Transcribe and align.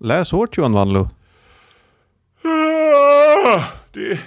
Läs 0.00 0.32
hårt 0.32 0.56
Johan 0.56 0.72
Wanlo. 0.72 1.08
Ah, 2.44 3.62
Det, 3.92 4.18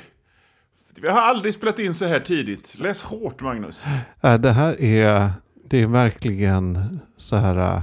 vi 1.02 1.08
har 1.08 1.22
aldrig 1.22 1.54
spelat 1.54 1.80
in 1.80 1.94
så 1.94 2.06
här 2.06 2.20
tidigt. 2.20 2.76
Läs 2.80 3.02
hårt 3.04 3.42
Magnus. 3.42 3.84
Äh, 4.22 4.38
det 4.38 4.52
här 4.52 4.82
är, 4.82 5.32
det 5.70 5.82
är 5.82 5.88
verkligen 5.88 7.00
så 7.18 7.36
här. 7.36 7.58
äh, 7.58 7.82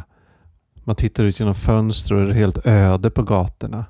Man 0.85 0.97
tittar 0.97 1.25
ut 1.25 1.41
genom 1.41 1.55
fönster 1.55 2.15
och 2.15 2.25
det 2.27 2.33
är 2.33 2.35
helt 2.35 2.67
öde 2.67 3.11
på 3.11 3.22
gatorna. 3.22 3.85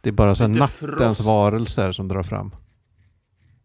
Det 0.00 0.08
är 0.08 0.12
bara 0.12 0.34
så 0.34 0.46
nattens 0.48 0.78
frost. 0.78 1.20
varelser 1.20 1.92
som 1.92 2.08
drar 2.08 2.22
fram. 2.22 2.54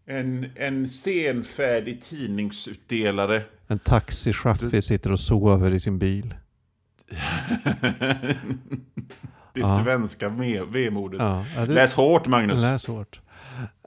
En, 0.06 0.52
en 0.56 0.88
senfärdig 0.90 2.02
tidningsutdelare. 2.02 3.44
En 3.68 3.80
taxichaufför 3.80 4.82
sitter 4.82 5.12
och 5.12 5.20
sover 5.20 5.72
i 5.72 5.80
sin 5.80 6.00
bil. 6.00 6.36
Det 9.62 9.68
Ja. 9.68 9.84
svenska 9.84 10.30
vemodet. 10.70 11.20
Ja, 11.22 11.46
det, 11.56 11.66
Läs 11.66 11.94
hårt 11.94 12.28
Magnus. 12.28 12.62
Läs 12.62 12.88
hårt. 12.88 13.22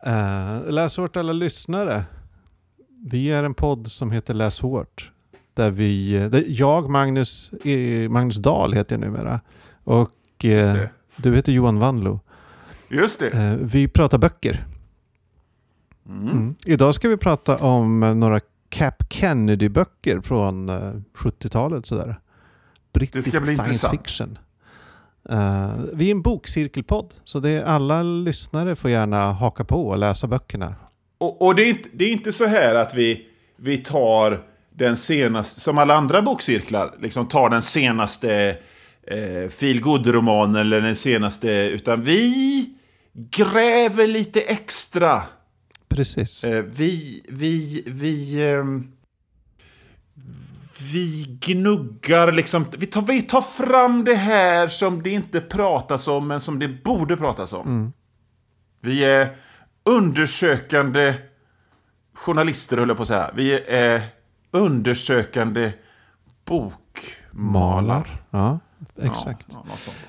Uh, 0.07 0.71
läs 0.71 0.97
hårt 0.97 1.17
alla 1.17 1.33
lyssnare. 1.33 2.05
Vi 3.11 3.31
är 3.33 3.45
en 3.45 3.55
podd 3.55 3.87
som 3.91 4.11
heter 4.11 4.35
Läs 4.35 4.61
hårt. 4.61 5.11
Där 5.55 5.71
vi, 5.71 6.13
där 6.29 6.45
jag, 6.47 6.91
Magnus, 6.91 7.51
Magnus 8.11 8.37
Dahl 8.37 8.73
heter 8.73 8.95
jag 8.95 9.01
numera. 9.01 9.41
Och 9.85 10.11
det. 10.41 10.91
du 11.17 11.37
heter 11.37 11.53
Johan 11.53 11.79
Wanlo. 11.79 12.21
Just 12.89 13.19
det. 13.21 13.29
Eh, 13.31 13.55
vi 13.61 13.89
pratar 13.89 14.19
böcker. 14.19 14.67
Mm. 16.09 16.29
Mm. 16.31 16.55
Idag 16.67 16.95
ska 16.95 17.09
vi 17.09 17.17
prata 17.17 17.57
om 17.57 18.01
några 18.01 18.41
Cap 18.69 19.13
Kennedy-böcker 19.13 20.21
från 20.21 20.69
eh, 20.69 20.93
70-talet. 21.15 21.87
Sådär. 21.87 22.21
Brittisk 22.93 23.31
science 23.31 23.51
intressant. 23.63 24.01
fiction. 24.01 24.39
Eh, 25.29 25.73
vi 25.93 26.07
är 26.07 26.11
en 26.11 26.23
bokcirkelpodd, 26.23 27.15
så 27.25 27.41
det 27.41 27.51
är 27.51 27.65
alla 27.65 28.03
lyssnare 28.03 28.77
får 28.77 28.91
gärna 28.91 29.33
haka 29.33 29.65
på 29.65 29.89
och 29.89 29.99
läsa 29.99 30.27
böckerna. 30.27 30.75
Och, 31.19 31.43
och 31.43 31.55
det, 31.55 31.63
är 31.63 31.69
inte, 31.69 31.89
det 31.93 32.05
är 32.05 32.13
inte 32.13 32.33
så 32.33 32.47
här 32.47 32.75
att 32.75 32.95
vi, 32.95 33.27
vi 33.57 33.79
tar 33.79 34.41
den 34.75 34.97
senaste, 34.97 35.61
som 35.61 35.79
alla 35.79 35.95
andra 35.95 36.23
bokcirklar, 36.23 36.95
liksom 37.01 37.29
tar 37.29 37.51
den 37.51 37.63
senaste 37.63 38.57
eh, 39.07 39.49
feel 39.49 39.81
romanen 40.05 40.57
eller 40.57 40.81
den 40.81 40.97
senaste, 40.97 41.51
utan 41.51 42.03
vi 42.03 42.71
gräver 43.13 44.07
lite 44.07 44.41
extra. 44.41 45.23
Precis. 45.89 46.45
Eh, 46.45 46.65
vi, 46.65 47.23
vi, 47.29 47.83
vi, 47.87 48.43
ehm, 48.51 48.93
vi 50.81 51.39
gnuggar 51.41 52.33
liksom, 52.33 52.67
vi 52.79 52.87
tar, 52.87 53.03
vi 53.03 53.23
tar 53.23 53.41
fram 53.41 54.05
det 54.05 54.15
här 54.15 54.69
som 54.69 55.03
det 55.03 55.11
inte 55.11 55.41
pratas 55.41 56.09
om, 56.09 56.29
men 56.29 56.41
som 56.41 56.59
det 56.59 56.69
borde 56.69 57.17
pratas 57.17 57.53
om. 57.53 57.93
Vi 58.81 59.05
är 59.05 59.37
undersökande 59.85 61.15
journalister, 62.15 62.77
höll 62.77 62.89
jag 62.89 62.97
på 62.97 63.03
att 63.03 63.09
säga. 63.09 63.31
Vi 63.35 63.53
är 63.69 64.03
undersökande 64.51 65.73
bokmalar. 66.45 68.09
Ja, 68.31 68.59
exakt. 69.03 69.47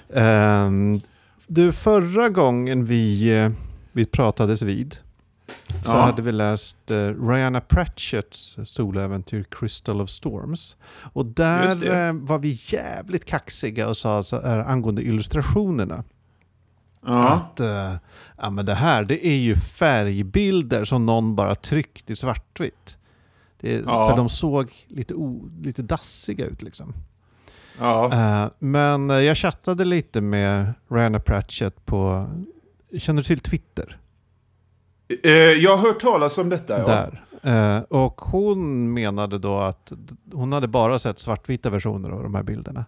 Ja. 0.10 0.20
Ehm, 0.22 1.00
du, 1.48 1.72
förra 1.72 2.30
gången 2.30 2.86
vi, 2.86 3.38
eh, 3.38 3.52
vi 3.92 4.06
pratades 4.06 4.62
vid 4.62 4.98
så 5.84 5.92
Ja. 5.92 6.02
hade 6.02 6.22
vi 6.22 6.32
läst 6.32 6.92
uh, 6.92 7.28
Rihanna 7.28 7.62
Pratchetts 7.62 8.58
soloäventyr 8.64 9.46
Crystal 9.52 10.02
of 10.02 10.10
Storms. 10.10 10.76
Och 11.14 11.26
där 11.26 11.92
eh, 12.08 12.14
var 12.14 12.40
vi 12.40 12.60
jävligt 12.66 13.26
kaxiga 13.26 13.88
och 13.90 13.98
sa 13.98 14.24
så 14.24 14.42
här, 14.42 14.60
angående 14.60 15.02
illustrationerna. 15.02 16.04
Ja. 17.06 17.30
Att 17.30 17.60
eh, 17.60 17.94
ja, 18.42 18.50
men 18.50 18.66
det 18.66 18.74
här 18.76 19.04
det 19.04 19.28
är 19.28 19.38
ju 19.38 19.56
färgbilder 19.56 20.86
som 20.86 21.06
någon 21.06 21.36
bara 21.36 21.56
tryckt 21.56 22.10
i 22.10 22.16
svartvitt. 22.16 22.98
Det, 23.60 23.84
Ja. 23.86 24.10
För 24.10 24.18
de 24.18 24.30
såg 24.30 24.72
lite, 24.88 25.14
o, 25.14 25.50
lite 25.62 25.82
dassiga 25.82 26.46
ut 26.46 26.62
liksom. 26.62 26.94
Ja. 27.80 28.12
Eh, 28.14 28.50
men 28.60 29.10
eh, 29.10 29.18
jag 29.20 29.38
chattade 29.38 29.86
lite 29.86 30.22
med 30.22 30.74
Rihanna 30.90 31.20
Pratchett 31.20 31.86
på, 31.86 32.30
känner 32.98 33.22
du 33.22 33.26
till 33.26 33.40
Twitter? 33.40 33.98
Eh, 35.24 35.32
jag 35.34 35.78
har 35.78 35.88
hört 35.88 36.00
talas 36.00 36.38
om 36.38 36.50
detta. 36.50 36.80
Ja. 36.80 36.88
Där. 36.88 37.24
Eh, 37.44 37.82
och 37.84 38.22
hon 38.22 38.94
menade 38.94 39.40
då 39.40 39.58
att 39.58 39.92
hon 40.34 40.52
hade 40.54 40.68
bara 40.68 41.00
sett 41.00 41.20
svartvita 41.20 41.70
versioner 41.70 42.10
av 42.10 42.24
de 42.24 42.36
här 42.36 42.44
bilderna. 42.44 42.86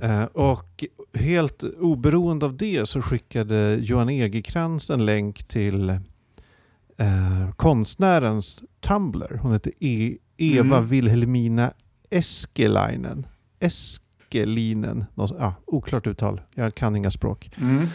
Eh, 0.00 0.24
och 0.24 0.84
helt 1.14 1.62
oberoende 1.78 2.46
av 2.46 2.56
det 2.56 2.88
så 2.88 3.02
skickade 3.02 3.74
Johan 3.80 4.08
Egerkrans 4.08 4.90
en 4.90 5.06
länk 5.06 5.44
till 5.48 5.90
eh, 5.90 7.50
konstnärens 7.56 8.62
Tumblr. 8.80 9.38
Hon 9.42 9.52
heter 9.52 9.72
e- 9.80 10.16
Eva 10.36 10.76
Mm. 10.76 10.88
Wilhelmina 10.88 11.72
Eskelinen. 12.10 13.26
Eskelinen, 13.60 15.04
något 15.14 15.32
oklart 15.66 16.06
uttal. 16.06 16.40
Jag 16.54 16.74
kan 16.74 16.96
inga 16.96 17.10
språk. 17.10 17.50
Mm. 17.56 17.86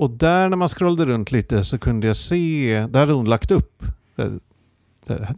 Eh, 0.00 0.04
och 0.04 0.10
där 0.10 0.48
när 0.48 0.56
man 0.56 0.68
scrollade 0.68 1.06
runt 1.12 1.32
lite 1.32 1.64
så 1.64 1.78
kunde 1.78 2.06
jag 2.06 2.16
se, 2.16 2.86
där 2.90 3.00
hade 3.00 3.12
hon 3.12 3.28
lagt 3.28 3.50
upp. 3.50 3.82
eh, 4.16 4.26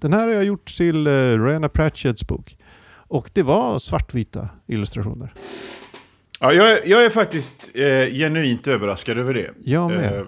Den 0.00 0.12
här 0.12 0.26
har 0.26 0.34
jag 0.34 0.44
gjort 0.44 0.76
till 0.76 1.06
uh, 1.06 1.44
Rihanna 1.46 1.68
Pratchetts 1.68 2.26
bok. 2.26 2.56
Och 3.08 3.30
det 3.32 3.42
var 3.42 3.78
svartvita 3.78 4.48
illustrationer. 4.66 5.34
Ja, 6.40 6.52
jag, 6.52 6.70
är- 6.72 6.88
jag 6.90 7.04
är 7.04 7.10
faktiskt 7.10 7.70
eh, 7.74 8.14
genuint 8.14 8.66
överraskad 8.66 9.18
över 9.18 9.34
det. 9.34 9.50
Jag 9.64 9.90
med. 9.90 10.18
Eh, 10.18 10.24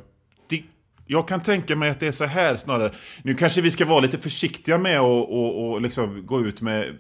det. 0.49 0.63
Jag 1.07 1.29
kan 1.29 1.43
tänka 1.43 1.77
mig 1.77 1.91
att 1.91 2.01
det 2.01 2.07
är 2.07 2.13
så 2.13 2.25
här 2.25 2.57
snarare. 2.57 2.93
Nu 3.23 3.35
kanske 3.35 3.61
vi 3.61 3.71
ska 3.71 3.85
vara 3.85 4.01
lite 4.01 4.19
försiktiga 4.19 4.79
med 4.79 4.99
att 5.01 5.05
och, 5.05 5.71
och 5.73 5.81
liksom 5.83 6.27
gå 6.27 6.47
ut 6.47 6.61
med, 6.61 6.97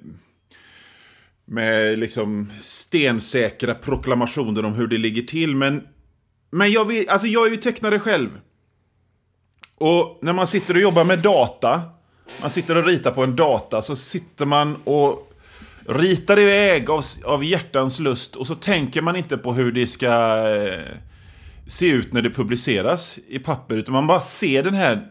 med 1.46 1.98
liksom 1.98 2.50
stensäkra 2.60 3.74
proklamationer 3.74 4.64
om 4.64 4.74
hur 4.74 4.86
det 4.86 4.98
ligger 4.98 5.22
till. 5.22 5.56
Men, 5.56 5.82
men 6.54 6.72
jag, 6.72 6.84
vill, 6.84 7.08
alltså 7.08 7.26
jag 7.26 7.46
är 7.46 7.50
ju 7.50 7.56
tecknare 7.56 8.00
själv. 8.00 8.40
Och 9.78 10.18
när 10.22 10.32
man 10.32 10.46
sitter 10.46 10.74
och 10.74 10.80
jobbar 10.80 11.04
med 11.04 11.18
data, 11.18 11.82
man 12.40 12.50
sitter 12.50 12.76
och 12.76 12.86
ritar 12.86 13.10
på 13.10 13.24
en 13.24 13.36
data, 13.36 13.82
så 13.82 13.96
sitter 13.96 14.46
man 14.46 14.76
och 14.84 15.32
ritar 15.88 16.38
iväg 16.38 16.90
av, 16.90 17.04
av 17.24 17.44
hjärtans 17.44 18.00
lust 18.00 18.36
och 18.36 18.46
så 18.46 18.54
tänker 18.54 19.02
man 19.02 19.16
inte 19.16 19.36
på 19.36 19.52
hur 19.52 19.72
det 19.72 19.86
ska 19.86 20.08
eh, 20.56 20.98
se 21.66 21.86
ut 21.86 22.12
när 22.12 22.22
det 22.22 22.30
publiceras 22.30 23.18
i 23.28 23.38
papper, 23.38 23.76
utan 23.76 23.92
man 23.92 24.06
bara 24.06 24.20
ser 24.20 24.62
den 24.62 24.74
här 24.74 25.08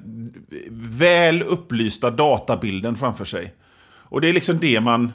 väl 0.72 1.42
upplysta 1.42 2.12
databilden 2.12 2.96
framför 2.96 3.26
sig. 3.26 3.54
Och 3.86 4.22
det 4.22 4.30
är 4.30 4.34
liksom 4.34 4.60
det 4.60 4.82
man... 4.82 5.12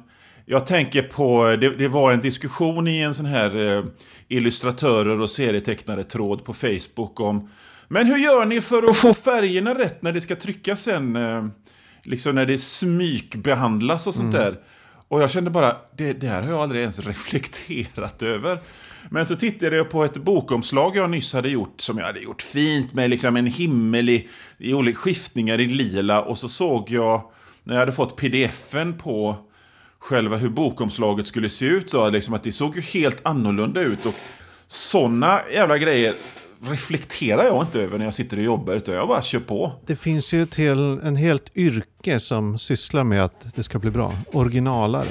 Jag 0.50 0.66
tänker 0.66 1.02
på, 1.02 1.56
det, 1.60 1.70
det 1.70 1.88
var 1.88 2.12
en 2.12 2.20
diskussion 2.20 2.88
i 2.88 2.98
en 2.98 3.14
sån 3.14 3.26
här 3.26 3.76
eh, 3.76 3.84
illustratörer 4.28 5.20
och 5.20 5.30
serietecknare 5.30 6.04
tråd 6.04 6.44
på 6.44 6.54
Facebook 6.54 7.20
om 7.20 7.50
Men 7.88 8.06
hur 8.06 8.16
gör 8.16 8.46
ni 8.46 8.60
för 8.60 8.82
att 8.90 8.96
få 8.96 9.14
färgerna 9.14 9.74
rätt 9.74 10.02
när 10.02 10.12
det 10.12 10.20
ska 10.20 10.36
tryckas 10.36 10.82
sen? 10.82 11.16
Eh, 11.16 11.46
liksom 12.02 12.34
när 12.34 12.46
det 12.46 12.58
smygbehandlas 12.58 14.06
och 14.06 14.14
sånt 14.14 14.32
där. 14.32 14.56
Och 15.08 15.22
jag 15.22 15.30
kände 15.30 15.50
bara, 15.50 15.76
det, 15.96 16.12
det 16.12 16.26
här 16.26 16.42
har 16.42 16.50
jag 16.50 16.60
aldrig 16.60 16.80
ens 16.80 16.98
reflekterat 17.06 18.22
över. 18.22 18.60
Men 19.10 19.26
så 19.26 19.36
tittade 19.36 19.76
jag 19.76 19.90
på 19.90 20.04
ett 20.04 20.16
bokomslag 20.16 20.96
jag 20.96 21.10
nyss 21.10 21.32
hade 21.32 21.48
gjort, 21.48 21.80
som 21.80 21.98
jag 21.98 22.04
hade 22.04 22.20
gjort 22.20 22.42
fint 22.42 22.94
med 22.94 23.10
liksom 23.10 23.36
en 23.36 23.46
himmel 23.46 24.08
i, 24.08 24.28
i 24.58 24.74
olika 24.74 24.98
skiftningar 24.98 25.60
i 25.60 25.66
lila. 25.66 26.22
Och 26.22 26.38
så 26.38 26.48
såg 26.48 26.90
jag, 26.90 27.22
när 27.64 27.74
jag 27.74 27.80
hade 27.80 27.92
fått 27.92 28.16
pdfen 28.16 28.98
på 28.98 29.47
själva 29.98 30.36
hur 30.36 30.48
bokomslaget 30.48 31.26
skulle 31.26 31.48
se 31.50 31.64
ut, 31.66 31.90
så 31.90 32.10
liksom 32.10 32.34
att 32.34 32.42
det 32.42 32.52
såg 32.52 32.76
ju 32.76 32.82
helt 32.82 33.20
annorlunda 33.26 33.80
ut. 33.80 34.06
Och 34.06 34.14
sådana 34.66 35.40
jävla 35.52 35.78
grejer 35.78 36.14
reflekterar 36.60 37.44
jag 37.44 37.62
inte 37.64 37.80
över 37.80 37.98
när 37.98 38.04
jag 38.04 38.14
sitter 38.14 38.36
och 38.36 38.42
jobbar, 38.44 38.74
utan 38.74 38.94
jag 38.94 39.08
bara 39.08 39.22
kör 39.22 39.40
på. 39.40 39.72
Det 39.86 39.96
finns 39.96 40.32
ju 40.34 40.46
hel, 40.56 40.78
en 41.02 41.16
helt 41.16 41.56
yrke 41.56 42.18
som 42.18 42.58
sysslar 42.58 43.04
med 43.04 43.24
att 43.24 43.54
det 43.54 43.62
ska 43.62 43.78
bli 43.78 43.90
bra. 43.90 44.14
Originalare. 44.32 45.06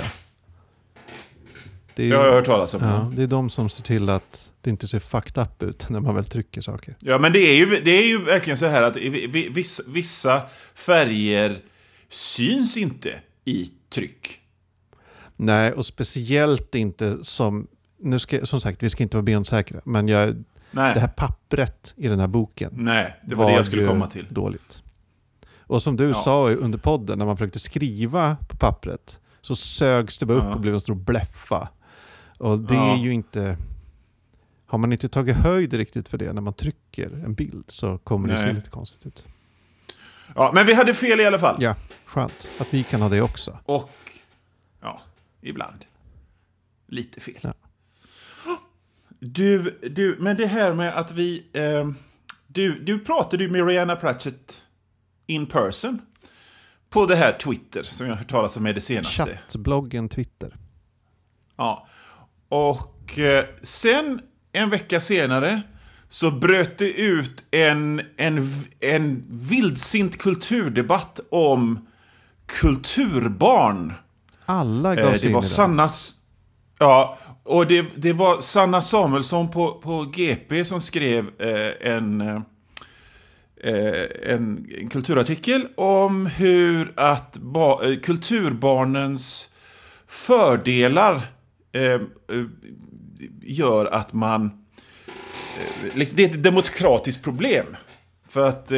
Det 1.95 2.03
är, 2.05 2.09
Det 2.09 2.15
har 2.17 2.25
jag 2.25 2.33
hört 2.33 2.45
talas 2.45 2.73
om. 2.73 2.83
ja, 2.83 3.11
det 3.15 3.23
är 3.23 3.27
de 3.27 3.49
som 3.49 3.69
ser 3.69 3.83
till 3.83 4.09
att 4.09 4.51
det 4.61 4.69
inte 4.69 4.87
ser 4.87 4.99
fucked 4.99 5.43
up 5.43 5.63
ut 5.63 5.89
när 5.89 5.99
man 5.99 6.15
väl 6.15 6.25
trycker 6.25 6.61
saker. 6.61 6.95
Ja, 6.99 7.19
men 7.19 7.33
det 7.33 7.39
är 7.39 7.55
ju, 7.55 7.65
det 7.85 7.91
är 7.91 8.07
ju 8.07 8.21
verkligen 8.25 8.57
så 8.57 8.65
här 8.65 8.81
att 8.81 8.95
vi- 8.97 9.27
vi- 9.27 9.49
vissa, 9.49 9.83
vissa 9.87 10.41
färger 10.75 11.57
syns 12.09 12.77
inte 12.77 13.09
i 13.45 13.71
tryck. 13.93 14.39
Nej, 15.37 15.71
och 15.73 15.85
speciellt 15.85 16.75
inte 16.75 17.17
som... 17.23 17.67
Nu 17.99 18.19
ska, 18.19 18.45
som 18.45 18.61
sagt, 18.61 18.83
vi 18.83 18.89
ska 18.89 19.03
inte 19.03 19.17
vara 19.17 19.23
bensäkra, 19.23 19.81
men 19.83 20.07
jag, 20.07 20.43
Nej, 20.71 20.93
det 20.93 20.99
här 20.99 21.07
pappret 21.07 21.93
i 21.97 22.07
den 22.07 22.19
här 22.19 22.27
boken 22.27 22.71
nej 22.75 23.19
det 23.25 23.35
var, 23.35 23.49
det 23.49 23.55
jag 23.55 23.65
skulle 23.65 23.87
komma 23.87 24.07
till. 24.07 24.27
dåligt. 24.29 24.81
Och 25.59 25.81
som 25.81 25.97
du 25.97 26.07
Ja. 26.07 26.13
sa 26.13 26.49
under 26.49 26.77
podden, 26.79 27.17
när 27.19 27.25
man 27.25 27.37
försökte 27.37 27.59
skriva 27.59 28.37
på 28.47 28.57
pappret 28.57 29.19
så 29.41 29.55
sögs 29.55 30.17
det 30.17 30.25
bara 30.25 30.37
upp 30.37 30.43
Ja. 30.43 30.53
och 30.53 30.59
blev 30.61 30.73
en 30.73 30.81
stor 30.81 30.95
bläffa. 30.95 31.69
Och 32.37 32.59
det 32.59 32.73
Ja. 32.75 32.93
är 32.93 32.97
ju 32.97 33.13
inte... 33.13 33.57
har 34.65 34.77
man 34.77 34.91
inte 34.91 35.09
tagit 35.09 35.35
höjd 35.35 35.73
riktigt 35.73 36.07
för 36.07 36.17
det 36.17 36.33
när 36.33 36.41
man 36.41 36.53
trycker 36.53 37.09
en 37.25 37.33
bild 37.33 37.63
så 37.67 37.97
kommer 37.97 38.27
det 38.27 38.37
se 38.37 38.45
Nej. 38.45 38.53
lite 38.55 38.69
konstigt 38.69 39.05
ut. 39.05 39.23
Ja, 40.35 40.51
men 40.53 40.65
vi 40.65 40.73
hade 40.73 40.93
fel 40.93 41.19
i 41.19 41.25
alla 41.25 41.39
fall. 41.39 41.55
Ja, 41.59 41.75
skönt 42.05 42.47
att 42.59 42.73
vi 42.73 42.83
kan 42.83 43.01
ha 43.01 43.09
det 43.09 43.21
också. 43.21 43.57
Och, 43.65 43.89
ibland. 45.47 45.85
Lite 46.87 47.19
fel. 47.21 47.39
Ja. 47.41 47.53
Du, 49.19 49.79
du, 49.89 50.17
men 50.19 50.37
det 50.37 50.47
här 50.47 50.73
med 50.73 50.97
att 50.97 51.11
vi... 51.11 51.45
Eh, 51.53 51.89
du, 52.47 52.79
du 52.79 52.99
pratade 52.99 53.43
ju 53.43 53.49
med 53.49 53.67
Rihanna 53.67 53.95
Pratchett 53.95 54.63
in 55.25 55.45
person. 55.45 56.01
På 56.89 57.05
det 57.05 57.15
här 57.15 57.33
Twitter 57.33 57.83
som 57.83 58.07
jag 58.07 58.13
har 58.13 58.17
hört 58.17 58.29
talas 58.29 58.57
om 58.57 58.63
med 58.63 58.75
det 58.75 58.81
senaste. 58.81 59.39
Chattbloggen 59.47 60.09
Twitter. 60.09 60.55
Ja. 61.55 61.87
Och 62.49 63.19
eh, 63.19 63.45
sen 63.61 64.21
en 64.51 64.69
vecka 64.69 64.99
senare 64.99 65.61
så 66.09 66.31
bröt 66.31 66.77
det 66.77 66.91
ut 66.91 67.43
en, 67.51 68.01
en, 68.17 68.47
en 68.79 69.25
vildsint 69.29 70.17
kulturdebatt 70.17 71.19
om 71.29 71.87
kulturbarn. 72.45 73.93
Alla 74.49 74.95
gav 74.95 75.05
Eh, 75.05 75.15
sig 75.15 75.27
det 75.27 75.33
var. 75.33 75.41
Sannas... 75.41 76.13
Ja, 76.79 77.17
och 77.43 77.67
det, 77.67 77.85
det 77.95 78.13
var 78.13 78.41
Sanna 78.41 78.81
Samuelsson 78.81 79.51
på, 79.51 79.73
på 79.73 80.03
GP 80.03 80.65
som 80.65 80.81
skrev 80.81 81.29
eh, 81.39 81.91
en, 81.93 82.21
eh, 82.21 82.41
en, 84.23 84.67
en 84.81 84.89
kulturartikel 84.89 85.67
om 85.77 86.25
hur 86.25 86.93
att 86.95 87.37
ba, 87.37 87.81
kulturbarnens 88.03 89.49
fördelar 90.07 91.21
gör 93.41 93.85
att 93.85 94.13
man... 94.13 94.65
Liksom, 95.93 96.17
det 96.17 96.23
är 96.23 96.29
ett 96.29 96.43
demokratiskt 96.43 97.23
problem. 97.23 97.65
För 98.27 98.49
att 98.49 98.71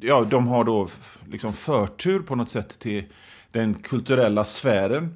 ja, 0.00 0.26
de 0.30 0.48
har 0.48 0.64
då 0.64 0.88
liksom 1.30 1.52
förtur 1.52 2.20
på 2.20 2.34
något 2.34 2.50
sätt 2.50 2.78
till 2.78 3.04
den 3.52 3.74
kulturella 3.74 4.44
sfären. 4.44 5.14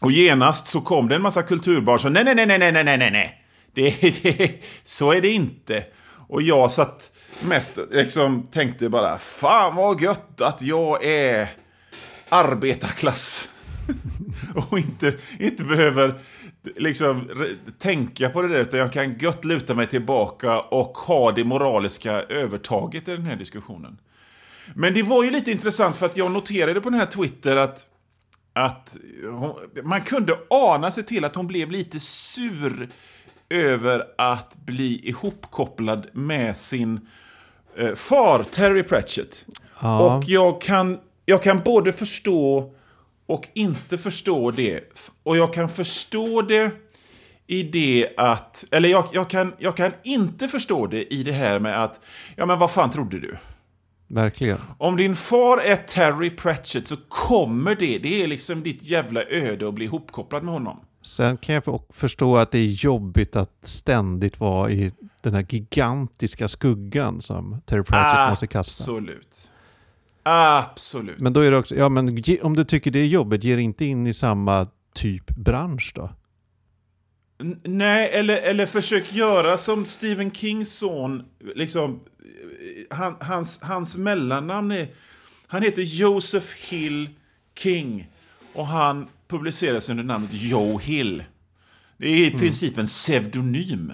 Och 0.00 0.12
genast 0.12 0.68
så 0.68 0.80
kom 0.80 1.08
det 1.08 1.14
en 1.14 1.22
massa 1.22 1.42
kulturbarn 1.42 1.98
som 1.98 2.12
nej, 2.12 2.24
nej, 2.24 2.34
nej, 2.34 2.46
nej, 2.46 2.58
nej, 2.58 2.84
nej, 2.84 2.98
nej, 2.98 3.10
nej. 3.10 3.44
Det, 3.72 4.00
det, 4.22 4.64
så 4.84 5.12
är 5.12 5.20
det 5.20 5.30
inte. 5.30 5.84
Och 6.28 6.42
jag 6.42 6.70
satt 6.70 7.12
mest 7.48 7.78
liksom 7.90 8.46
tänkte 8.50 8.88
bara 8.88 9.18
fan 9.18 9.76
vad 9.76 10.00
gött 10.00 10.40
att 10.40 10.62
jag 10.62 11.04
är 11.04 11.48
arbetarklass. 12.28 13.48
och 14.54 14.78
inte, 14.78 15.14
inte 15.38 15.64
behöver 15.64 16.20
liksom 16.76 17.30
tänka 17.78 18.28
på 18.30 18.42
det 18.42 18.48
där 18.48 18.60
utan 18.60 18.80
jag 18.80 18.92
kan 18.92 19.18
gött 19.18 19.44
luta 19.44 19.74
mig 19.74 19.86
tillbaka 19.86 20.60
och 20.60 20.98
ha 20.98 21.32
det 21.32 21.44
moraliska 21.44 22.12
övertaget 22.12 23.08
i 23.08 23.10
den 23.10 23.26
här 23.26 23.36
diskussionen. 23.36 23.98
Men 24.74 24.94
det 24.94 25.02
var 25.02 25.24
ju 25.24 25.30
lite 25.30 25.50
intressant 25.50 25.96
för 25.96 26.06
att 26.06 26.16
jag 26.16 26.30
noterade 26.30 26.80
på 26.80 26.90
den 26.90 26.98
här 26.98 27.06
Twitter 27.06 27.56
att 27.56 27.86
att 28.54 28.96
hon, 29.30 29.54
man 29.82 30.00
kunde 30.00 30.38
ana 30.50 30.90
sig 30.90 31.04
till 31.04 31.24
att 31.24 31.34
hon 31.34 31.46
blev 31.46 31.70
lite 31.70 32.00
sur 32.00 32.88
över 33.50 34.04
att 34.18 34.56
bli 34.56 35.08
ihopkopplad 35.08 36.06
med 36.12 36.56
sin 36.56 37.00
eh, 37.76 37.94
far, 37.94 38.42
Terry 38.42 38.82
Pratchett. 38.82 39.46
Ja. 39.80 40.16
Och 40.16 40.24
jag 40.24 40.60
kan, 40.60 40.98
jag 41.26 41.42
kan 41.42 41.60
både 41.64 41.92
förstå 41.92 42.74
och 43.26 43.48
inte 43.54 43.98
förstå 43.98 44.50
det. 44.50 44.80
Och 45.22 45.36
jag 45.36 45.54
kan 45.54 45.68
förstå 45.68 46.42
det 46.42 46.70
i 47.46 47.62
det 47.62 48.08
att... 48.16 48.64
Eller 48.70 48.88
jag, 48.88 49.08
jag, 49.12 49.30
kan, 49.30 49.54
jag 49.58 49.76
kan 49.76 49.92
inte 50.04 50.48
förstå 50.48 50.86
det 50.86 51.14
i 51.14 51.22
det 51.22 51.32
här 51.32 51.58
med 51.58 51.84
att... 51.84 52.00
Ja, 52.36 52.46
men 52.46 52.58
vad 52.58 52.70
fan 52.70 52.90
trodde 52.90 53.20
du? 53.20 53.36
Verkligen. 54.14 54.58
Om 54.78 54.96
din 54.96 55.16
far 55.16 55.58
är 55.58 55.76
Terry 55.76 56.30
Pratchett 56.36 56.88
så 56.88 56.96
kommer 57.08 57.74
det. 57.74 57.98
Det 57.98 58.22
är 58.22 58.26
liksom 58.26 58.62
ditt 58.62 58.82
jävla 58.82 59.22
öde 59.24 59.68
att 59.68 59.74
bli 59.74 59.84
ihopkopplad 59.84 60.42
med 60.44 60.54
honom. 60.54 60.80
Sen 61.02 61.36
kan 61.36 61.54
jag 61.54 61.82
förstå 61.90 62.36
att 62.36 62.50
det 62.50 62.58
är 62.58 62.66
jobbigt 62.66 63.36
att 63.36 63.50
ständigt 63.62 64.40
vara 64.40 64.70
i 64.70 64.92
den 65.20 65.34
här 65.34 65.46
gigantiska 65.48 66.48
skuggan 66.48 67.20
som 67.20 67.60
Terry 67.66 67.82
Pratchett 67.82 68.30
måste 68.30 68.46
kasta. 68.46 68.82
Absolut. 68.82 69.50
Absolut. 70.22 71.18
Men 71.18 71.32
då 71.32 71.40
är 71.40 71.50
det 71.50 71.56
också, 71.56 71.74
ja 71.74 71.88
men 71.88 72.16
ge, 72.16 72.40
om 72.40 72.56
du 72.56 72.64
tycker 72.64 72.90
det 72.90 72.98
är 72.98 73.06
jobbigt, 73.06 73.44
ge 73.44 73.54
dig 73.54 73.64
inte 73.64 73.84
in 73.84 74.06
i 74.06 74.14
samma 74.14 74.66
typ 74.94 75.30
bransch 75.30 75.92
då. 75.94 76.10
N- 77.40 77.60
Nej, 77.64 78.10
eller, 78.12 78.36
eller 78.36 78.66
försök 78.66 79.12
göra 79.12 79.56
som 79.56 79.84
Stephen 79.84 80.30
Kings 80.30 80.72
son. 80.72 81.22
Liksom, 81.54 82.00
han, 82.90 83.16
hans, 83.20 83.62
hans 83.62 83.96
mellannamn 83.96 84.70
är... 84.70 84.88
Han 85.46 85.62
heter 85.62 85.82
Joseph 85.82 86.46
Hill 86.68 87.10
King. 87.58 88.08
Och 88.52 88.66
han 88.66 89.08
publiceras 89.28 89.88
under 89.88 90.04
namnet 90.04 90.30
Joe 90.32 90.78
Hill. 90.78 91.24
Det 91.96 92.06
är 92.06 92.26
i 92.26 92.30
princip 92.30 92.78
en 92.78 92.86
pseudonym. 92.86 93.92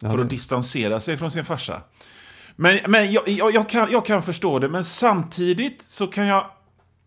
För 0.00 0.18
att 0.18 0.30
distansera 0.30 1.00
sig 1.00 1.16
från 1.16 1.30
sin 1.30 1.44
farsa. 1.44 1.82
Men, 2.56 2.90
men 2.90 3.12
jag, 3.12 3.28
jag, 3.28 3.54
jag, 3.54 3.68
kan, 3.68 3.92
jag 3.92 4.06
kan 4.06 4.22
förstå 4.22 4.58
det, 4.58 4.68
men 4.68 4.84
samtidigt 4.84 5.82
så 5.82 6.06
kan 6.06 6.26
jag... 6.26 6.50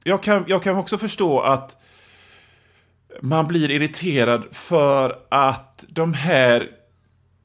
Jag 0.04 0.24
kan, 0.24 0.46
jag 0.48 0.64
kan 0.64 0.76
också 0.76 0.98
förstå 0.98 1.42
att 1.42 1.78
man 3.22 3.48
blir 3.48 3.72
irriterad 3.72 4.44
för 4.52 5.20
att 5.30 5.86
de 5.90 6.14
här 6.14 6.70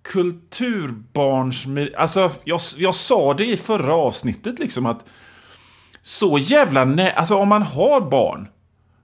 kulturbarns... 0.05 1.67
Alltså, 1.97 2.31
jag, 2.45 2.61
jag 2.77 2.95
sa 2.95 3.35
det 3.35 3.47
i 3.47 3.56
förra 3.56 3.95
avsnittet 3.95 4.59
liksom 4.59 4.87
att 4.87 5.05
så 6.03 6.39
jävla 6.39 6.85
nä... 6.85 7.11
Alltså 7.11 7.37
om 7.37 7.49
man 7.49 7.62
har 7.62 8.01
barn 8.01 8.49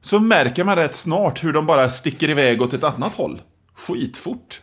så 0.00 0.18
märker 0.18 0.64
man 0.64 0.76
rätt 0.76 0.94
snart 0.94 1.44
hur 1.44 1.52
de 1.52 1.66
bara 1.66 1.90
sticker 1.90 2.30
iväg 2.30 2.62
åt 2.62 2.72
ett 2.72 2.84
annat 2.84 3.14
håll. 3.14 3.42
Skitfort. 3.74 4.60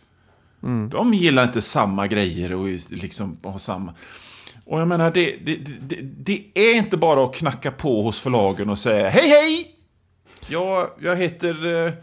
De 0.91 1.13
gillar 1.13 1.43
inte 1.43 1.61
samma 1.61 2.07
grejer 2.07 2.53
och 2.53 2.67
liksom 2.89 3.37
har 3.43 3.57
samma... 3.59 3.93
Och 4.65 4.79
jag 4.79 4.87
menar, 4.87 5.11
det, 5.11 5.35
det, 5.45 5.55
det, 5.55 5.95
det 6.01 6.51
är 6.53 6.75
inte 6.75 6.97
bara 6.97 7.25
att 7.25 7.35
knacka 7.35 7.71
på 7.71 8.01
hos 8.01 8.19
förlagen 8.19 8.69
och 8.69 8.79
säga 8.79 9.09
Hej 9.09 9.29
hej! 9.29 9.71
Jag, 10.47 10.87
jag 10.99 11.15
heter 11.15 11.85
eh, 11.85 11.93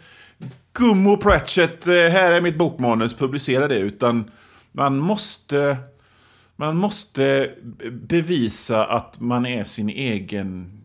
Gummo 0.75 1.17
Pratchett, 1.17 1.87
eh, 1.87 1.95
här 1.95 2.33
är 2.33 2.41
mitt 2.41 2.59
bokmanus, 2.59 3.15
publicera 3.15 3.69
det. 3.69 3.79
Utan 3.79 4.31
man 4.73 4.99
måste, 4.99 5.77
man 6.57 6.77
måste 6.77 7.51
bevisa 7.93 8.87
att 8.87 9.21
man 9.21 9.47
är 9.47 9.65
sin 9.65 9.89
egen, 9.89 10.81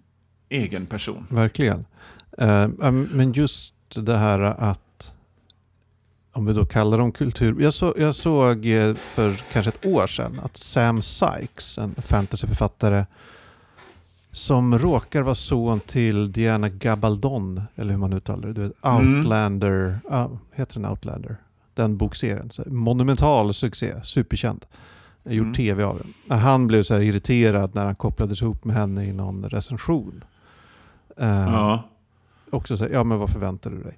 egen 0.50 0.86
person. 0.86 1.27
Verkligen. 1.29 1.86
Eh, 2.38 2.67
men 2.91 3.34
just 3.34 3.74
det 3.96 4.17
här 4.17 4.39
att, 4.39 5.13
om 6.34 6.46
vi 6.46 6.53
då 6.53 6.65
kallar 6.65 6.98
dem 6.98 7.12
kultur. 7.12 7.62
Jag, 7.62 7.74
så, 7.74 7.93
jag 7.98 8.15
såg 8.15 8.65
eh, 8.65 8.93
för 8.93 9.41
kanske 9.53 9.69
ett 9.69 9.86
år 9.86 10.08
sedan 10.08 10.39
att 10.43 10.58
Sam 10.58 11.01
Sykes, 11.01 11.77
en 11.77 11.96
fantasyförfattare, 11.96 13.05
som 14.31 14.79
råkar 14.79 15.21
vara 15.21 15.36
son 15.36 15.79
till 15.79 16.31
Diana 16.31 16.69
Gabaldon, 16.69 17.62
eller 17.75 17.91
hur 17.91 17.98
man 18.00 18.13
uttalar 18.13 18.48
det. 18.48 18.53
Du 18.53 18.62
vet, 18.62 18.74
Mm. 18.86 19.15
Outlander, 19.17 20.00
ah, 20.09 20.27
heter 20.53 20.74
den 20.79 20.86
Outlander? 20.89 21.38
Den 21.74 21.98
bokserien. 21.98 22.51
Så, 22.51 22.63
monumental 22.67 23.53
succé, 23.53 23.93
superkänd. 24.03 24.65
Jag 25.24 25.33
gjort 25.33 25.43
Mm. 25.45 25.53
tv 25.53 25.83
av 25.83 26.01
den. 26.27 26.39
Han 26.39 26.67
blev 26.67 26.83
så 26.83 26.93
här 26.93 27.01
irriterad 27.01 27.75
när 27.75 27.86
han 27.86 27.95
kopplades 27.95 28.41
ihop 28.41 28.65
med 28.65 28.75
henne 28.75 29.05
i 29.05 29.13
någon 29.13 29.50
recension. 29.50 30.24
Eh, 31.17 31.27
Ja, 31.29 31.89
också 32.50 32.77
så 32.77 32.83
här, 32.83 32.91
ja 32.91 33.03
men 33.03 33.19
vad 33.19 33.29
förväntar 33.29 33.71
du 33.71 33.83
dig? 33.83 33.98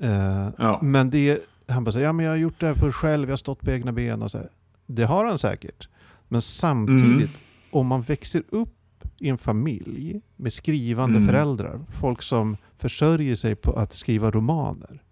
Eh, 0.00 0.48
ja. 0.58 0.78
Men 0.82 1.10
det, 1.10 1.38
han 1.68 1.84
bara 1.84 1.92
säger, 1.92 2.06
ja 2.06 2.12
men 2.12 2.24
jag 2.26 2.32
har 2.32 2.36
gjort 2.36 2.60
det 2.60 2.66
här 2.66 2.74
på 2.74 2.92
själv, 2.92 3.28
jag 3.28 3.32
har 3.32 3.36
stått 3.36 3.60
på 3.60 3.70
egna 3.70 3.92
ben 3.92 4.22
och 4.22 4.30
så 4.30 4.38
här. 4.38 4.48
Det 4.86 5.04
har 5.04 5.24
han 5.24 5.38
säkert. 5.38 5.88
Men 6.28 6.40
samtidigt, 6.42 7.06
Mm. 7.30 7.30
om 7.70 7.86
man 7.86 8.02
växer 8.02 8.42
upp 8.50 8.74
i 9.18 9.28
en 9.28 9.38
familj 9.38 10.20
med 10.36 10.52
skrivande 10.52 11.16
Mm. 11.16 11.28
föräldrar, 11.28 11.80
folk 12.00 12.22
som 12.22 12.56
försörjer 12.76 13.34
sig 13.36 13.54
på 13.54 13.72
att 13.72 13.92
skriva 13.92 14.30
romaner, 14.30 15.02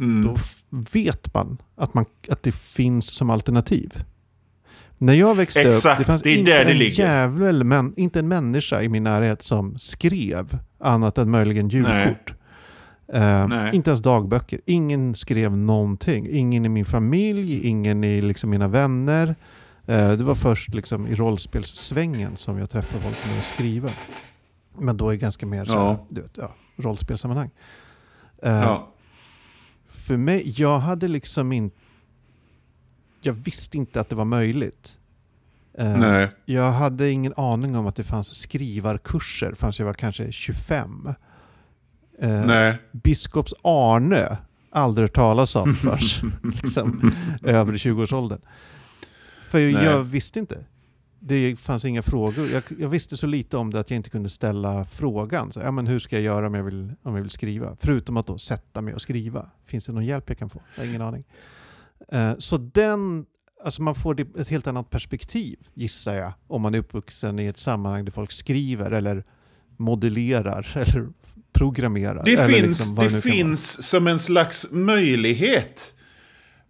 Mm. 0.00 0.24
då 0.26 0.36
vet 0.92 1.34
man 1.34 1.58
att, 1.76 1.94
man 1.94 2.04
att 2.28 2.42
det 2.42 2.54
finns 2.54 3.10
som 3.10 3.30
alternativ. 3.30 4.04
När 4.98 5.14
jag 5.14 5.34
växte 5.34 5.62
upp, 5.68 5.74
Exakt, 5.74 5.98
det 5.98 6.04
fanns 6.04 6.22
det 6.22 6.34
inte 6.34 6.54
en 6.58 6.78
ligger. 6.78 7.04
jävel, 7.04 7.64
men, 7.64 7.94
inte 7.96 8.18
en 8.18 8.28
människa 8.28 8.82
i 8.82 8.88
min 8.88 9.02
närhet 9.04 9.42
som 9.42 9.78
skrev 9.78 10.58
annat 10.78 11.18
än 11.18 11.30
möjligen 11.30 11.68
julkort. 11.68 12.34
Nej. 13.12 13.76
inte 13.76 13.90
ens 13.90 14.00
dagböcker. 14.02 14.60
Ingen 14.66 15.14
skrev 15.14 15.56
någonting. 15.56 16.28
Ingen 16.30 16.64
i 16.64 16.68
min 16.68 16.84
familj, 16.84 17.60
ingen 17.66 18.04
i 18.04 18.20
liksom 18.22 18.50
mina 18.50 18.68
vänner. 18.68 19.36
Eh, 19.88 20.12
det 20.12 20.24
var 20.24 20.34
först 20.34 20.74
liksom 20.74 21.06
i 21.06 21.14
rollspelssvängen 21.14 22.36
som 22.36 22.58
jag 22.58 22.70
träffade 22.70 23.02
folk 23.02 23.16
som 23.16 23.30
ville 23.30 23.42
skriva. 23.42 23.88
Men 24.78 24.96
då 24.96 25.08
är 25.08 25.12
det 25.12 25.18
ganska 25.18 25.46
mer 25.46 25.64
så 25.64 25.72
här, 25.72 25.78
Ja. 25.78 26.06
du 26.08 26.20
vet, 26.22 26.36
ja, 26.36 26.54
rollspelssammanhang. 26.76 27.50
Eh, 28.42 28.52
ja. 28.52 28.92
för 29.88 30.16
mig, 30.16 30.54
jag 30.56 30.78
hade 30.78 31.08
liksom 31.08 31.52
inte 31.52 31.76
jag 33.22 33.32
visste 33.32 33.76
inte 33.76 34.00
att 34.00 34.08
det 34.08 34.16
var 34.16 34.24
möjligt. 34.24 34.96
Eh, 35.78 35.98
Nej. 35.98 36.30
Jag 36.44 36.72
hade 36.72 37.10
ingen 37.10 37.34
aning 37.36 37.76
om 37.76 37.86
att 37.86 37.96
det 37.96 38.04
fanns 38.04 38.34
skrivarkurser 38.34 39.52
förrän 39.54 39.72
jag 39.78 39.86
var 39.86 39.94
kanske 39.94 40.32
25. 40.32 41.14
Eh, 42.20 42.46
Nej. 42.46 42.78
Biskops 42.92 43.54
Arne, 43.62 44.38
aldrig 44.70 45.04
hört 45.04 45.14
talas 45.14 45.56
om 45.56 45.74
förrän 45.74 46.32
liksom, 46.54 47.12
över 47.42 47.72
20-årsåldern. 47.72 48.40
För 49.48 49.58
jag, 49.58 49.72
Nej. 49.72 49.84
jag 49.84 50.04
visste 50.04 50.38
inte. 50.38 50.64
Det 51.20 51.56
fanns 51.56 51.84
inga 51.84 52.02
frågor. 52.02 52.50
Jag, 52.50 52.62
jag 52.78 52.88
visste 52.88 53.16
så 53.16 53.26
lite 53.26 53.56
om 53.56 53.70
det 53.70 53.80
att 53.80 53.90
jag 53.90 53.96
inte 53.96 54.10
kunde 54.10 54.28
ställa 54.28 54.84
frågan. 54.84 55.52
Så, 55.52 55.60
ja, 55.60 55.70
men 55.70 55.86
hur 55.86 55.98
ska 55.98 56.16
jag 56.16 56.22
göra 56.22 56.46
om 56.46 56.54
jag, 56.54 56.62
vill, 56.62 56.92
om 57.02 57.14
jag 57.14 57.22
vill 57.22 57.30
skriva? 57.30 57.76
Förutom 57.80 58.16
att 58.16 58.26
då 58.26 58.38
sätta 58.38 58.80
mig 58.80 58.94
och 58.94 59.02
skriva. 59.02 59.50
Finns 59.66 59.86
det 59.86 59.92
någon 59.92 60.04
hjälp 60.04 60.24
jag 60.28 60.38
kan 60.38 60.50
få? 60.50 60.60
Jag 60.74 60.82
har 60.82 60.88
ingen 60.88 61.02
aning. 61.02 61.24
Eh, 62.12 62.32
så 62.38 62.56
den, 62.56 63.26
alltså 63.64 63.82
man 63.82 63.94
får 63.94 64.20
ett 64.20 64.48
helt 64.48 64.66
annat 64.66 64.90
perspektiv 64.90 65.58
gissar 65.74 66.14
jag. 66.14 66.32
Om 66.46 66.62
man 66.62 66.74
är 66.74 66.78
uppvuxen 66.78 67.38
i 67.38 67.46
ett 67.46 67.58
sammanhang 67.58 68.04
där 68.04 68.12
folk 68.12 68.32
skriver 68.32 68.90
eller 68.90 69.24
modellerar 69.76 70.72
eller 70.74 71.08
programmerar. 71.52 72.24
Det 72.24 72.36
finns, 72.36 72.50
liksom 72.50 72.94
det 72.94 73.20
finns 73.20 73.88
som 73.88 74.06
en 74.06 74.18
slags 74.18 74.66
möjlighet 74.70 75.92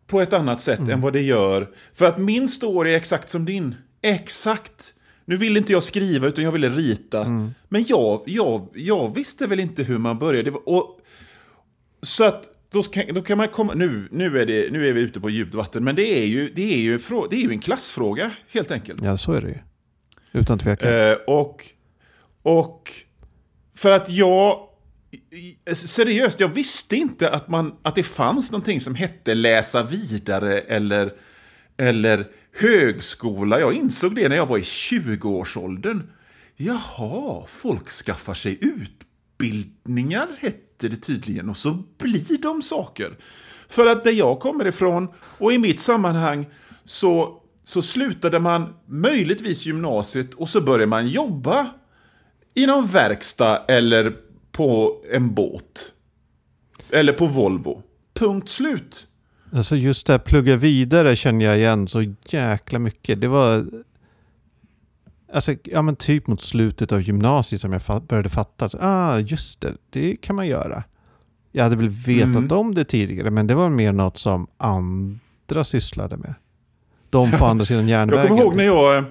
på 0.08 0.20
ett 0.20 0.32
annat 0.32 0.60
sätt 0.60 0.78
Mm. 0.78 0.90
än 0.90 1.00
vad 1.00 1.12
det 1.12 1.22
gör. 1.22 1.68
För 1.94 2.04
att 2.04 2.18
min 2.18 2.48
story 2.48 2.92
är 2.92 2.96
exakt 2.96 3.28
som 3.28 3.44
din. 3.44 3.74
Exakt. 4.02 4.94
Nu 5.24 5.36
ville 5.36 5.58
inte 5.58 5.72
jag 5.72 5.82
skriva 5.82 6.26
utan 6.26 6.44
jag 6.44 6.52
ville 6.52 6.68
rita. 6.68 7.24
Mm. 7.24 7.50
Men 7.68 7.84
jag, 7.88 8.22
jag, 8.26 8.68
jag 8.74 9.14
visste 9.14 9.46
väl 9.46 9.60
inte 9.60 9.82
hur 9.82 9.98
man 9.98 10.18
började. 10.18 10.50
Var- 10.50 10.68
Och, 10.68 11.00
så 12.02 12.24
att 12.24 12.44
då 12.70 12.82
kan, 12.82 13.14
då 13.14 13.22
kan 13.22 13.38
man 13.38 13.48
komma... 13.48 13.74
Nu, 13.74 14.08
nu, 14.10 14.38
är 14.40 14.46
det, 14.46 14.72
nu 14.72 14.88
är 14.88 14.92
vi 14.92 15.00
ute 15.00 15.20
på 15.20 15.30
djupt 15.30 15.54
vatten, 15.54 15.84
men 15.84 15.94
det 15.96 16.18
är 16.22 16.26
ju, 16.26 16.52
det 16.54 16.74
är 16.74 16.78
ju, 16.78 16.98
det 17.30 17.36
är 17.36 17.40
ju 17.40 17.50
en 17.50 17.58
klassfråga 17.60 18.30
helt 18.52 18.70
enkelt. 18.70 19.04
Ja, 19.04 19.16
så 19.16 19.32
är 19.32 19.40
det 19.40 19.48
ju. 19.48 19.58
Utan 20.32 20.58
tvekan. 20.58 20.92
Eh, 20.92 21.12
och, 21.26 21.64
och 22.42 22.90
för 23.74 23.90
att 23.90 24.10
jag... 24.10 24.67
Seriöst, 25.72 26.40
jag 26.40 26.48
visste 26.48 26.96
inte 26.96 27.30
att, 27.30 27.48
man, 27.48 27.74
att 27.82 27.94
det 27.94 28.02
fanns 28.02 28.52
någonting 28.52 28.80
som 28.80 28.94
hette 28.94 29.34
läsa 29.34 29.82
vidare 29.82 30.60
eller, 30.60 31.12
eller 31.76 32.26
högskola. 32.60 33.60
Jag 33.60 33.74
insåg 33.74 34.14
det 34.14 34.28
när 34.28 34.36
jag 34.36 34.46
var 34.46 34.58
i 34.58 34.62
20-årsåldern. 34.62 36.10
Jaha, 36.56 37.46
folk 37.46 37.90
skaffar 37.90 38.34
sig 38.34 38.58
utbildningar, 38.60 40.28
hette 40.38 40.88
det 40.88 40.96
tydligen. 40.96 41.48
Och 41.48 41.56
så 41.56 41.82
blir 41.98 42.42
de 42.42 42.62
saker. 42.62 43.18
För 43.68 43.86
att 43.86 44.04
där 44.04 44.12
jag 44.12 44.40
kommer 44.40 44.66
ifrån, 44.66 45.08
och 45.38 45.52
i 45.52 45.58
mitt 45.58 45.80
sammanhang, 45.80 46.46
så, 46.84 47.42
så 47.64 47.82
slutade 47.82 48.40
man 48.40 48.74
möjligtvis 48.86 49.66
gymnasiet 49.66 50.34
och 50.34 50.48
så 50.48 50.60
började 50.60 50.86
man 50.86 51.08
jobba 51.08 51.70
i 52.54 52.66
någon 52.66 52.86
verkstad 52.86 53.64
eller 53.68 54.27
på 54.58 54.96
en 55.12 55.34
båt. 55.34 55.92
Eller 56.90 57.12
på 57.12 57.26
Volvo. 57.26 57.82
Punkt 58.14 58.48
slut. 58.48 59.08
Alltså 59.52 59.76
just 59.76 60.06
det 60.06 60.12
här 60.12 60.18
plugga 60.18 60.56
vidare 60.56 61.16
känner 61.16 61.44
jag 61.44 61.58
igen 61.58 61.88
så 61.88 62.14
jäkla 62.28 62.78
mycket. 62.78 63.20
Det 63.20 63.28
var 63.28 63.66
alltså, 65.32 65.54
ja, 65.64 65.82
men 65.82 65.96
typ 65.96 66.26
mot 66.26 66.40
slutet 66.42 66.92
av 66.92 67.00
gymnasiet 67.02 67.60
som 67.60 67.72
jag 67.72 68.02
började 68.02 68.28
fatta 68.28 68.64
att 68.64 68.74
ah, 68.80 69.18
just 69.18 69.60
det, 69.60 69.74
det 69.90 70.16
kan 70.16 70.36
man 70.36 70.46
göra. 70.46 70.82
Jag 71.52 71.64
hade 71.64 71.76
väl 71.76 71.88
vetat 71.88 72.36
Mm. 72.36 72.52
om 72.52 72.74
det 72.74 72.84
tidigare 72.84 73.30
men 73.30 73.46
det 73.46 73.54
var 73.54 73.68
mer 73.68 73.92
något 73.92 74.18
som 74.18 74.46
andra 74.56 75.64
sysslade 75.64 76.16
med. 76.16 76.34
De 77.10 77.30
på 77.30 77.44
andra 77.44 77.64
sidan 77.64 77.88
järnvägen. 77.88 78.20
Jag 78.26 78.28
kommer 78.28 78.42
ihåg 78.42 78.56
när 78.56 78.64
jag... 78.64 79.04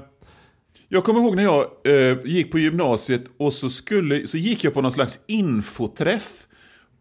Jag 0.89 1.03
kommer 1.03 1.19
ihåg 1.19 1.35
när 1.35 1.43
jag 1.43 1.67
eh, 1.83 2.17
gick 2.25 2.51
på 2.51 2.59
gymnasiet 2.59 3.23
och 3.37 3.53
så, 3.53 3.69
skulle, 3.69 4.27
så 4.27 4.37
gick 4.37 4.63
jag 4.63 4.73
på 4.73 4.81
någon 4.81 4.91
slags 4.91 5.19
infoträff 5.27 6.47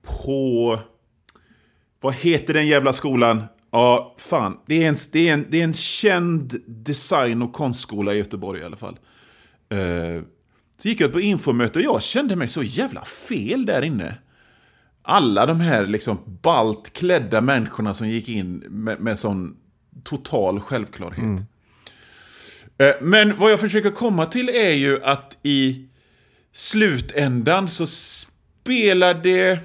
på... 0.03 0.79
Vad 2.01 2.15
heter 2.15 2.55
den 2.55 2.67
jävla 2.67 2.93
skolan? 2.93 3.45
Ja, 3.71 4.15
fan. 4.19 4.59
Det 4.67 4.85
är 4.85 4.89
en, 4.89 4.95
det 5.13 5.29
är 5.29 5.35
en, 5.35 5.47
det 5.51 5.61
är 5.61 5.65
en 5.65 5.73
känd 5.73 6.55
design 6.67 7.43
och 7.43 7.53
konstskola 7.53 8.15
i 8.15 8.19
Göteborg 8.19 8.61
i 8.61 8.65
alla 8.65 8.77
fall. 8.77 8.99
Eh, 9.69 10.23
så 10.79 10.89
gick 10.89 11.01
jag 11.01 11.13
på 11.13 11.21
infomöte 11.21 11.79
och 11.79 11.85
jag 11.85 12.03
kände 12.03 12.37
mig 12.37 12.49
så 12.49 12.63
jävla 12.63 13.05
fel 13.05 13.67
där 13.67 13.83
inne. 13.83 14.19
Alla 15.03 15.47
de 15.47 15.61
här 15.61 15.87
liksom 15.87 16.19
baltklädda 16.43 17.41
människorna 17.41 17.95
som 17.95 18.09
gick 18.09 18.29
in 18.29 18.57
med, 18.57 19.01
med 19.01 19.19
sån 19.19 19.57
total 20.05 20.61
självklarhet. 20.61 21.19
Mm. 21.19 21.43
Eh, 22.79 22.95
men 23.01 23.39
vad 23.39 23.53
jag 23.53 23.61
försöker 23.61 23.91
komma 23.91 24.27
till 24.27 24.49
är 24.49 24.73
ju 24.73 25.03
att 25.03 25.39
i 25.43 25.89
slutändan 26.53 27.69
så 27.69 27.87
spelar 27.87 29.15
det... 29.15 29.59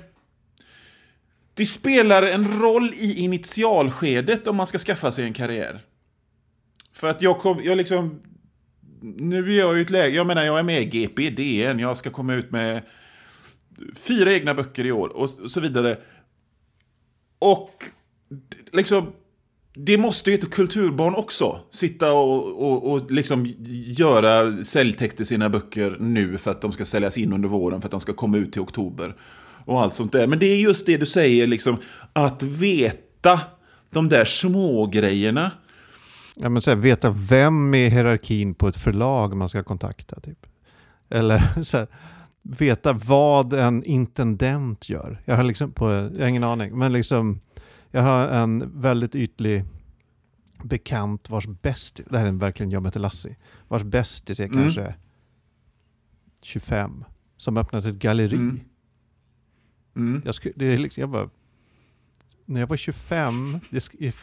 Det 1.53 1.65
spelar 1.65 2.23
en 2.23 2.61
roll 2.61 2.93
i 2.93 3.19
initialskedet 3.19 4.47
om 4.47 4.55
man 4.55 4.67
ska 4.67 4.77
skaffa 4.77 5.11
sig 5.11 5.25
en 5.25 5.33
karriär. 5.33 5.79
För 6.93 7.07
att 7.07 7.21
jag 7.21 7.39
kom, 7.39 7.61
jag 7.63 7.77
liksom... 7.77 8.21
Nu 9.01 9.53
är 9.53 9.59
jag 9.59 9.77
i 9.77 9.81
ett 9.81 9.89
läge, 9.89 10.15
jag 10.15 10.27
menar 10.27 10.43
jag 10.43 10.59
är 10.59 10.63
med 10.63 10.81
i 10.81 10.85
GPDN, 10.85 11.79
jag 11.79 11.97
ska 11.97 12.09
komma 12.09 12.33
ut 12.33 12.51
med 12.51 12.81
fyra 13.95 14.33
egna 14.33 14.53
böcker 14.53 14.85
i 14.85 14.91
år 14.91 15.07
och 15.07 15.29
så 15.29 15.59
vidare. 15.59 15.99
Och 17.39 17.69
liksom, 18.71 19.13
det 19.85 19.97
måste 19.97 20.31
ju 20.31 20.35
ett 20.35 20.51
kulturbarn 20.51 21.15
också. 21.15 21.59
Sitta 21.69 22.13
och, 22.13 22.71
och, 22.71 22.91
och 22.91 23.11
liksom 23.11 23.53
göra 23.85 24.63
säljtext 24.63 25.17
till 25.17 25.25
sina 25.25 25.49
böcker 25.49 25.97
nu 25.99 26.37
för 26.37 26.51
att 26.51 26.61
de 26.61 26.71
ska 26.71 26.85
säljas 26.85 27.17
in 27.17 27.33
under 27.33 27.49
våren 27.49 27.81
för 27.81 27.87
att 27.87 27.91
de 27.91 27.99
ska 27.99 28.13
komma 28.13 28.37
ut 28.37 28.51
till 28.51 28.61
oktober. 28.61 29.15
Och 29.65 29.81
allt 29.81 29.93
sånt 29.93 30.11
där. 30.11 30.27
Men 30.27 30.39
det 30.39 30.45
är 30.45 30.57
just 30.57 30.85
det 30.85 30.97
du 30.97 31.05
säger, 31.05 31.47
liksom, 31.47 31.77
att 32.13 32.43
veta 32.43 33.39
de 33.91 34.09
där 34.09 34.25
små 34.25 34.85
grejerna. 34.85 35.51
Ja, 36.35 36.49
men 36.49 36.61
så 36.61 36.71
här, 36.71 36.77
veta 36.77 37.09
vem 37.29 37.73
i 37.73 37.89
hierarkin 37.89 38.53
på 38.53 38.67
ett 38.67 38.77
förlag 38.77 39.37
man 39.37 39.49
ska 39.49 39.63
kontakta. 39.63 40.19
Typ. 40.19 40.45
Eller 41.09 41.43
så 41.63 41.77
här, 41.77 41.87
veta 42.41 42.93
vad 42.93 43.53
en 43.53 43.83
intendent 43.83 44.89
gör. 44.89 45.21
Jag 45.25 45.35
har, 45.35 45.43
liksom 45.43 45.71
på, 45.71 46.09
jag 46.13 46.21
har 46.21 46.27
ingen 46.27 46.43
aning. 46.43 46.77
Men 46.79 46.93
liksom, 46.93 47.39
jag 47.91 48.01
har 48.01 48.27
en 48.27 48.81
väldigt 48.81 49.15
ytlig 49.15 49.63
bekant 50.63 51.29
vars 51.29 51.47
bästis, 51.47 52.05
det 52.09 52.17
här 52.17 52.25
är 52.25 52.31
verkligen 52.31 52.71
jag 52.71 52.83
möter 52.83 52.99
Lassie, 52.99 53.35
vars 53.67 53.83
bästis 53.83 54.39
är 54.39 54.45
Mm. 54.45 54.57
kanske 54.59 54.95
25. 56.41 57.05
Som 57.37 57.57
öppnat 57.57 57.85
ett 57.85 57.95
galleri. 57.95 58.35
Mm. 58.35 58.59
Mm. 59.95 60.21
Jag, 60.25 60.35
sku, 60.35 60.51
det 60.55 60.65
är 60.65 60.77
liksom, 60.77 61.01
jag 61.01 61.09
bara, 61.09 61.29
när 62.45 62.59
jag 62.59 62.67
var 62.67 62.77
25, 62.77 63.59
det, 63.69 63.89
jag, 63.99 64.13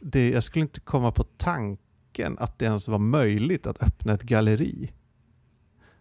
det, 0.00 0.30
jag 0.30 0.44
skulle 0.44 0.62
inte 0.62 0.80
komma 0.80 1.12
på 1.12 1.24
tanken 1.24 2.38
att 2.38 2.58
det 2.58 2.64
ens 2.64 2.88
var 2.88 2.98
möjligt 2.98 3.66
att 3.66 3.82
öppna 3.82 4.12
ett 4.12 4.22
galleri. 4.22 4.92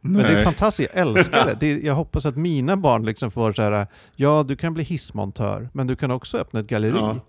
Men 0.02 0.24
det 0.24 0.30
är 0.30 0.34
Nej. 0.34 0.44
fantastiskt, 0.44 0.92
jag 0.96 1.02
älskar 1.08 1.46
det. 1.46 1.54
det. 1.60 1.68
är- 1.72 1.86
Jag 1.86 1.96
hoppas 1.96 2.26
att 2.26 2.36
mina 2.38 2.78
barn 2.78 3.06
liksom 3.06 3.32
får 3.32 3.54
så 3.54 3.62
här, 3.62 3.88
ja 4.16 4.44
du 4.48 4.56
kan 4.56 4.74
bli 4.74 4.84
hissmontör, 4.84 5.70
men 5.74 5.88
du 5.88 5.96
kan 5.96 6.12
också 6.12 6.38
öppna 6.38 6.60
ett 6.60 6.68
galleri. 6.68 6.96
Ja. 6.98 7.20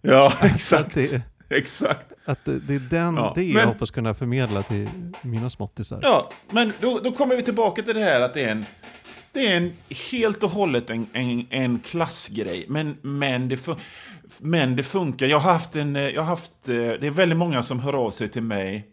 Ja, 0.00 0.32
Så 0.58 0.76
att 0.76 0.96
exakt. 0.96 1.12
det, 1.48 1.56
exakt. 1.56 2.06
att 2.24 2.44
det, 2.44 2.58
det 2.58 2.74
är 2.74 2.78
den, 2.90 3.16
Ja, 3.16 3.32
det 3.34 3.44
jag 3.44 3.54
men- 3.54 3.68
hoppas 3.68 3.90
kunna 3.90 4.14
förmedla 4.14 4.62
till 4.62 4.88
mina 5.22 5.50
småttisar. 5.50 5.98
Ja, 6.02 6.30
men 6.50 6.72
då, 6.80 7.00
då 7.04 7.12
kommer 7.12 7.36
vi 7.36 7.42
tillbaka 7.42 7.82
till 7.82 7.94
det 7.94 8.04
här 8.04 8.20
att 8.20 8.34
det 8.34 8.44
är 8.44 8.50
en, 8.52 8.64
det 9.32 9.46
är 9.46 9.56
en 9.56 9.72
helt 10.12 10.42
och 10.42 10.50
hållet 10.50 10.90
en, 10.90 11.06
en, 11.12 11.46
en 11.50 11.78
klassgrej. 11.78 12.64
Men, 12.68 12.96
men, 13.02 13.48
det 13.48 13.68
men 14.38 14.76
det 14.76 14.82
funkar. 14.82 15.26
Jag 15.26 15.38
har 15.38 15.52
haft 15.52 15.76
en, 15.76 15.94
jag 15.94 16.20
har 16.22 16.26
haft, 16.28 16.68
eh, 16.68 16.74
det 16.74 17.06
är 17.06 17.10
väldigt 17.10 17.38
många 17.38 17.62
som 17.62 17.80
hör 17.80 17.92
av 17.92 18.10
sig 18.10 18.28
till 18.28 18.42
mig 18.42 18.86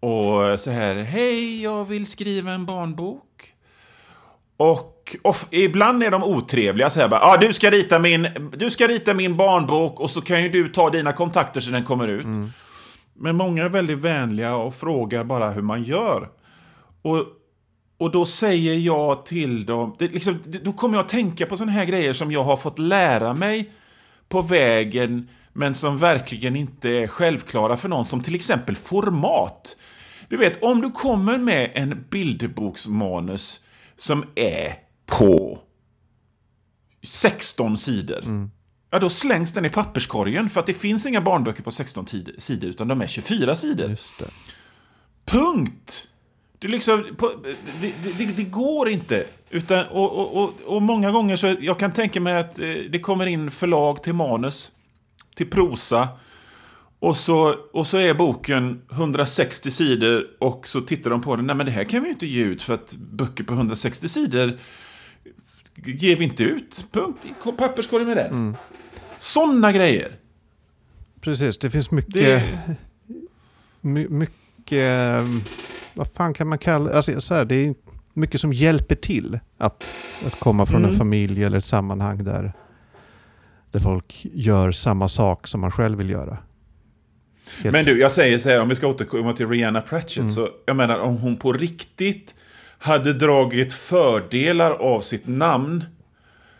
och 0.00 0.60
så 0.60 0.70
här, 0.70 0.96
hej, 0.96 1.62
jag 1.62 1.84
vill 1.84 2.06
skriva 2.06 2.52
en 2.52 2.66
barnbok. 2.66 3.54
Och, 4.56 5.16
och 5.22 5.36
ibland 5.50 6.02
är 6.02 6.10
de 6.10 6.24
otrevliga. 6.24 6.90
Så 6.90 7.00
här, 7.00 7.08
bara, 7.08 7.20
ah, 7.20 7.36
du, 7.36 7.52
ska 7.52 7.70
rita 7.70 7.98
min, 7.98 8.28
du 8.56 8.70
ska 8.70 8.86
rita 8.86 9.14
min 9.14 9.36
barnbok 9.36 10.00
och 10.00 10.10
så 10.10 10.20
kan 10.20 10.42
ju 10.42 10.48
du 10.48 10.68
ta 10.68 10.90
dina 10.90 11.12
kontakter 11.12 11.60
så 11.60 11.70
den 11.70 11.84
kommer 11.84 12.08
ut. 12.08 12.26
Men 13.14 13.36
många 13.36 13.64
är 13.64 13.68
väldigt 13.68 13.98
vänliga 13.98 14.56
och 14.56 14.74
frågar 14.74 15.24
bara 15.24 15.50
hur 15.50 15.62
man 15.62 15.82
gör. 15.82 16.28
Och, 17.02 17.24
och 17.98 18.10
då 18.10 18.26
säger 18.26 18.74
jag 18.74 19.26
till 19.26 19.66
dem, 19.66 19.96
det, 19.98 20.08
liksom, 20.08 20.38
då 20.62 20.72
kommer 20.72 20.96
jag 20.96 21.04
att 21.04 21.08
tänka 21.08 21.46
på 21.46 21.56
sådana 21.56 21.72
här 21.72 21.84
grejer 21.84 22.12
som 22.12 22.32
jag 22.32 22.44
har 22.44 22.56
fått 22.56 22.78
lära 22.78 23.34
mig 23.34 23.70
på 24.28 24.42
vägen, 24.42 25.28
men 25.52 25.74
som 25.74 25.98
verkligen 25.98 26.56
inte 26.56 26.88
är 26.88 27.06
självklara 27.06 27.76
för 27.76 27.88
någon, 27.88 28.04
som 28.04 28.22
till 28.22 28.34
exempel 28.34 28.76
format. 28.76 29.76
Du 30.28 30.36
vet, 30.36 30.62
om 30.62 30.80
du 30.80 30.90
kommer 30.90 31.38
med 31.38 31.70
en 31.74 32.04
bilderboksmanus 32.10 33.60
som 33.96 34.24
är 34.34 34.74
på 35.06 35.58
16 37.02 37.76
sidor. 37.76 38.20
ja 38.90 38.98
då 38.98 39.08
slängs 39.10 39.52
den 39.52 39.64
i 39.64 39.68
papperskorgen 39.70 40.48
för 40.48 40.60
att 40.60 40.66
det 40.66 40.74
finns 40.74 41.06
inga 41.06 41.20
barnböcker 41.20 41.62
på 41.62 41.70
16 41.70 42.04
tid- 42.04 42.34
sidor 42.38 42.70
utan 42.70 42.88
de 42.88 43.00
är 43.00 43.06
24 43.06 43.56
sidor. 43.56 43.96
Punkt! 45.24 46.06
Det, 46.58 46.68
liksom, 46.68 47.04
det, 47.80 48.18
det, 48.18 48.36
det 48.36 48.44
går 48.44 48.88
inte. 48.88 49.24
Utan, 49.50 49.86
och, 49.86 50.12
och, 50.18 50.44
och, 50.44 50.52
och 50.66 50.82
många 50.82 51.10
gånger 51.10 51.36
så, 51.36 51.54
jag 51.60 51.78
kan 51.78 51.92
tänka 51.92 52.20
mig 52.20 52.36
att 52.36 52.58
eh, 52.58 52.66
det 52.90 53.00
kommer 53.00 53.26
in 53.26 53.50
förlag 53.50 54.02
till 54.02 54.12
manus, 54.12 54.72
till 55.34 55.50
prosa. 55.50 56.08
Och 56.98 57.16
så, 57.16 57.54
och 57.72 57.86
så 57.86 57.96
är 57.96 58.14
boken 58.14 58.82
160 58.92 59.70
sidor 59.70 60.26
och 60.40 60.68
så 60.68 60.80
tittar 60.80 61.10
de 61.10 61.20
på 61.20 61.36
den. 61.36 61.46
Nej 61.46 61.56
men 61.56 61.66
det 61.66 61.72
här 61.72 61.84
kan 61.84 62.00
vi 62.02 62.06
ju 62.06 62.12
inte 62.12 62.26
ge 62.26 62.44
ut 62.44 62.62
för 62.62 62.74
att 62.74 62.94
böcker 62.96 63.44
på 63.44 63.52
160 63.52 64.08
sidor 64.08 64.58
ger 65.84 66.16
vi 66.16 66.24
inte 66.24 66.44
ut. 66.44 66.86
Punkt. 66.92 67.26
Papperskorgen 67.58 68.08
med 68.08 68.16
den. 68.16 68.30
Mm. 68.30 68.56
Sådana 69.18 69.72
grejer. 69.72 70.16
Precis, 71.20 71.58
det 71.58 71.70
finns 71.70 71.90
mycket... 71.90 72.14
Det, 72.14 72.76
My, 73.80 74.08
mycket... 74.08 75.22
Vad 75.94 76.08
fan 76.12 76.34
kan 76.34 76.48
man 76.48 76.58
kalla 76.58 76.92
alltså, 76.92 77.20
så 77.20 77.34
här, 77.34 77.44
Det 77.44 77.54
är 77.54 77.74
mycket 78.14 78.40
som 78.40 78.52
hjälper 78.52 78.94
till 78.94 79.38
att, 79.58 79.84
att 80.26 80.40
komma 80.40 80.66
från 80.66 80.78
Mm. 80.80 80.90
en 80.90 80.98
familj 80.98 81.44
eller 81.44 81.58
ett 81.58 81.64
sammanhang 81.64 82.24
där, 82.24 82.52
där 83.70 83.80
folk 83.80 84.26
gör 84.34 84.72
samma 84.72 85.08
sak 85.08 85.46
som 85.46 85.60
man 85.60 85.70
själv 85.70 85.98
vill 85.98 86.10
göra. 86.10 86.38
Helt- 87.62 87.72
Men 87.72 87.84
du, 87.84 88.00
jag 88.00 88.12
säger 88.12 88.38
så 88.38 88.48
här, 88.48 88.60
om 88.60 88.68
vi 88.68 88.74
ska 88.74 88.86
återkomma 88.86 89.32
till 89.32 89.48
Rihanna 89.48 89.80
Pratchett, 89.80 90.16
Mm. 90.18 90.30
så 90.30 90.48
jag 90.66 90.76
menar 90.76 90.98
om 90.98 91.16
hon 91.16 91.36
på 91.36 91.52
riktigt 91.52 92.34
hade 92.78 93.12
dragit 93.12 93.72
fördelar 93.72 94.70
av 94.70 95.00
sitt 95.00 95.26
namn, 95.26 95.84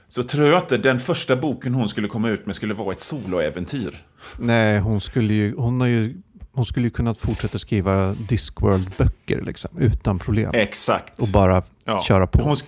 så 0.09 0.23
tror 0.23 0.49
jag 0.49 0.63
inte 0.63 0.77
den 0.79 0.99
första 0.99 1.37
boken 1.37 1.75
hon 1.75 1.89
skulle 1.89 2.09
komma 2.09 2.29
ut 2.31 2.47
med 2.47 2.55
skulle 2.55 2.75
vara 2.75 2.93
ett 2.93 3.01
soloäventyr. 3.01 3.95
Nej, 4.39 4.79
hon 4.79 5.01
skulle 5.01 5.35
ju, 5.35 5.55
hon 5.57 5.81
har 5.81 5.89
ju, 5.89 6.15
hon 6.53 6.67
skulle 6.67 6.87
ju 6.87 6.91
kunnat 6.91 7.19
fortsätta 7.19 7.59
skriva 7.59 8.13
Discworld-böcker 8.15 9.43
liksom, 9.43 9.71
utan 9.79 10.19
problem. 10.19 10.51
Exakt. 10.55 11.21
Och 11.21 11.29
bara 11.29 11.63
Ja. 11.85 12.03
köra 12.03 12.27
på. 12.27 12.43
Hon 12.43 12.55
sk- 12.55 12.65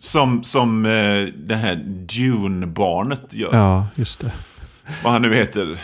som 0.00 0.44
som 0.44 0.84
eh, 0.86 1.24
det 1.46 1.56
här 1.56 1.76
Dune-barnet 1.86 3.34
gör. 3.34 3.48
Ja, 3.52 3.86
just 3.94 4.20
det. 4.20 4.32
Vad 5.04 5.12
han 5.12 5.22
nu 5.22 5.34
heter. 5.34 5.78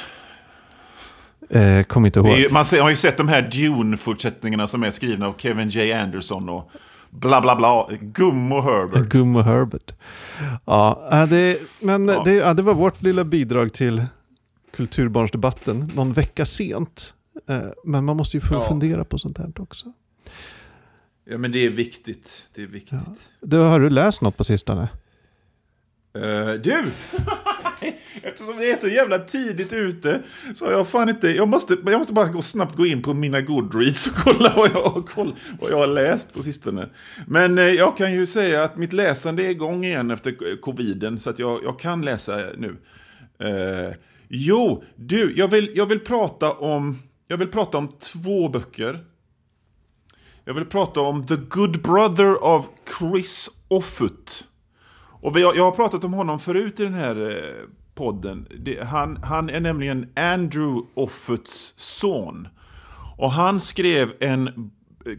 Eh, 1.51 1.83
kom 1.83 2.07
inte 2.07 2.19
ihåg. 2.19 2.39
ju- 2.39 2.51
man 2.51 2.65
har 2.81 2.91
ju 2.91 2.97
sett 2.97 3.17
de 3.17 3.29
här 3.29 3.43
Dune-fortsättningarna 3.43 4.67
som 4.67 4.83
är 4.83 4.91
skrivna 4.91 5.27
av 5.27 5.35
Kevin 5.39 5.69
J. 5.69 5.93
Anderson 5.93 6.49
och 6.49 6.71
bla 7.11 7.41
bla 7.41 7.57
bla. 7.57 7.89
Gummo 8.01 8.61
Herbert. 8.61 9.09
Gummo 9.13 9.41
Herbert. 9.41 9.93
Ja, 10.65 11.09
äh, 11.13 11.27
det, 11.29 11.59
men 11.83 12.09
Ja. 12.09 12.23
Det, 12.25 12.33
ja, 12.35 12.55
det 12.55 12.63
var 12.63 12.75
vårt 12.75 13.03
lilla 13.03 13.25
bidrag 13.25 13.73
till 13.73 14.05
kulturbarnsdebatten. 14.77 15.91
Någon 15.95 16.13
vecka 16.13 16.45
sent. 16.45 17.15
Eh, 17.49 17.59
Men 17.85 18.05
man 18.05 18.17
måste 18.17 18.37
ju 18.37 18.41
få 18.41 18.55
Ja. 18.55 18.69
fundera 18.69 19.05
på 19.05 19.19
sånt 19.19 19.39
här 19.39 19.53
också. 19.59 19.93
Ja, 21.31 21.39
men 21.39 21.53
det 21.53 21.59
är 21.67 21.71
viktigt. 21.71 22.47
Det 22.55 22.63
är 22.63 22.67
viktigt. 22.67 23.31
Du, 23.41 23.57
har 23.57 23.81
du 23.81 23.91
läst 23.91 24.21
något 24.21 24.37
på 24.37 24.45
sistone? 24.45 24.89
Eh, 26.15 26.53
du! 26.53 26.85
Eftersom 28.23 28.57
det 28.59 28.71
är 28.71 28.77
så 28.77 28.89
jävla 28.89 29.19
tidigt 29.19 29.73
ute 29.73 30.23
så 30.55 30.65
har 30.65 30.73
jag 30.73 30.89
fan 30.89 31.09
inte... 31.09 31.29
Jag 31.29 31.49
måste, 31.49 31.77
jag 31.87 31.99
måste 31.99 32.13
bara 32.13 32.29
gå, 32.29 32.43
snabbt 32.43 32.77
gå 32.77 32.87
in 32.87 33.03
på 33.03 33.15
mina 33.15 33.41
Goodreads 33.41 34.07
och 34.07 34.13
kolla 34.15 34.53
vad 34.57 34.71
jag, 34.71 34.83
har- 34.83 35.03
koll, 35.03 35.35
vad 35.61 35.71
jag 35.71 35.77
har 35.77 35.87
läst 35.87 36.35
på 36.35 36.43
sistone. 36.43 36.89
Men 37.27 37.59
eh, 37.59 37.65
jag 37.65 37.97
kan 37.97 38.13
ju 38.13 38.27
säga 38.27 38.63
att 38.65 38.77
mitt 38.77 38.93
läsande 38.93 39.45
är 39.45 39.49
igång 39.51 39.85
igen 39.85 40.11
efter 40.11 40.61
coviden 40.61 41.21
så 41.21 41.31
att 41.31 41.39
jag, 41.39 41.65
jag 41.65 41.79
kan 41.79 42.05
läsa 42.05 42.41
nu. 42.59 42.77
Eh, 43.39 43.95
jo, 44.29 44.85
du, 44.97 45.33
jag 45.37 45.49
vill, 45.49 45.71
jag 45.75 45.87
vill 45.87 46.01
prata 46.01 46.53
om... 46.53 46.99
Jag 47.29 47.37
vill 47.37 47.49
prata 47.49 47.79
om 47.79 47.93
två 48.01 48.49
böcker. 48.49 49.05
Jag 50.49 50.55
vill 50.55 50.65
prata 50.65 51.01
om 51.01 51.27
The 51.27 51.37
Good 51.37 51.83
Brother 51.83 52.35
av 52.35 52.67
Chris 52.99 53.51
Offutt. 53.69 54.45
Och 54.99 55.33
har, 55.33 55.55
jag 55.55 55.65
har 55.65 55.71
pratat 55.71 56.05
om 56.05 56.13
honom 56.13 56.41
förut 56.41 56.81
i 56.81 56.83
den 56.83 56.95
här 56.95 57.31
eh, 57.31 57.69
podden. 57.95 58.47
Det, 58.59 58.85
han, 58.85 59.17
han 59.23 59.51
är 59.51 59.61
nämligen 59.61 60.13
Andrew 60.17 60.87
Offutts 60.95 61.75
son. 61.77 62.49
Och 63.17 63.33
han 63.33 63.61
skrev 63.61 64.13
en... 64.21 64.71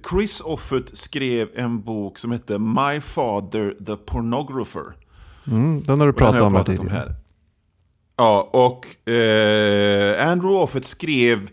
Chris 0.09 0.41
Offutt 0.41 0.97
skrev 0.97 1.49
en 1.55 1.81
bok 1.81 2.19
som 2.19 2.31
hette 2.31 2.59
My 2.59 2.99
Father 3.01 3.85
the 3.85 3.95
Pornographer. 3.95 4.95
Mm, 5.47 5.83
den 5.83 5.99
har 5.99 6.07
du 6.07 6.13
den 6.13 6.25
har 6.25 6.31
pratat 6.31 6.35
jag 6.35 6.45
om 6.45 6.55
här 6.55 6.63
pratat 6.63 6.79
om 6.79 6.85
tidigare. 6.85 6.99
här. 6.99 7.15
Ja, 8.15 8.49
och 8.53 9.11
eh, 9.13 10.29
Andrew 10.31 10.63
Offutt 10.63 10.85
skrev 10.85 11.49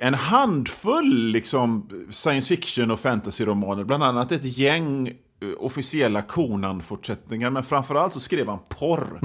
en 0.00 0.14
handfull 0.14 1.32
liksom, 1.32 1.90
science 2.10 2.48
fiction 2.48 2.90
och 2.90 3.00
fantasy-romaner. 3.00 3.84
Bland 3.84 4.04
annat 4.04 4.32
ett 4.32 4.58
gäng 4.58 5.08
eh, 5.08 5.48
officiella 5.58 6.22
Conan-fortsättningar. 6.22 7.50
Men 7.50 7.62
framförallt 7.62 8.12
så 8.12 8.20
skrev 8.20 8.48
han 8.48 8.58
porr. 8.68 9.18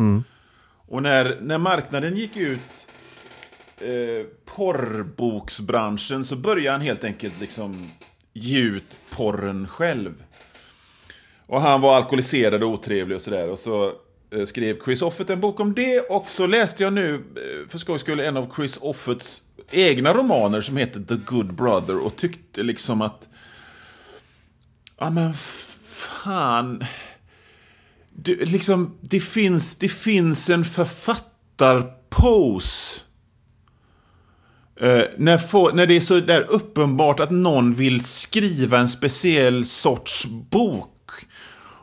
Och 0.87 1.03
när, 1.03 1.39
när 1.41 1.57
marknaden 1.57 2.17
gick 2.17 2.37
ut 2.37 2.87
eh, 3.79 4.25
porrboksbranschen 4.45 6.25
så 6.25 6.35
började 6.35 6.71
han 6.71 6.81
helt 6.81 7.03
enkelt 7.03 7.41
liksom 7.41 7.89
ge 8.33 8.59
ut 8.59 8.97
porren 9.15 9.67
själv. 9.67 10.23
Och 11.47 11.61
han 11.61 11.81
var 11.81 11.95
alkoholiserad 11.95 12.63
och 12.63 12.69
otrevlig 12.69 13.15
och 13.15 13.21
sådär. 13.21 13.49
Och 13.49 13.59
så 13.59 13.85
eh, 13.85 13.93
Eh, 14.33 14.45
skrev 14.45 14.77
Chris 14.85 15.01
Offutt 15.01 15.29
en 15.29 15.39
bok 15.39 15.59
om 15.59 15.73
det. 15.73 15.99
Och 15.99 16.25
så 16.29 16.47
läste 16.47 16.83
jag 16.83 16.93
nu, 16.93 17.15
eh, 17.15 17.21
för 17.69 17.77
skojs 17.77 18.01
skull, 18.01 18.19
en 18.19 18.37
av 18.37 18.53
Chris 18.55 18.77
Offutts 18.81 19.41
egna 19.71 20.13
romaner 20.13 20.61
som 20.61 20.77
heter 20.77 20.99
The 20.99 21.15
Good 21.15 21.53
Brother. 21.53 22.05
Och 22.05 22.15
tyckte 22.15 22.63
liksom 22.63 23.01
att... 23.01 23.29
Ja 24.97 25.09
men 25.09 25.33
fan... 25.33 26.85
Du, 28.15 28.45
liksom, 28.45 28.97
det 29.01 29.19
finns, 29.19 29.79
det 29.79 29.89
finns 29.89 30.49
en 30.49 30.65
författarpose. 30.65 33.01
Uh, 34.81 35.03
när, 35.17 35.37
få, 35.37 35.71
när 35.71 35.87
det 35.87 35.95
är 35.95 36.01
så 36.01 36.19
där 36.19 36.45
uppenbart 36.49 37.19
att 37.19 37.31
någon 37.31 37.73
vill 37.73 38.03
skriva 38.03 38.79
en 38.79 38.89
speciell 38.89 39.65
sorts 39.65 40.25
bok. 40.25 41.11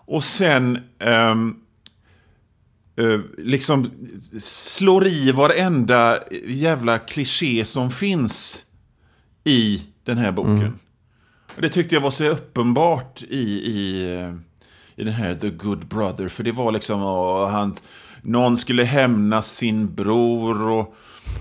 Och 0.07 0.25
sen 0.25 0.79
um, 0.99 1.57
liksom 3.39 3.91
slår 4.41 5.07
i 5.07 5.33
varenda 5.33 6.19
jävla 6.47 6.99
kliché 6.99 7.65
som 7.65 7.91
finns 7.91 8.65
i 9.45 9.83
den 10.05 10.19
här 10.19 10.33
boken. 10.33 10.79
Och 11.57 11.63
Det 11.63 11.69
tyckte 11.69 11.95
jag 11.95 12.03
var 12.03 12.11
så 12.11 12.25
uppenbart 12.25 13.23
i, 13.23 13.41
i, 13.71 14.05
eh, 14.15 14.35
i 14.97 15.05
den 15.05 15.15
här 15.15 15.35
The 15.35 15.51
Good 15.51 15.87
Brother. 15.87 16.29
För 16.29 16.45
det 16.45 16.53
var 16.53 16.73
liksom, 16.73 17.03
åh, 17.03 17.49
han, 17.49 17.75
någon 18.23 18.57
skulle 18.57 18.85
hämnas 18.85 19.57
sin 19.57 19.95
bror 19.95 20.69
och, 20.69 20.95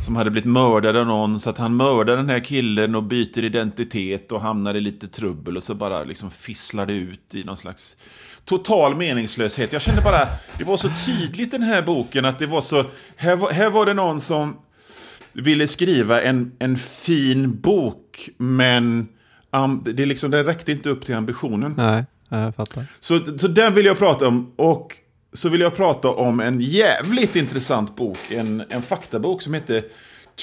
som 0.05 0.15
hade 0.15 0.31
blivit 0.31 0.51
mördad 0.51 0.95
av 0.95 1.07
någon. 1.07 1.39
Så 1.39 1.49
att 1.49 1.57
han 1.57 1.77
mördar 1.77 2.17
den 2.17 2.29
här 2.29 2.39
killen 2.39 2.95
och 2.95 3.03
byter 3.03 3.43
identitet 3.43 4.31
och 4.31 4.41
hamnar 4.41 4.75
i 4.75 4.81
lite 4.81 5.07
trubbel. 5.07 5.57
Och 5.57 5.63
så 5.63 5.73
bara 5.73 6.03
liksom 6.03 6.31
fisslar 6.31 6.85
det 6.85 6.93
ut 6.93 7.35
i 7.35 7.43
någon 7.43 7.57
slags 7.57 7.95
total 8.49 8.95
meningslöshet. 8.95 9.73
Jag 9.73 9.81
kände 9.81 10.01
bara, 10.01 10.27
det 10.57 10.63
var 10.63 10.77
så 10.77 10.89
tydligt 11.05 11.51
den 11.51 11.63
här 11.63 11.81
boken 11.81 12.25
att 12.25 12.39
det 12.39 12.45
var 12.45 12.61
så, 12.61 12.85
här 13.15 13.35
var, 13.35 13.51
här 13.51 13.69
var 13.69 13.85
det 13.85 13.93
någon 13.93 14.21
som 14.21 14.57
ville 15.33 15.67
skriva 15.67 16.21
en, 16.21 16.51
en 16.59 16.77
fin 16.77 17.59
bok, 17.59 18.29
men 18.37 19.07
um, 19.51 19.83
det, 19.85 20.05
liksom, 20.05 20.31
det 20.31 20.43
räckte 20.43 20.71
inte 20.71 20.89
upp 20.89 21.05
till 21.05 21.15
ambitionen. 21.15 21.73
Nej, 21.77 22.05
jag 22.29 22.55
fattar. 22.55 22.85
Så, 22.99 23.37
så 23.37 23.47
den 23.47 23.73
vill 23.73 23.85
jag 23.85 23.97
prata 23.97 24.27
om. 24.27 24.51
Och 24.55 24.95
så 25.33 25.49
vill 25.49 25.61
jag 25.61 25.75
prata 25.75 26.09
om 26.09 26.39
en 26.39 26.61
jävligt 26.61 27.35
intressant 27.35 27.95
bok. 27.95 28.17
En, 28.31 28.63
en 28.69 28.81
faktabok 28.81 29.41
som 29.41 29.53
heter 29.53 29.83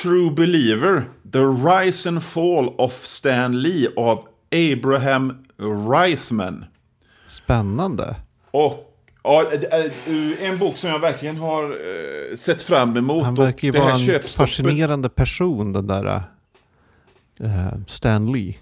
True 0.03 0.31
Believer. 0.31 1.03
The 1.33 1.39
Rise 1.39 2.09
and 2.09 2.23
Fall 2.23 2.69
of 2.79 3.05
Stan 3.05 3.63
Lee 3.63 3.89
av 3.97 4.25
Abraham 4.53 5.45
Reisman. 5.91 6.65
Spännande. 7.47 8.17
Och 8.51 8.93
ja, 9.23 9.45
en 10.41 10.59
bok 10.59 10.77
som 10.77 10.91
jag 10.91 10.99
verkligen 10.99 11.37
har 11.37 11.63
eh, 11.65 12.37
sett 12.37 12.63
fram 12.63 12.97
emot. 12.97 13.25
Han 13.25 13.35
verkar 13.35 13.69
ju 13.69 13.73
vara 13.79 13.93
en 13.93 13.99
köpstoppet- 13.99 14.37
fascinerande 14.37 15.09
person, 15.09 15.73
den 15.73 15.87
där 15.87 16.23
uh, 17.41 17.73
Stan 17.87 18.33
Lee. 18.33 18.55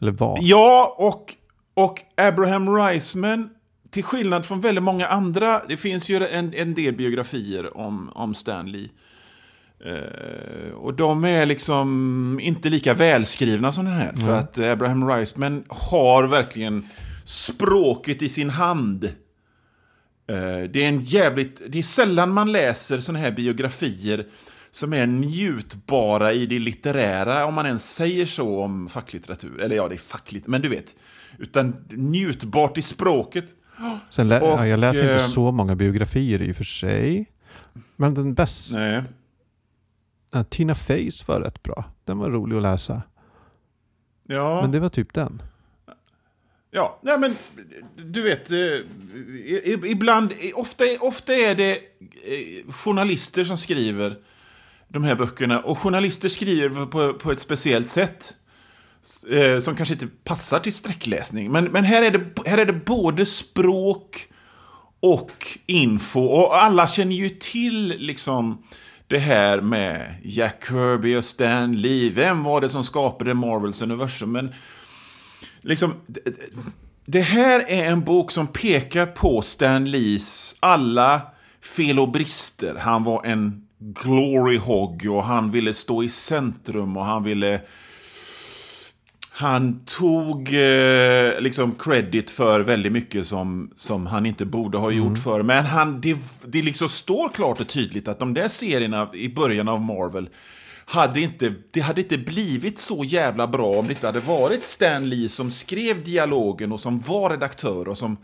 Eller 0.00 0.12
var. 0.12 0.38
Ja, 0.40 0.94
och, 0.98 1.34
och 1.74 2.00
Abraham 2.16 2.76
Reisman, 2.76 3.50
till 3.90 4.04
skillnad 4.04 4.46
från 4.46 4.60
väldigt 4.60 4.84
många 4.84 5.06
andra, 5.06 5.62
det 5.68 5.76
finns 5.76 6.08
ju 6.08 6.26
en, 6.26 6.54
en 6.54 6.74
del 6.74 6.94
biografier 6.94 7.76
om, 7.76 8.10
om 8.14 8.34
Stanley. 8.34 8.88
Eh, 9.84 10.74
och 10.74 10.94
de 10.94 11.24
är 11.24 11.46
liksom 11.46 12.38
inte 12.42 12.68
lika 12.70 12.94
välskrivna 12.94 13.72
som 13.72 13.84
den 13.84 13.94
här. 13.94 14.12
För 14.12 14.32
att 14.32 14.58
Abraham 14.58 15.08
Reisman 15.08 15.64
har 15.68 16.26
verkligen 16.26 16.84
språket 17.24 18.22
i 18.22 18.28
sin 18.28 18.50
hand. 18.50 19.04
Eh, 19.04 20.70
det 20.70 20.84
är 20.84 20.88
en 20.88 21.00
jävligt... 21.00 21.62
Det 21.68 21.78
är 21.78 21.82
sällan 21.82 22.30
man 22.30 22.52
läser 22.52 23.00
såna 23.00 23.18
här 23.18 23.30
biografier 23.30 24.26
som 24.70 24.92
är 24.92 25.06
njutbara 25.06 26.32
i 26.32 26.46
det 26.46 26.58
litterära, 26.58 27.46
om 27.46 27.54
man 27.54 27.66
ens 27.66 27.94
säger 27.94 28.26
så 28.26 28.62
om 28.62 28.88
facklitteratur. 28.88 29.60
Eller 29.60 29.76
ja, 29.76 29.88
det 29.88 29.94
är 29.94 29.98
fackligt, 29.98 30.46
men 30.46 30.62
du 30.62 30.68
vet. 30.68 30.96
Utan 31.38 31.76
njutbart 31.90 32.78
i 32.78 32.82
språket. 32.82 33.44
Sen 34.10 34.28
lä 34.28 34.40
Och, 34.40 34.66
jag 34.66 34.80
läser 34.80 35.02
inte 35.02 35.14
eh, 35.14 35.28
så 35.28 35.52
många 35.52 35.76
biografier 35.76 36.42
i 36.42 36.52
och 36.52 36.56
för 36.56 36.64
sig. 36.64 37.30
Men 37.96 38.14
den 38.14 38.34
bästa, 38.34 38.78
Nej. 38.78 39.02
ja, 40.30 40.44
Tina 40.44 40.74
Face 40.74 41.24
var 41.26 41.40
rätt 41.40 41.62
bra. 41.62 41.84
Den 42.04 42.18
var 42.18 42.30
rolig 42.30 42.56
att 42.56 42.62
läsa. 42.62 43.02
Ja. 44.26 44.62
Men 44.62 44.70
det 44.70 44.80
var 44.80 44.88
typ 44.88 45.14
den. 45.14 45.42
Ja, 46.76 46.98
nej 47.02 47.18
men 47.18 47.36
du 47.96 48.22
vet, 48.22 48.50
eh, 48.50 49.90
ibland, 49.90 50.32
ofta, 50.54 50.84
ofta 51.00 51.34
är 51.34 51.54
det 51.54 51.72
eh, 51.72 52.72
journalister 52.72 53.44
som 53.44 53.58
skriver 53.58 54.16
de 54.88 55.04
här 55.04 55.14
böckerna. 55.14 55.60
Och 55.60 55.78
journalister 55.78 56.28
skriver 56.28 56.86
på, 56.86 57.14
på 57.14 57.32
ett 57.32 57.40
speciellt 57.40 57.88
sätt. 57.88 58.34
eh, 59.30 59.58
Som 59.58 59.76
kanske 59.76 59.94
inte 59.94 60.06
passar 60.24 60.58
till 60.58 60.72
sträckläsning. 60.72 61.52
Men, 61.52 61.64
men 61.64 61.84
här, 61.84 62.02
är 62.02 62.10
det, 62.10 62.24
här 62.46 62.58
är 62.58 62.66
det 62.66 62.72
både 62.72 63.26
språk 63.26 64.26
och 65.00 65.58
info. 65.66 66.20
Och 66.20 66.62
alla 66.62 66.86
känner 66.86 67.16
ju 67.16 67.28
till 67.28 67.88
liksom 67.98 68.62
det 69.06 69.18
här 69.18 69.60
med 69.60 70.14
Jack 70.22 70.64
Kirby 70.68 71.16
och 71.16 71.24
Stan 71.24 71.76
Lee. 71.76 72.10
Vem 72.10 72.42
var 72.44 72.60
det 72.60 72.68
som 72.68 72.84
skapade 72.84 73.34
Marvels 73.34 73.82
universum? 73.82 74.32
Men 74.32 74.54
liksom, 75.64 75.94
det 77.04 77.20
här 77.20 77.64
är 77.68 77.84
en 77.84 78.04
bok 78.04 78.30
som 78.30 78.46
pekar 78.46 79.06
på 79.06 79.42
Stan 79.42 79.84
Lees 79.84 80.56
alla 80.60 81.22
fel 81.76 81.98
och 81.98 82.08
brister. 82.08 82.74
Han 82.74 83.04
var 83.04 83.24
en 83.24 83.66
glory 83.78 84.58
hog 84.58 85.06
och 85.10 85.24
han 85.24 85.50
ville 85.50 85.74
stå 85.74 86.02
i 86.02 86.08
centrum 86.08 86.96
och 86.96 87.04
han 87.04 87.24
ville... 87.24 87.60
Han 89.36 89.84
tog 89.84 90.54
eh, 90.54 91.40
liksom 91.40 91.74
credit 91.78 92.30
för 92.30 92.60
väldigt 92.60 92.92
mycket 92.92 93.26
som, 93.26 93.70
som 93.76 94.06
han 94.06 94.26
inte 94.26 94.44
borde 94.44 94.78
ha 94.78 94.90
gjort 94.90 95.18
för. 95.18 95.42
Men 95.42 95.64
han, 95.64 96.00
det, 96.00 96.16
det 96.44 96.62
liksom 96.62 96.88
står 96.88 97.28
klart 97.28 97.60
och 97.60 97.68
tydligt 97.68 98.08
att 98.08 98.18
de 98.18 98.34
där 98.34 98.48
serierna 98.48 99.08
i 99.14 99.28
början 99.28 99.68
av 99.68 99.80
Marvel 99.82 100.28
hade 100.86 101.20
inte, 101.20 101.54
det 101.72 101.80
hade 101.80 102.00
inte 102.00 102.18
blivit 102.18 102.78
så 102.78 103.04
jävla 103.04 103.46
bra 103.46 103.66
om 103.70 103.86
det 103.86 103.92
inte 103.92 104.06
hade 104.06 104.20
varit 104.20 104.64
Stan 104.64 105.08
Lee 105.08 105.28
som 105.28 105.50
skrev 105.50 106.04
dialogen 106.04 106.72
och 106.72 106.80
som 106.80 107.00
var 107.00 107.30
redaktör 107.30 107.88
och 107.88 107.98
som... 107.98 108.16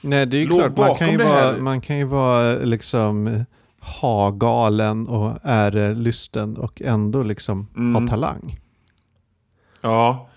Nej, 0.00 0.26
det 0.26 0.36
är 0.36 0.40
ju 0.40 0.46
Låg 0.46 0.60
klart. 0.60 0.76
Man 0.76 0.94
kan 0.96 1.10
ju, 1.10 1.16
vara, 1.16 1.56
man 1.58 1.80
kan 1.80 1.98
ju 1.98 2.04
vara 2.04 2.54
liksom 2.54 3.44
ha 4.00 4.30
galen 4.30 5.08
och 5.08 5.38
ärelysten 5.42 6.56
och 6.56 6.82
ändå 6.82 7.22
liksom 7.22 7.66
Mm. 7.76 8.02
ha 8.02 8.08
talang. 8.10 8.58
Ja, 9.80 10.28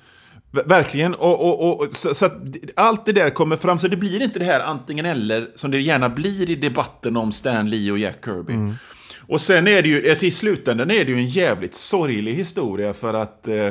ver- 0.51 0.67
verkligen. 0.69 1.15
Och, 1.15 1.41
och, 1.41 1.81
och, 1.81 1.87
så, 1.93 2.13
så 2.13 2.25
att 2.25 2.33
allt 2.75 3.05
det 3.05 3.11
där 3.11 3.29
kommer 3.29 3.57
fram, 3.57 3.79
så 3.79 3.87
det 3.87 3.97
blir 3.97 4.21
inte 4.21 4.39
det 4.39 4.45
här 4.45 4.59
antingen 4.59 5.05
eller 5.05 5.51
som 5.55 5.71
det 5.71 5.81
gärna 5.81 6.09
blir 6.09 6.49
i 6.49 6.55
debatten 6.55 7.17
om 7.17 7.31
Stan 7.31 7.69
Lee 7.69 7.91
och 7.91 7.97
Jack 7.97 8.25
Kirby. 8.25 8.53
Och 9.27 9.41
sen 9.41 9.67
är 9.67 9.81
det 9.81 9.89
ju, 9.89 10.09
alltså 10.09 10.25
i 10.25 10.31
slutändan 10.31 10.91
är 10.91 11.05
det 11.05 11.11
ju 11.11 11.17
en 11.17 11.25
jävligt 11.25 11.75
sorglig 11.75 12.33
historia 12.33 12.93
för 12.93 13.13
att 13.13 13.47
eh, 13.47 13.65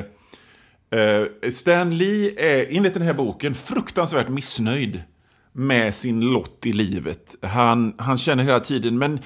eh, 1.01 1.51
Stan 1.51 1.99
Lee 1.99 2.35
är, 2.37 2.67
enligt 2.77 2.95
den 2.95 3.03
här 3.03 3.15
boken, 3.15 3.55
fruktansvärt 3.55 4.29
missnöjd 4.29 5.03
med 5.53 5.95
sin 5.95 6.21
lott 6.21 6.67
i 6.67 6.73
livet. 6.73 7.37
Han, 7.43 7.95
han 7.99 8.19
känner 8.19 8.45
hela 8.45 8.61
tiden, 8.61 8.99
men 8.99 9.21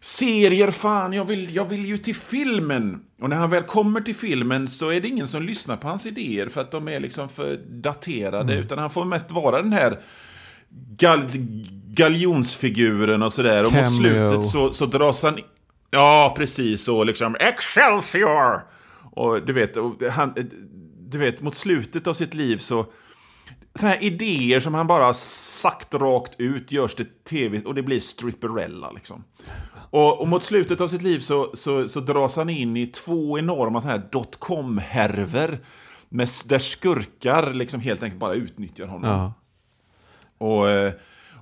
serier, 0.00 0.70
fan, 0.70 1.12
jag 1.12 1.24
vill, 1.24 1.54
jag 1.54 1.64
vill 1.64 1.86
ju 1.86 1.98
till 1.98 2.14
filmen. 2.14 3.00
Och 3.22 3.28
när 3.28 3.36
han 3.36 3.50
väl 3.50 3.62
kommer 3.62 4.00
till 4.00 4.14
filmen 4.14 4.68
så 4.68 4.90
är 4.90 5.00
det 5.00 5.08
ingen 5.08 5.28
som 5.28 5.42
lyssnar 5.42 5.76
på 5.76 5.88
hans 5.88 6.06
idéer 6.06 6.48
för 6.48 6.60
att 6.60 6.70
de 6.70 6.88
är 6.88 7.00
liksom 7.00 7.28
för 7.28 7.56
daterade, 7.56 8.54
utan 8.54 8.78
han 8.78 8.90
får 8.90 9.04
mest 9.04 9.30
vara 9.30 9.62
den 9.62 9.72
här 9.72 10.00
gal, 10.96 11.20
galjonsfiguren 11.88 13.22
och 13.22 13.32
sådär. 13.32 13.66
Och 13.66 13.72
mot 13.72 13.96
slutet 13.96 14.44
så, 14.44 14.72
så 14.72 14.86
dras 14.86 15.22
han... 15.22 15.38
Ja, 15.94 16.34
precis. 16.36 16.88
Och 16.88 17.06
liksom 17.06 17.36
Excelsior! 17.40 18.60
Och 19.12 19.46
du 19.46 19.52
vet, 19.52 19.76
och 19.76 20.02
han, 20.02 20.34
du 20.98 21.18
vet, 21.18 21.42
mot 21.42 21.54
slutet 21.54 22.06
av 22.06 22.14
sitt 22.14 22.34
liv 22.34 22.56
så... 22.56 22.86
Såna 23.76 23.92
här 23.92 24.02
idéer 24.02 24.60
som 24.60 24.74
han 24.74 24.86
bara 24.86 25.14
sagt 25.14 25.94
rakt 25.94 26.40
ut 26.40 26.72
görs 26.72 26.94
till 26.94 27.06
tv 27.28 27.62
och 27.64 27.74
det 27.74 27.82
blir 27.82 28.00
stripperella 28.00 28.90
liksom. 28.90 29.24
Och, 29.90 30.20
och 30.20 30.28
mot 30.28 30.42
slutet 30.42 30.80
av 30.80 30.88
sitt 30.88 31.02
liv 31.02 31.18
så, 31.18 31.50
så, 31.54 31.88
så 31.88 32.00
dras 32.00 32.36
han 32.36 32.50
in 32.50 32.76
i 32.76 32.86
två 32.86 33.38
enorma 33.38 33.80
såna 33.80 33.92
här 33.92 34.08
dotcom-härvor. 34.12 35.58
Där 36.48 36.58
skurkar 36.58 37.54
liksom 37.54 37.80
helt 37.80 38.02
enkelt 38.02 38.20
bara 38.20 38.34
utnyttjar 38.34 38.86
honom. 38.86 39.10
Ja. 39.10 39.34
Och, 40.46 40.70
eh, 40.70 40.92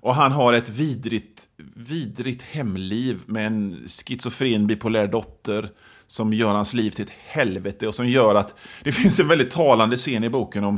och 0.00 0.14
han 0.14 0.32
har 0.32 0.52
ett 0.52 0.68
vidrigt, 0.68 1.31
vidrigt 1.74 2.42
hemliv 2.42 3.20
med 3.26 3.46
en 3.46 3.86
schizofren 3.86 4.66
bipolär 4.66 5.06
dotter 5.06 5.68
som 6.06 6.32
gör 6.32 6.54
hans 6.54 6.74
liv 6.74 6.90
till 6.90 7.04
ett 7.04 7.12
helvete 7.26 7.88
och 7.88 7.94
som 7.94 8.08
gör 8.08 8.34
att 8.34 8.54
det 8.82 8.92
finns 9.02 9.20
en 9.20 9.28
väldigt 9.28 9.50
talande 9.50 9.96
scen 9.96 10.24
i 10.24 10.28
boken 10.28 10.64
om 10.64 10.76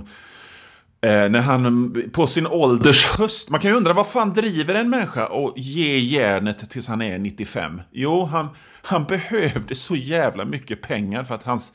eh, 1.00 1.28
när 1.28 1.40
han 1.40 1.94
på 2.12 2.26
sin 2.26 2.46
ålders 2.46 3.06
höst, 3.06 3.50
man 3.50 3.60
kan 3.60 3.70
ju 3.70 3.76
undra 3.76 3.92
vad 3.92 4.06
fan 4.06 4.32
driver 4.32 4.74
en 4.74 4.90
människa 4.90 5.26
och 5.26 5.52
ge 5.56 5.98
järnet 5.98 6.70
tills 6.70 6.88
han 6.88 7.02
är 7.02 7.18
95? 7.18 7.82
Jo, 7.92 8.24
han, 8.24 8.48
han 8.82 9.04
behövde 9.04 9.74
så 9.74 9.96
jävla 9.96 10.44
mycket 10.44 10.82
pengar 10.82 11.24
för 11.24 11.34
att 11.34 11.42
hans 11.42 11.72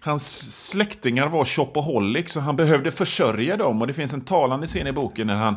Hans 0.00 0.52
släktingar 0.70 1.28
var 1.28 1.44
shopaholics 1.44 2.32
så 2.32 2.40
han 2.40 2.56
behövde 2.56 2.90
försörja 2.90 3.56
dem. 3.56 3.80
Och 3.80 3.86
det 3.86 3.92
finns 3.92 4.14
en 4.14 4.20
talande 4.20 4.66
scen 4.66 4.86
i 4.86 4.92
boken 4.92 5.26
när 5.26 5.34
han 5.34 5.54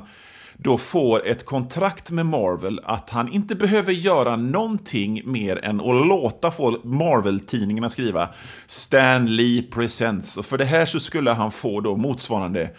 då 0.58 0.78
får 0.78 1.28
ett 1.28 1.46
kontrakt 1.46 2.12
med 2.12 2.26
Marvel 2.26 2.80
att 2.84 3.10
han 3.10 3.34
inte 3.34 3.56
behöver 3.56 3.94
göra 3.94 4.36
någonting 4.36 5.22
mer 5.26 5.66
än 5.66 5.80
att 5.80 6.08
låta 6.08 6.52
få 6.52 6.80
Marvel-tidningarna 6.84 7.90
skriva 7.90 8.30
Stan 8.66 9.36
Lee 9.36 9.64
Presents. 9.64 10.38
Och 10.38 10.46
för 10.46 10.58
det 10.58 10.66
här 10.66 10.86
så 10.86 11.00
skulle 11.00 11.32
han 11.32 11.52
få 11.52 11.82
då 11.82 11.96
motsvarande 11.96 12.70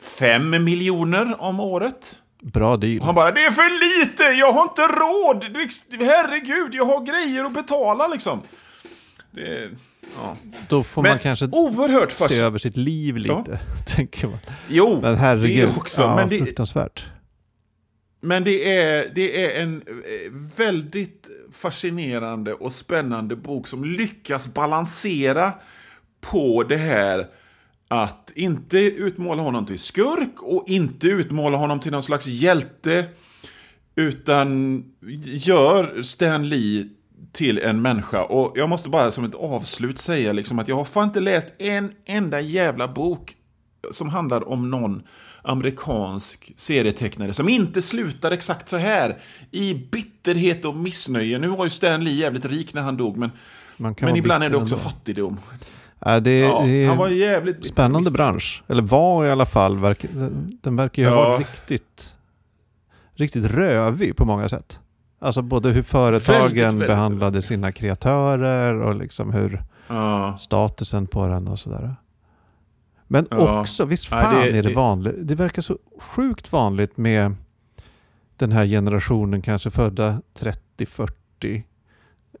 5 0.00 0.64
miljoner 0.64 1.42
om 1.42 1.60
året. 1.60 2.18
Bra 2.40 2.76
deal. 2.76 3.02
Han 3.02 3.14
bara, 3.14 3.30
det 3.32 3.44
är 3.44 3.50
för 3.50 4.00
lite, 4.00 4.24
jag 4.24 4.52
har 4.52 4.62
inte 4.62 4.82
råd! 4.82 5.44
Herregud, 6.00 6.74
jag 6.74 6.84
har 6.84 7.04
grejer 7.04 7.44
att 7.44 7.54
betala 7.54 8.06
liksom. 8.08 8.40
Det, 9.30 9.70
ja. 10.22 10.36
Då 10.68 10.82
får 10.82 11.02
Men 11.02 11.10
man 11.10 11.18
kanske 11.18 11.46
oerhört 11.46 12.10
se 12.10 12.16
fascinerande. 12.16 12.46
över 12.46 12.58
sitt 12.58 12.76
liv 12.76 13.16
lite, 13.16 13.60
tänker 13.86 14.28
man. 14.28 14.38
Jo, 14.68 14.98
Men 15.02 15.16
herregud, 15.16 15.68
det 15.68 15.76
också. 15.76 16.02
ja, 16.02 16.16
men, 16.16 16.28
det, 16.28 16.38
fruktansvärt. 16.38 17.04
men 18.20 18.44
det, 18.44 18.76
är, 18.78 19.10
det 19.14 19.44
är 19.58 19.62
en 19.62 19.76
eh, 19.86 20.32
väldigt 20.56 21.28
fascinerande 21.52 22.52
och 22.54 22.72
spännande 22.72 23.36
bok 23.36 23.66
som 23.68 23.84
lyckas 23.84 24.54
balansera 24.54 25.52
på 26.20 26.62
det 26.62 26.76
här 26.76 27.26
att 27.88 28.32
inte 28.34 28.78
utmåla 28.78 29.42
honom 29.42 29.66
till 29.66 29.78
skurk 29.78 30.42
och 30.42 30.64
inte 30.68 31.06
utmåla 31.06 31.56
honom 31.56 31.80
till 31.80 31.92
någon 31.92 32.02
slags 32.02 32.26
hjälte. 32.26 33.04
Utan 33.94 34.84
gör 35.24 36.02
Stan 36.02 36.48
Lee 36.48 36.84
till 37.32 37.58
en 37.58 37.82
människa. 37.82 38.22
Och 38.22 38.52
jag 38.58 38.68
måste 38.68 38.88
bara 38.88 39.10
som 39.10 39.24
ett 39.24 39.34
avslut 39.34 39.98
säga 39.98 40.32
liksom 40.32 40.58
att 40.58 40.68
jag 40.68 40.76
har 40.76 40.84
fan 40.84 41.04
inte 41.04 41.20
läst 41.20 41.48
en 41.58 41.92
enda 42.04 42.40
jävla 42.40 42.88
bok 42.88 43.34
som 43.90 44.08
handlar 44.08 44.48
om 44.48 44.70
någon 44.70 45.02
amerikansk 45.42 46.52
serietecknare 46.56 47.32
som 47.32 47.48
inte 47.48 47.82
slutar 47.82 48.30
exakt 48.30 48.68
så 48.68 48.76
här. 48.76 49.16
I 49.50 49.74
bitterhet 49.74 50.64
och 50.64 50.76
missnöje. 50.76 51.38
Nu 51.38 51.48
var 51.48 51.64
ju 51.64 51.70
Stan 51.70 52.04
Lee 52.04 52.14
jävligt 52.14 52.44
rik 52.44 52.74
när 52.74 52.82
han 52.82 52.96
dog, 52.96 53.16
men, 53.16 53.30
Man 53.76 53.94
kan 53.94 54.06
men 54.08 54.16
ibland 54.16 54.44
är 54.44 54.48
det 54.50 54.56
också 54.56 54.74
ändå. 54.74 54.84
fattigdom. 54.90 55.40
Ja, 55.98 56.20
det, 56.20 56.38
Ja, 56.38 56.62
det 56.64 56.84
är 56.84 56.88
han 56.88 56.96
var 56.98 57.08
jävligt 57.08 57.66
spännande 57.66 58.10
bransch. 58.10 58.62
Eller 58.68 58.82
var 58.82 59.26
i 59.26 59.30
alla 59.30 59.46
fall. 59.46 59.78
Verk, 59.78 60.04
den 60.62 60.76
verkar 60.76 61.02
ju 61.02 61.08
ha 61.08 61.14
Ja. 61.16 61.28
varit 61.28 61.38
riktigt, 61.68 62.14
riktigt 63.14 63.44
rövig 63.44 64.16
på 64.16 64.24
många 64.24 64.48
sätt. 64.48 64.78
Alltså 65.18 65.42
både 65.42 65.68
hur 65.70 65.82
företagen 65.82 66.42
Väldigt, 66.42 66.64
väldigt 66.64 66.88
behandlade 66.88 67.42
sina 67.42 67.72
kreatörer 67.72 68.74
och 68.74 68.94
liksom 68.94 69.32
hur 69.32 69.62
Ja. 69.88 70.36
statusen 70.38 71.06
på 71.06 71.28
den 71.28 71.48
och 71.48 71.58
sådär. 71.58 71.96
Men 73.08 73.26
Ja. 73.30 73.60
också, 73.60 73.84
visst 73.84 74.06
fan 74.06 74.34
det- 74.34 74.58
är 74.58 74.62
det 74.62 74.74
vanligt. 74.74 75.14
Det 75.22 75.34
verkar 75.34 75.62
så 75.62 75.78
sjukt 76.00 76.52
vanligt 76.52 76.96
med 76.96 77.34
den 78.36 78.52
här 78.52 78.66
generationen, 78.66 79.42
kanske 79.42 79.70
födda 79.70 80.20
30-40, 80.38 81.64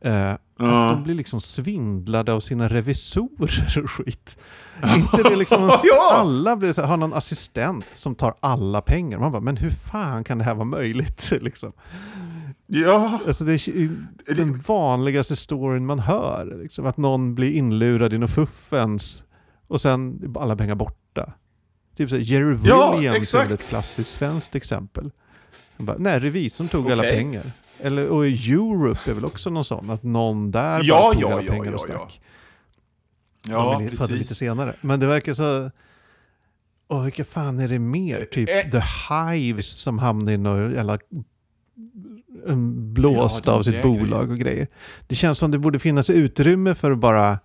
Eh, 0.00 0.34
Ja. 0.58 0.86
Att 0.90 0.96
de 0.96 1.02
blir 1.02 1.14
liksom 1.14 1.40
svindlade 1.40 2.32
av 2.32 2.40
sina 2.40 2.68
revisorer 2.68 3.80
och 3.84 3.90
skit. 3.90 4.38
inte 4.96 5.22
det 5.22 5.36
liksom, 5.36 5.70
Ja. 5.84 6.12
alla 6.14 6.56
blir 6.56 6.72
så, 6.72 6.82
har 6.82 6.96
någon 6.96 7.14
assistent 7.14 7.86
som 7.96 8.14
tar 8.14 8.34
alla 8.40 8.80
pengar. 8.80 9.18
Man 9.18 9.32
bara, 9.32 9.40
men 9.40 9.56
hur 9.56 9.70
fan 9.70 10.24
kan 10.24 10.38
det 10.38 10.44
här 10.44 10.54
vara 10.54 10.64
möjligt? 10.64 11.32
liksom. 11.40 11.72
Ja, 12.66 13.20
Alltså 13.26 13.44
det 13.44 13.52
är 13.52 14.34
den 14.34 14.58
vanligaste 14.58 15.36
storyn 15.36 15.86
man 15.86 15.98
hör. 15.98 16.58
Liksom, 16.62 16.86
att 16.86 16.96
någon 16.96 17.34
blir 17.34 17.50
inlurad 17.50 18.12
i 18.12 18.18
något 18.18 18.30
fuffens 18.30 19.22
och 19.68 19.80
sen 19.80 20.22
är 20.36 20.40
alla 20.42 20.56
pengar 20.56 20.74
borta. 20.74 21.32
Typ 21.96 22.10
så 22.10 22.16
här, 22.16 22.22
Jerry 22.22 22.58
Ja, 22.64 22.94
Williams 22.96 23.16
är 23.16 23.20
exakt. 23.20 23.46
väl 23.46 23.54
ett 23.54 23.68
klassiskt 23.68 24.10
svenskt 24.10 24.54
exempel. 24.54 25.10
Bara, 25.76 25.96
nej, 25.98 26.20
revisorn 26.20 26.68
tog 26.68 26.92
alla 26.92 27.02
Okej. 27.02 27.16
pengar. 27.16 27.42
Eller, 27.80 28.08
och 28.08 28.26
Europe 28.26 29.10
är 29.10 29.14
väl 29.14 29.24
också 29.24 29.50
någon 29.50 29.64
sån, 29.64 29.90
att 29.90 30.02
någon 30.02 30.50
där 30.50 30.80
Ja, 30.84 30.94
bara 31.00 31.12
tog 31.12 31.22
ja, 31.22 31.32
alla 31.32 31.42
ja, 31.42 31.52
pengar 31.52 31.64
ja, 31.66 31.72
och 31.74 31.84
ja. 31.88 31.94
stack. 31.96 32.20
ja 33.48 33.72
De 33.72 33.96
födde 33.96 34.12
lite 34.12 34.18
precis. 34.18 34.38
senare. 34.38 34.74
Men 34.80 35.00
det 35.00 35.06
verkar 35.06 35.34
så... 35.34 35.70
Åh, 36.88 37.04
vilka 37.04 37.24
fan 37.24 37.58
är 37.60 37.68
det 37.68 37.78
mer? 37.78 38.24
Typ 38.24 38.48
Eh, 38.48 38.70
The 38.70 38.82
Hives 39.14 39.66
som 39.66 39.98
hamnade 39.98 40.32
i 40.32 40.36
något 40.36 40.72
jävla 40.72 40.98
blåst 42.92 43.46
Ja, 43.46 43.52
av 43.52 43.62
sitt 43.62 43.82
bolag 43.82 44.30
och 44.30 44.38
grejer. 44.38 44.68
Det 45.06 45.14
känns 45.14 45.38
som 45.38 45.50
det 45.50 45.58
borde 45.58 45.78
finnas 45.78 46.10
utrymme 46.10 46.74
för 46.74 46.90
att 46.90 46.98
bara 46.98 47.38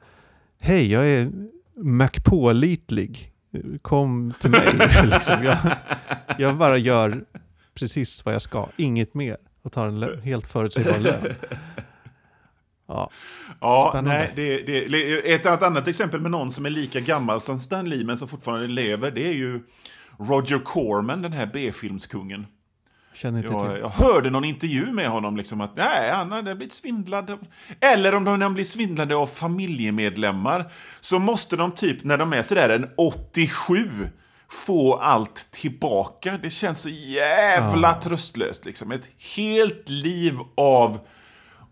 Hej, 0.59 0.91
jag 0.91 1.07
är 1.07 1.31
McPålitlig. 1.75 3.31
Kom 3.81 4.33
till 4.39 4.49
mig. 4.49 4.67
liksom. 5.03 5.43
jag, 5.43 5.57
jag 6.37 6.57
bara 6.57 6.77
gör 6.77 7.23
precis 7.73 8.25
vad 8.25 8.33
jag 8.33 8.41
ska, 8.41 8.67
inget 8.77 9.13
mer. 9.13 9.37
Och 9.63 9.71
tar 9.71 9.87
en 9.87 10.21
helt 10.23 10.47
förutsägbar 10.47 10.99
lön. 10.99 11.33
Ja, 12.87 13.09
Ja, 13.61 13.89
Spännande. 13.93 14.19
nej, 14.19 14.33
det, 14.35 14.87
det, 14.87 15.33
ett, 15.33 15.45
ett 15.45 15.61
annat 15.63 15.87
exempel 15.87 16.21
med 16.21 16.31
någon 16.31 16.51
som 16.51 16.65
är 16.65 16.69
lika 16.69 16.99
gammal 16.99 17.41
som 17.41 17.59
Stan 17.59 17.89
Lee 17.89 18.05
men 18.05 18.17
som 18.17 18.27
fortfarande 18.27 18.67
lever, 18.67 19.11
det 19.11 19.27
är 19.27 19.33
ju 19.33 19.59
Roger 20.19 20.59
Corman, 20.59 21.21
den 21.21 21.33
här 21.33 21.49
B-filmskungen. 21.53 22.45
Känner 23.21 23.39
inte 23.39 23.53
Jag, 23.53 23.71
till. 23.71 23.79
jag 23.81 23.89
hörde 23.89 24.29
någon 24.29 24.45
intervju 24.45 24.86
med 24.86 25.10
honom 25.10 25.38
liksom 25.38 25.62
att 25.62 25.75
nej, 25.75 26.12
han 26.12 26.31
hade 26.31 26.55
blivit 26.55 26.73
svindlad. 26.73 27.38
Eller 27.79 28.15
om 28.15 28.23
de 28.39 28.53
blir 28.53 28.63
svindlade 28.63 29.15
av 29.15 29.25
familjemedlemmar 29.25 30.71
så 30.99 31.19
måste 31.19 31.55
de 31.55 31.71
typ, 31.71 32.03
när 32.03 32.17
de 32.17 32.34
är 32.34 32.43
sådär 32.43 32.69
en 32.69 32.89
87, 32.97 33.89
få 34.49 34.95
allt 34.95 35.51
tillbaka. 35.51 36.39
Det 36.43 36.49
känns 36.49 36.81
så 36.81 36.89
jävla 36.89 37.93
tröstlöst 37.93 38.65
liksom. 38.65 38.91
Ett 38.91 39.10
helt 39.36 39.89
liv 39.89 40.38
av, 40.57 40.99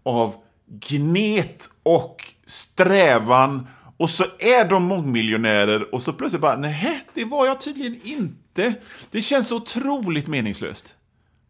av 0.04 0.36
gnet 0.68 1.70
och 1.84 2.18
strävan 2.46 3.68
och 3.98 4.10
så 4.10 4.24
är 4.40 4.70
de 4.70 4.84
mångmiljonärer 4.84 5.94
och 5.94 6.02
så 6.02 6.14
plötsligt 6.14 6.42
bara, 6.42 6.58
nej, 6.58 7.06
det 7.14 7.26
var 7.26 7.46
jag 7.46 7.62
tydligen 7.62 8.00
inte. 8.04 8.74
Det 9.12 9.22
känns 9.22 9.48
så 9.48 9.56
otroligt 9.56 10.28
meningslöst. 10.28 10.96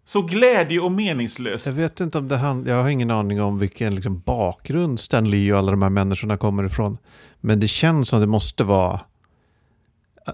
Så 0.10 0.22
glädje 0.22 0.80
och 0.80 0.92
meningslöst. 0.92 1.66
Jag 1.66 1.74
vet 1.74 2.00
inte 2.00 2.18
om 2.18 2.28
det 2.28 2.38
handlar, 2.38 2.74
jag 2.74 2.84
har 2.84 2.90
ingen 2.90 3.12
aning 3.12 3.42
om 3.42 3.60
vilken 3.60 3.96
liksom 3.96 4.20
bakgrund 4.20 5.00
Stan 5.00 5.30
Lee 5.30 5.54
och 5.54 5.60
alla 5.60 5.72
de 5.72 5.82
här 5.82 5.90
människorna 5.90 6.38
kommer 6.38 6.64
ifrån. 6.64 6.98
Men 7.40 7.60
det 7.60 7.68
känns 7.68 8.10
som 8.10 8.20
det 8.20 8.28
måste 8.28 8.64
vara, 8.64 9.02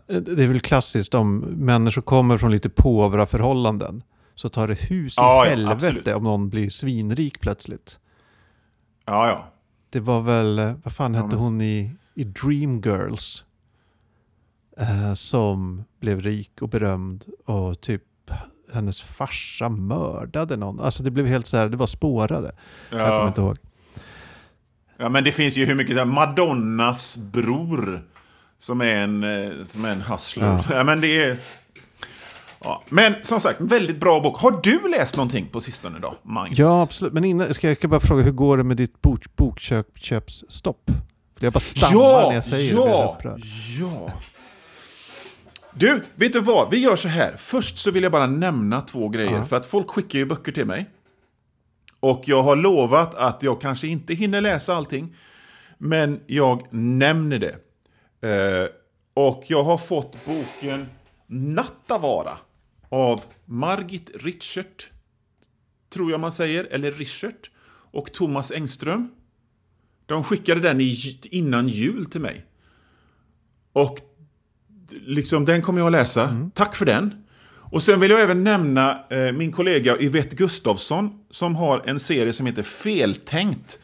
det 0.08 0.44
är 0.44 0.48
väl 0.48 0.60
klassiskt 0.60 1.14
om 1.14 1.40
människor 1.40 2.02
kommer 2.02 2.38
från 2.38 2.52
lite 2.52 2.70
påvra 2.70 3.26
förhållanden. 3.26 4.04
Så 4.36 4.50
tar 4.50 4.68
det 4.68 4.74
hus 4.82 5.14
i 5.14 5.16
Ja, 5.22 5.46
ja, 5.46 5.50
helvete 5.50 5.72
absolut. 5.76 6.08
om 6.08 6.24
någon 6.24 6.50
blir 6.50 6.70
svinrik 6.70 7.40
plötsligt. 7.40 8.00
Ja, 9.06 9.28
ja. 9.28 9.46
Det 9.90 10.00
var 10.00 10.22
väl, 10.22 10.74
vad 10.84 10.94
fan 10.94 11.14
Ja, 11.14 11.22
hette 11.22 11.36
men- 11.36 11.44
hon 11.46 11.62
i, 11.62 11.92
i 12.14 12.24
Dreamgirls? 12.24 13.44
Eh, 14.78 15.14
som 15.14 15.84
blev 16.00 16.22
rik 16.22 16.62
och 16.62 16.70
berömd 16.70 17.26
och 17.46 17.82
typ 17.82 18.04
hennes 18.76 19.02
farsa 19.02 19.70
mördade 19.70 20.58
någon. 20.58 20.80
Alltså 20.80 21.04
det 21.04 21.12
blev 21.12 21.26
helt 21.28 21.48
så 21.48 21.58
här, 21.58 21.70
det 21.70 21.78
var 21.78 21.88
spårade. 21.88 22.52
Jag 22.90 23.00
kommer 23.00 23.14
Ja, 23.14 23.28
inte 23.28 23.42
ihåg. 23.42 23.58
ja 24.98 25.10
men 25.10 25.24
det 25.24 25.32
finns 25.32 25.58
ju 25.58 25.66
hur 25.66 25.76
mycket 25.76 25.94
så 25.96 26.00
här, 26.00 26.06
Madonnas 26.06 27.18
bror 27.18 28.04
som 28.60 28.82
är 28.82 28.96
en, 28.96 29.24
eh, 29.24 29.52
som 29.66 29.86
är 29.86 29.90
en 29.92 30.02
hustler. 30.02 30.46
Ja. 30.46 30.64
Ja. 30.70 30.84
men 30.84 31.02
det 31.02 31.24
är... 31.24 31.38
Ja. 32.64 32.84
Men 32.90 33.14
som 33.22 33.40
sagt, 33.40 33.62
väldigt 33.62 34.00
bra 34.00 34.20
bok. 34.20 34.38
Har 34.40 34.60
du 34.64 34.90
läst 34.90 35.16
någonting 35.16 35.48
på 35.52 35.62
sistone 35.62 36.00
då, 36.00 36.16
Magnus? 36.24 36.60
Ja, 36.60 36.82
absolut. 36.82 37.14
Men 37.14 37.24
innan 37.24 37.54
ska 37.54 37.68
jag 37.82 37.90
bara 37.90 38.00
fråga, 38.00 38.24
hur 38.24 38.32
går 38.32 38.58
det 38.58 38.64
med 38.64 38.78
ditt 38.78 39.02
bok, 39.02 39.36
bokköpsstopp? 39.36 40.92
För 41.38 41.46
jag 41.46 41.54
bara 41.54 41.60
stammar 41.60 41.94
Ja, 42.04 42.26
när 42.28 42.36
jag 42.36 42.44
säger 42.44 42.76
det. 42.76 42.80
Jag 42.82 43.18
blir 43.22 43.32
ja, 43.80 43.88
ja. 44.08 44.12
Du, 45.78 46.02
vet 46.16 46.34
du 46.34 46.40
vad? 46.40 46.70
Vi 46.70 46.78
gör 46.84 46.96
så 46.96 47.08
här. 47.08 47.36
Först 47.38 47.78
så 47.78 47.92
vill 47.92 48.04
jag 48.04 48.12
bara 48.12 48.28
nämna 48.28 48.82
två 48.82 49.10
grejer. 49.10 49.32
Ja. 49.32 49.46
För 49.46 49.56
att 49.56 49.66
folk 49.66 49.90
skickar 49.90 50.20
ju 50.20 50.26
böcker 50.26 50.52
till 50.52 50.66
mig. 50.66 50.90
Och 52.00 52.24
jag 52.26 52.44
har 52.44 52.56
lovat 52.56 53.16
att 53.16 53.44
jag 53.44 53.62
kanske 53.62 53.88
inte 53.88 54.14
hinner 54.14 54.42
läsa 54.42 54.76
allting. 54.76 55.16
Men 55.78 56.20
jag 56.28 56.74
nämner 56.74 57.40
det. 57.40 57.56
Eh, 58.30 58.70
och 59.14 59.44
jag 59.48 59.64
har 59.64 59.78
fått 59.78 60.26
boken 60.26 60.88
Nattavara 61.28 62.38
av 62.90 63.22
Margit 63.46 64.12
Richert. 64.24 64.92
Tror 65.94 66.12
jag 66.12 66.20
man 66.20 66.32
säger. 66.32 66.64
Eller 66.64 66.92
Richert. 66.92 67.52
Och 67.92 68.12
Thomas 68.14 68.52
Engström. 68.52 69.12
De 70.06 70.24
skickade 70.24 70.62
den 70.62 70.82
i, 70.82 71.20
innan 71.24 71.68
jul 71.68 72.06
till 72.06 72.22
mig. 72.22 72.46
Och 73.74 74.00
liksom, 74.92 75.46
den 75.46 75.62
kommer 75.62 75.80
jag 75.80 75.86
att 75.86 75.92
läsa. 75.92 76.50
Tack 76.54 76.76
för 76.76 76.86
den. 76.86 77.14
Och 77.72 77.84
sen 77.84 78.00
vill 78.00 78.12
jag 78.12 78.22
även 78.22 78.44
nämna 78.44 79.00
eh, 79.10 79.32
min 79.32 79.52
kollega 79.52 79.98
Yvette 80.00 80.36
Gustafsson 80.36 81.20
som 81.30 81.56
har 81.56 81.84
en 81.86 82.00
serie 82.00 82.34
som 82.34 82.46
heter 82.46 82.64
Feltänkt. 82.64 83.80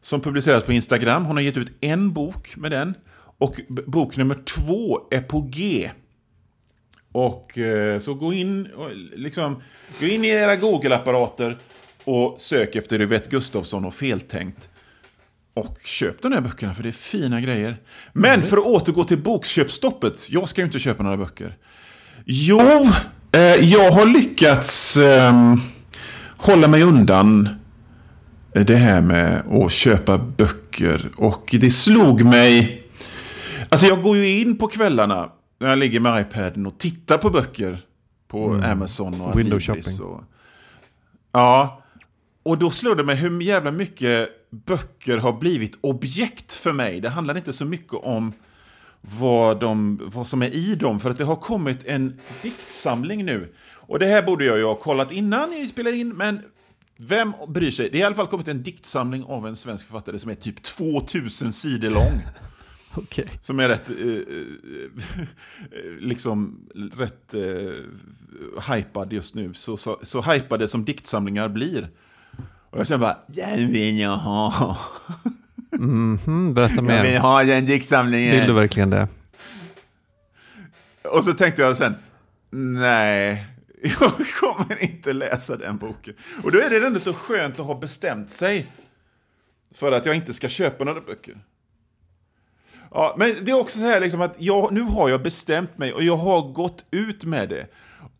Som 0.00 0.20
publiceras 0.20 0.64
på 0.64 0.72
Instagram. 0.72 1.24
Hon 1.24 1.36
har 1.36 1.42
gett 1.42 1.56
ut 1.56 1.72
en 1.80 2.12
bok 2.12 2.56
med 2.56 2.70
den. 2.70 2.94
Och 3.38 3.60
bok 3.86 4.16
nummer 4.16 4.34
två 4.34 5.00
är 5.10 5.20
på 5.20 5.40
G. 5.40 5.90
Och 7.12 7.58
eh, 7.58 8.00
så 8.00 8.14
gå 8.14 8.32
in, 8.32 8.66
och, 8.66 8.90
liksom, 9.14 9.62
gå 10.00 10.06
in 10.06 10.24
i 10.24 10.28
era 10.28 10.56
Google-apparater 10.56 11.58
och 12.04 12.40
sök 12.40 12.76
efter 12.76 13.00
Yvette 13.00 13.30
Gustafsson 13.30 13.84
och 13.84 13.94
Feltänkt. 13.94 14.68
Och 15.56 15.78
köp 15.84 16.22
de 16.22 16.32
här 16.32 16.40
böckerna 16.40 16.74
för 16.74 16.82
det 16.82 16.88
är 16.88 16.92
fina 16.92 17.40
grejer. 17.40 17.76
Men 18.12 18.42
för 18.42 18.56
att 18.56 18.64
återgå 18.64 19.04
till 19.04 19.18
bokköpstoppet. 19.18 20.30
Jag 20.30 20.48
ska 20.48 20.60
ju 20.60 20.64
inte 20.64 20.78
köpa 20.78 21.02
några 21.02 21.16
böcker. 21.16 21.56
Jo, 22.24 22.90
eh, 23.32 23.40
jag 23.40 23.90
har 23.90 24.06
lyckats 24.06 24.96
ehm, 24.96 25.60
hålla 26.36 26.68
mig 26.68 26.82
undan 26.82 27.48
det 28.52 28.76
här 28.76 29.00
med 29.00 29.42
att 29.50 29.72
köpa 29.72 30.18
böcker. 30.18 31.10
Och 31.16 31.54
det 31.60 31.70
slog 31.70 32.24
mig... 32.24 32.82
Alltså 33.68 33.86
jag 33.86 34.02
går 34.02 34.16
ju 34.16 34.40
in 34.40 34.58
på 34.58 34.66
kvällarna 34.66 35.30
när 35.60 35.68
jag 35.68 35.78
ligger 35.78 36.00
med 36.00 36.20
iPaden 36.20 36.66
och 36.66 36.78
tittar 36.78 37.18
på 37.18 37.30
böcker 37.30 37.78
på 38.28 38.60
Amazon 38.64 39.20
och 39.20 39.38
Window 39.38 39.60
shopping. 39.60 40.02
Och, 40.02 40.24
ja, 41.32 41.82
och 42.46 42.58
då 42.58 42.70
slår 42.70 42.94
det 42.94 43.04
mig 43.04 43.16
hur 43.16 43.40
jävla 43.40 43.72
mycket 43.72 44.28
böcker 44.50 45.18
har 45.18 45.32
blivit 45.32 45.78
objekt 45.80 46.52
för 46.52 46.72
mig. 46.72 47.00
Det 47.00 47.08
handlar 47.08 47.36
inte 47.36 47.52
så 47.52 47.64
mycket 47.64 47.94
om 47.94 48.32
vad, 49.00 49.60
de, 49.60 50.00
vad 50.04 50.26
som 50.26 50.42
är 50.42 50.54
i 50.54 50.74
dem, 50.74 51.00
för 51.00 51.10
att 51.10 51.18
det 51.18 51.24
har 51.24 51.36
kommit 51.36 51.84
en 51.84 52.18
diktsamling 52.42 53.24
nu. 53.24 53.52
Och 53.72 53.98
det 53.98 54.06
här 54.06 54.22
borde 54.22 54.44
jag 54.44 54.58
ju 54.58 54.64
ha 54.64 54.74
kollat 54.74 55.12
innan 55.12 55.50
vi 55.50 55.68
spelade 55.68 55.96
in, 55.96 56.08
men 56.08 56.40
vem 56.96 57.32
bryr 57.48 57.70
sig? 57.70 57.90
Det 57.90 57.98
är 57.98 58.00
i 58.00 58.04
alla 58.04 58.14
fall 58.14 58.26
kommit 58.26 58.48
en 58.48 58.62
diktsamling 58.62 59.24
av 59.24 59.46
en 59.46 59.56
svensk 59.56 59.86
författare 59.86 60.18
som 60.18 60.30
är 60.30 60.34
typ 60.34 60.62
2000 60.62 61.52
sidor 61.52 61.90
lång. 61.90 62.22
Okej. 62.94 63.26
Som 63.42 63.60
är 63.60 63.68
rätt, 63.68 63.90
eh, 63.90 63.96
eh, 63.96 64.16
liksom, 65.98 66.68
rätt 66.96 67.34
eh, 67.34 68.74
hypad 68.74 69.12
just 69.12 69.34
nu. 69.34 69.54
Så, 69.54 69.76
så, 69.76 69.98
så 70.02 70.22
hypade 70.22 70.68
som 70.68 70.84
diktsamlingar 70.84 71.48
blir. 71.48 71.88
Och 72.76 72.80
jag 72.80 72.86
känner 72.86 72.98
bara, 72.98 73.18
den 73.26 73.72
vill 73.72 73.98
jag 73.98 74.16
ha. 74.16 74.76
Mhm, 75.72 76.54
berätta 76.54 76.74
Jag 76.74 76.82
vill 76.82 77.12
mer. 77.12 77.20
ha 77.20 77.44
den 77.44 77.64
diktsamlingen. 77.64 78.36
Vill 78.36 78.46
du 78.46 78.52
verkligen 78.52 78.90
det? 78.90 79.08
Och 81.04 81.24
så 81.24 81.32
tänkte 81.32 81.62
jag 81.62 81.76
sen, 81.76 81.94
nej, 82.50 83.46
jag 84.00 84.12
kommer 84.40 84.82
inte 84.82 85.12
läsa 85.12 85.56
den 85.56 85.76
boken. 85.78 86.14
Och 86.44 86.52
då 86.52 86.58
är 86.58 86.70
det 86.70 86.86
ändå 86.86 87.00
så 87.00 87.12
skönt 87.12 87.60
att 87.60 87.66
ha 87.66 87.74
bestämt 87.74 88.30
sig 88.30 88.66
för 89.74 89.92
att 89.92 90.06
jag 90.06 90.14
inte 90.16 90.34
ska 90.34 90.48
köpa 90.48 90.84
några 90.84 91.00
böcker. 91.00 91.34
Ja, 92.90 93.14
men 93.18 93.44
det 93.44 93.50
är 93.50 93.60
också 93.60 93.78
så 93.78 93.84
här 93.84 94.00
liksom 94.00 94.20
att 94.20 94.34
jag, 94.38 94.72
nu 94.72 94.80
har 94.80 95.08
jag 95.08 95.22
bestämt 95.22 95.78
mig 95.78 95.92
och 95.92 96.02
jag 96.02 96.16
har 96.16 96.52
gått 96.52 96.84
ut 96.90 97.24
med 97.24 97.48
det. 97.48 97.66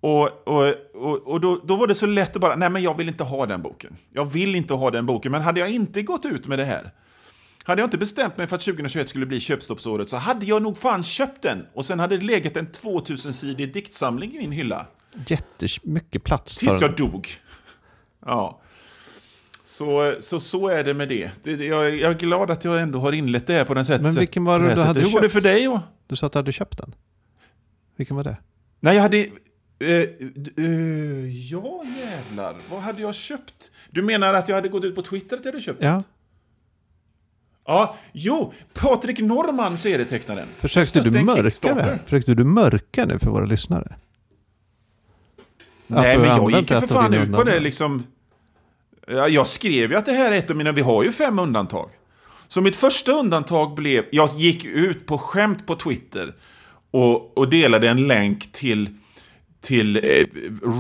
Och, 0.07 0.49
och, 0.49 0.75
och, 0.95 1.27
och 1.27 1.41
då, 1.41 1.61
då 1.65 1.77
var 1.77 1.87
det 1.87 1.95
så 1.95 2.07
lätt 2.07 2.37
att 2.37 2.43
bara, 2.43 2.57
nej 2.57 2.71
men 2.71 2.83
jag 2.83 2.97
vill 2.97 3.09
inte 3.09 3.25
ha 3.25 3.47
den 3.47 3.63
boken. 3.63 3.97
Jag 4.13 4.25
vill 4.25 4.55
inte 4.55 4.75
ha 4.75 4.91
den 4.91 5.07
boken, 5.07 5.33
men 5.33 5.43
hade 5.43 5.61
jag 5.61 5.71
inte 5.71 6.03
gått 6.03 6.27
ut 6.27 6.47
med 6.47 6.59
det 6.59 6.65
här, 6.65 6.91
hade 7.65 7.83
jag 7.83 7.87
inte 7.87 7.99
bestämt 7.99 8.37
mig 8.37 8.47
för 8.47 8.57
att 8.57 8.63
2021 8.63 9.09
skulle 9.09 9.27
bli 9.27 9.41
köpstoppsåret 9.41 10.09
så 10.09 10.17
hade 10.17 10.47
jag 10.47 10.63
nog 10.63 10.79
fan 10.79 11.03
köpt 11.03 11.43
den. 11.43 11.67
Och 11.75 11.87
sen 11.87 11.99
hade 11.99 12.17
det 12.17 12.25
legat 12.25 12.57
en 12.57 12.67
2000-sidig 12.67 13.73
diktsamling 13.73 14.35
i 14.35 14.39
min 14.39 14.53
hylla. 14.53 14.87
Jättemycket 15.27 16.25
plats 16.25 16.57
Tills 16.57 16.81
jag 16.81 16.97
dog. 16.97 17.29
Ja. 18.27 18.61
Så, 19.65 20.15
så, 20.21 20.41
så 20.41 20.69
är 20.69 20.85
det 20.85 20.95
med 20.95 21.09
det. 21.09 21.31
jag, 21.45 21.97
jag 21.97 22.11
är 22.11 22.19
glad 22.19 22.51
att 22.51 22.65
jag 22.65 22.81
ändå 22.81 22.99
har 22.99 23.13
inlett 23.13 23.47
det 23.47 23.53
här 23.53 23.65
på 23.65 23.75
den 23.75 23.87
sättet. 23.87 24.03
Men 24.03 24.15
vilken 24.15 24.45
var 24.45 24.59
det 24.59 24.65
du 24.65 24.71
hade 24.71 24.87
sättet. 24.87 25.03
Hur 25.03 25.11
var 25.11 25.21
det 25.21 25.25
köpt? 25.25 25.33
för 25.33 25.41
dig? 25.41 25.69
Och? 25.69 25.81
Du 26.07 26.17
sa 26.17 26.27
att 26.27 26.33
du 26.33 26.39
hade 26.39 26.53
köpt 26.53 26.79
den. 26.79 26.95
Vilken 27.97 28.17
var 28.17 28.25
det? 28.25 28.37
Nej, 28.81 28.95
jag 28.95 29.03
hade... 29.03 29.29
eh, 29.79 29.89
eh, 29.89 31.27
ja, 31.51 31.83
jävlar. 32.05 32.57
Vad 32.71 32.81
hade 32.83 33.03
jag 33.03 33.15
köpt? 33.15 33.71
Du 33.91 34.03
menar 34.03 34.35
att 34.35 34.49
jag 34.49 34.57
hade 34.57 34.69
gått 34.69 34.85
ut 34.85 34.95
på 34.95 35.03
Twitter 35.03 35.37
att 35.37 35.45
jag 35.45 35.53
hade 35.53 35.63
köpt 35.65 35.83
Ja. 35.83 35.95
något? 35.95 36.07
Ja, 37.69 37.97
jo, 38.13 38.53
Patrik 38.75 39.19
Norman 39.19 39.79
serietecknaren. 39.79 40.47
Försökte 40.57 41.01
du 41.01 41.11
mörka 41.11 41.75
det? 41.75 41.99
Försökte 42.05 42.35
du 42.35 42.45
mörka 42.45 43.05
nu 43.07 43.19
för 43.19 43.31
våra 43.31 43.45
lyssnare? 43.47 43.87
Att 43.93 43.97
Nej, 45.87 46.19
men 46.19 46.27
jag 46.29 46.51
gick 46.51 46.71
ju 46.71 46.81
för 46.81 46.87
fan 46.87 47.15
ut 47.15 47.33
på 47.33 47.45
det 47.45 47.61
liksom. 47.61 48.03
Ja, 49.07 49.29
Jag 49.29 49.47
skrev 49.47 49.91
ju 49.91 49.97
att 49.97 50.07
det 50.07 50.13
här 50.13 50.33
är 50.33 50.37
ett 50.39 50.51
av 50.51 50.57
mina, 50.57 50.73
vi 50.73 50.81
har 50.83 51.03
ju 51.05 51.13
fem 51.13 51.39
undantag. 51.39 51.91
Så 52.49 52.61
mitt 52.61 52.77
första 52.77 53.13
undantag 53.13 53.75
blev, 53.75 54.05
jag 54.13 54.29
gick 54.37 54.65
ut 54.65 55.07
på 55.07 55.19
skämt 55.19 55.67
på 55.67 55.77
Twitter 55.77 56.35
och, 56.91 57.39
och 57.39 57.49
delade 57.51 57.89
en 57.89 58.07
länk 58.09 58.53
till, 58.53 58.89
till 59.67 59.97
eh, 59.97 60.03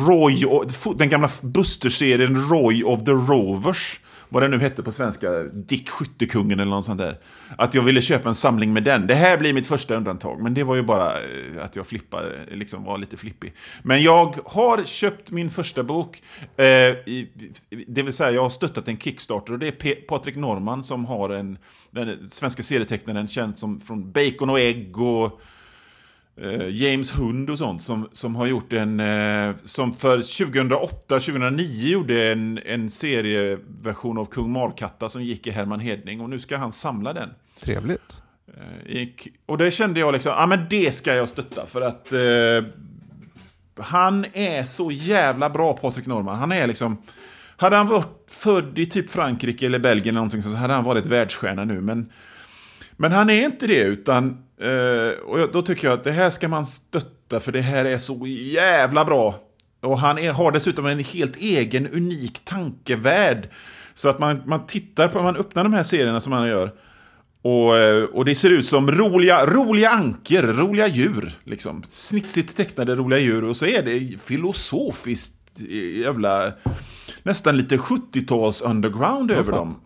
Roy, 0.06 0.44
och- 0.46 0.66
den 0.96 1.08
gamla 1.08 1.30
Buster-serien 1.42 2.48
Roy 2.48 2.82
of 2.84 3.04
the 3.04 3.12
Rovers. 3.12 4.00
Vad 4.28 4.42
den 4.42 4.50
nu 4.50 4.58
hette 4.58 4.82
på 4.82 4.92
svenska, 4.92 5.42
Dick 5.42 5.88
Skyttekungen 5.88 6.60
eller 6.60 6.70
något 6.70 6.84
sånt 6.84 6.98
där. 6.98 7.18
Att 7.58 7.74
jag 7.74 7.82
ville 7.82 8.02
köpa 8.02 8.28
en 8.28 8.34
samling 8.34 8.72
med 8.72 8.82
den. 8.82 9.06
Det 9.06 9.14
här 9.14 9.38
blir 9.38 9.52
mitt 9.52 9.66
första 9.66 9.94
undantag, 9.96 10.42
men 10.42 10.54
det 10.54 10.64
var 10.64 10.74
ju 10.74 10.82
bara 10.82 11.12
eh, 11.12 11.64
att 11.64 11.76
jag 11.76 11.86
flippade, 11.86 12.36
eh, 12.50 12.56
liksom 12.56 12.84
var 12.84 12.98
lite 12.98 13.16
flippig. 13.16 13.52
Men 13.82 14.02
jag 14.02 14.36
har 14.44 14.84
köpt 14.84 15.30
min 15.30 15.50
första 15.50 15.82
bok, 15.82 16.22
eh, 16.56 16.64
i, 16.66 17.28
det 17.86 18.02
vill 18.02 18.12
säga 18.12 18.30
jag 18.30 18.42
har 18.42 18.50
stöttat 18.50 18.88
en 18.88 18.98
Kickstarter 18.98 19.52
och 19.52 19.58
det 19.58 19.66
är 19.68 19.72
P- 19.72 19.94
Patrik 19.94 20.36
Norman 20.36 20.82
som 20.84 21.04
har 21.04 21.30
en, 21.30 21.58
den 21.90 22.28
svenska 22.30 22.62
serietecknaren 22.62 23.28
känd 23.28 23.58
som 23.58 23.80
från 23.80 24.12
Bacon 24.12 24.50
och 24.50 24.60
ägg 24.60 24.98
och 24.98 25.40
James 26.70 27.18
Hund 27.18 27.50
och 27.50 27.58
sånt 27.58 27.82
som, 27.82 28.08
som 28.12 28.36
har 28.36 28.46
gjort 28.46 28.72
en, 28.72 29.00
eh, 29.00 29.54
som 29.64 29.94
för 29.94 30.18
2008-2009 30.18 31.88
gjorde 31.88 32.32
en, 32.32 32.58
en 32.66 32.90
serieversion 32.90 34.18
av 34.18 34.26
Kung 34.26 34.50
Markatta 34.52 35.08
som 35.08 35.24
gick 35.24 35.46
i 35.46 35.50
Herman 35.50 35.80
Hedning 35.80 36.20
och 36.20 36.30
nu 36.30 36.40
ska 36.40 36.56
han 36.56 36.72
samla 36.72 37.12
den. 37.12 37.30
Trevligt. 37.60 38.16
Eh, 38.88 39.08
Och 39.46 39.58
det 39.58 39.70
kände 39.70 40.00
jag 40.00 40.12
liksom, 40.12 40.32
ja 40.32 40.42
ah, 40.42 40.46
men 40.46 40.66
det 40.70 40.94
ska 40.94 41.14
jag 41.14 41.28
stötta 41.28 41.66
för 41.66 41.80
att 41.82 42.12
eh, 42.12 42.64
han 43.78 44.24
är 44.32 44.64
så 44.64 44.90
jävla 44.90 45.50
bra 45.50 45.72
Patrik 45.72 46.06
Norman. 46.06 46.38
Han 46.38 46.52
är 46.52 46.66
liksom, 46.66 47.02
hade 47.56 47.76
han 47.76 47.86
varit 47.86 48.30
född 48.30 48.78
i 48.78 48.86
typ 48.86 49.10
Frankrike 49.10 49.66
eller 49.66 49.78
Belgien 49.78 50.08
eller 50.08 50.12
någonting 50.12 50.42
så 50.42 50.50
hade 50.50 50.74
han 50.74 50.84
varit 50.84 51.06
världsstjärna 51.06 51.64
nu. 51.64 51.80
Men, 51.80 52.12
men 52.96 53.12
han 53.12 53.30
är 53.30 53.44
inte 53.44 53.66
det 53.66 53.80
utan, 53.80 54.45
eh, 54.60 55.18
och 55.24 55.52
då 55.52 55.62
tycker 55.62 55.88
jag 55.88 55.98
att 55.98 56.04
det 56.04 56.12
här 56.12 56.30
ska 56.30 56.48
man 56.48 56.66
stötta 56.66 57.40
för 57.40 57.52
det 57.52 57.60
här 57.60 57.84
är 57.84 57.98
så 57.98 58.26
jävla 58.26 59.04
bra. 59.04 59.34
Och 59.80 59.98
han 59.98 60.18
är, 60.18 60.32
har 60.32 60.52
dessutom 60.52 60.86
en 60.86 60.98
helt 60.98 61.36
egen 61.36 61.86
unik 61.86 62.44
tankevärld. 62.44 63.48
Så 63.94 64.08
att 64.08 64.18
man, 64.18 64.42
man 64.46 64.66
tittar 64.66 65.08
på, 65.08 65.22
man 65.22 65.36
öppnar 65.36 65.62
de 65.64 65.72
här 65.72 65.82
serierna 65.82 66.20
som 66.20 66.32
han 66.32 66.48
gör. 66.48 66.72
Och, 67.42 67.78
eh, 67.78 68.04
och 68.04 68.24
det 68.24 68.34
ser 68.34 68.50
ut 68.50 68.66
som 68.66 68.90
roliga, 68.90 69.46
roliga 69.46 69.90
anker, 69.90 70.42
roliga 70.42 70.86
djur. 70.88 71.32
Liksom. 71.44 71.82
Snitsigt 71.88 72.56
tecknade 72.56 72.94
roliga 72.94 73.18
djur. 73.18 73.44
Och 73.44 73.56
så 73.56 73.66
är 73.66 73.82
det 73.82 74.22
filosofiskt 74.22 75.60
eh, 75.60 76.00
jävla... 76.00 76.52
Nästan 77.22 77.56
lite 77.56 77.76
70-tals 77.76 78.62
underground 78.62 79.30
över 79.30 79.52
fan. 79.52 79.54
dem. 79.54 79.80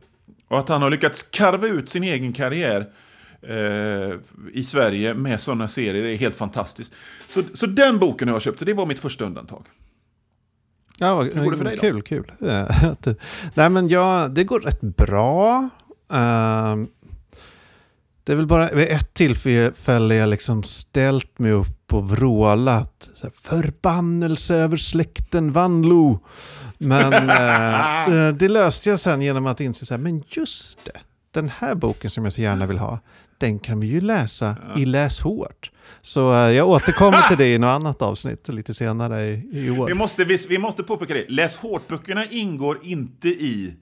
Och 0.49 0.59
att 0.59 0.69
han 0.69 0.83
har 0.83 0.91
lyckats 0.91 1.23
karva 1.23 1.67
ut 1.67 1.89
sin 1.89 2.05
egen 2.05 2.33
karriär 2.33 2.87
i 4.53 4.65
Sverige 4.65 5.15
med 5.15 5.41
sådana 5.41 5.69
serier 5.69 6.03
det 6.03 6.15
är 6.15 6.17
helt 6.17 6.37
fantastiskt. 6.37 6.95
Så, 7.29 7.43
så 7.55 7.67
den 7.67 7.99
boken 7.99 8.29
har 8.29 8.35
jag 8.35 8.43
köpt, 8.43 8.59
så 8.59 8.65
det 8.65 8.75
var 8.75 8.87
mitt 8.87 8.99
första 8.99 9.25
undantag. 9.25 9.67
Ja, 10.99 11.15
vad, 11.15 11.27
Hur 11.27 11.45
går 11.45 11.51
det 11.51 11.57
för 11.57 11.65
dig 11.65 11.77
då? 11.77 11.81
Kul, 11.81 12.03
kul. 12.03 12.33
Eh, 12.41 12.93
Nej, 13.55 13.71
men 13.71 13.89
ja, 13.89 14.29
det 14.29 14.45
går 14.45 14.61
rätt 14.61 14.81
bra. 14.81 15.69
Ehm, 16.13 16.89
det 18.25 18.33
är 18.33 18.37
väl 18.37 18.47
bara 18.47 18.71
vid 18.73 18.89
ett 18.89 19.15
tillfälle 19.15 20.15
jag 20.15 20.29
liksom 20.29 20.63
ställt 20.63 21.39
mig 21.39 21.53
upp 21.53 21.93
och 21.93 22.11
vrålat. 22.11 23.09
Så 23.15 23.27
här, 23.27 23.33
Förbannelse 23.37 24.55
över 24.55 24.77
släkten 24.77 25.53
Vanlo. 25.53 26.19
Men 26.79 27.13
eh, 27.31 28.05
eh, 28.05 28.35
det 28.35 28.49
löste 28.49 28.91
jag 28.91 28.99
sen 28.99 29.23
genom 29.23 29.47
att 29.47 29.61
inse 29.61 29.87
så 29.87 29.95
här, 29.95 29.99
men 29.99 30.23
just 30.29 30.85
det. 30.85 31.01
Den 31.31 31.49
här 31.59 31.75
boken 31.75 32.11
som 32.11 32.25
jag 32.25 32.33
så 32.33 32.41
gärna 32.41 32.67
vill 32.67 32.79
ha, 32.79 32.99
den 33.41 33.59
kan 33.59 33.81
vi 33.81 33.87
ju 33.87 34.01
läsa 34.01 34.57
i 34.77 34.85
Läs 34.85 35.21
hårt. 35.21 35.71
Så 36.03 36.33
eh, 36.33 36.39
jag 36.39 36.69
återkommer 36.69 37.29
till 37.29 37.39
det 37.39 37.55
i 37.55 37.59
något 37.59 37.69
annat 37.69 38.03
avsnitt 38.03 38.49
lite 38.49 38.75
senare 38.75 39.27
i, 39.27 39.49
i 39.53 39.71
år. 39.71 39.87
Vi 39.87 39.95
måste, 39.95 40.25
vi, 40.25 40.37
vi 40.49 40.59
måste 40.59 40.83
påpeka 40.83 41.15
det. 41.15 41.25
Läs 41.29 41.57
hårt-böckerna 41.57 42.27
ingår 42.27 42.79
inte 42.83 43.29
i 43.29 43.75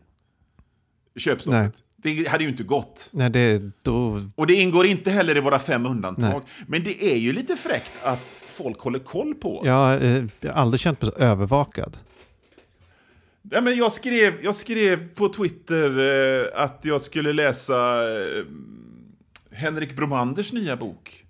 köpstoppet. 1.16 1.61
Nej. 1.61 1.71
Det 2.03 2.29
hade 2.29 2.44
ju 2.44 2.51
inte 2.51 2.62
gått. 2.62 3.09
Nej, 3.12 3.31
det, 3.31 3.62
då, 3.83 4.23
Och 4.35 4.47
det 4.47 4.55
ingår 4.55 4.87
inte 4.87 5.11
heller 5.11 5.37
i 5.37 5.40
våra 5.40 5.59
fem 5.59 5.87
undantag. 5.87 6.31
Nej. 6.31 6.64
Men 6.66 6.85
det 6.85 7.05
är 7.05 7.16
ju 7.16 7.33
lite 7.33 7.57
fräckt 7.57 8.05
att 8.05 8.21
folk 8.57 8.81
håller 8.81 8.99
koll 8.99 9.35
på 9.35 9.59
oss. 9.59 9.66
jag, 9.66 10.05
eh, 10.05 10.25
jag 10.40 10.53
har 10.53 10.62
aldrig 10.62 10.81
känt 10.81 11.03
mig 11.03 11.11
så 11.11 11.23
övervakad. 11.23 11.97
Ja, 13.51 13.61
men 13.61 13.77
jag, 13.77 13.92
skrev, 13.92 14.35
jag 14.42 14.55
skrev 14.55 15.09
på 15.14 15.29
Twitter 15.29 15.99
eh, 15.99 16.64
att 16.64 16.81
jag 16.85 17.03
skulle 17.03 17.33
läsa 17.33 18.03
Henrik 19.59 19.97
Bromanders 19.97 20.53
nya 20.53 20.77
bok. 20.77 21.25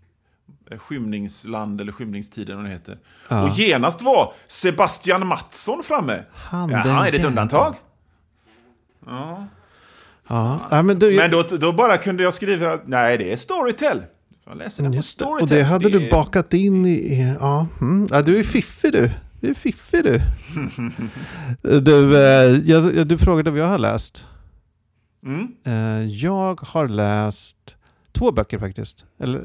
Eh, 0.71 0.79
Skymningsland 0.79 1.81
eller 1.81 1.93
Skymningstiden, 1.93 2.57
vad 2.57 2.65
det 2.67 2.71
heter. 2.71 2.99
Ja. 3.29 3.43
Och 3.43 3.51
genast 3.59 4.03
var 4.03 4.33
Sebastian 4.47 5.27
Mattsson 5.27 5.83
framme. 5.85 6.25
Han, 6.33 6.71
Jaha, 6.71 7.07
är 7.07 7.11
det 7.13 7.19
ett 7.19 7.25
undantag? 7.25 7.75
Ja. 9.07 9.47
Ja, 10.29 10.61
ja 10.71 10.83
men 10.83 10.99
du, 10.99 11.17
Men 11.17 11.31
då, 11.31 11.43
då 11.43 11.73
bara 11.73 11.97
kunde 11.99 12.23
jag 12.23 12.35
skriva, 12.35 12.79
nej 12.87 13.19
det 13.19 13.33
är 13.33 13.37
Storytel. 13.37 14.03
Jag 14.47 14.57
läser 14.57 14.83
den 14.83 14.93
på 14.93 14.97
det. 14.97 15.03
Storytel. 15.03 15.43
Och 15.43 15.49
det 15.49 15.63
hade 15.63 15.89
du 15.91 16.07
är- 16.07 16.11
bakat 16.11 16.55
in 16.55 16.87
i... 16.87 17.37
Ja, 17.41 17.67
mm. 17.81 18.09
ja, 18.11 18.23
du 18.23 18.39
är 18.39 18.43
fiffig 18.43 18.93
du. 18.93 19.11
Du 19.41 19.51
är 19.51 19.55
fiffig 19.55 20.05
du. 20.05 20.21
du, 21.81 22.17
eh, 22.17 22.23
jag, 22.71 22.95
jag- 22.95 23.07
du 23.07 23.19
frågade 23.19 23.51
vad 23.51 23.61
jag 23.61 23.67
har 23.69 23.79
läst. 23.79 24.25
Mm, 25.27 25.49
Eh, 25.65 26.07
jag 26.09 26.61
har 26.61 26.89
läst 26.89 27.57
två 28.19 28.33
böcker 28.33 28.59
faktiskt. 28.59 29.05
Eller, 29.19 29.39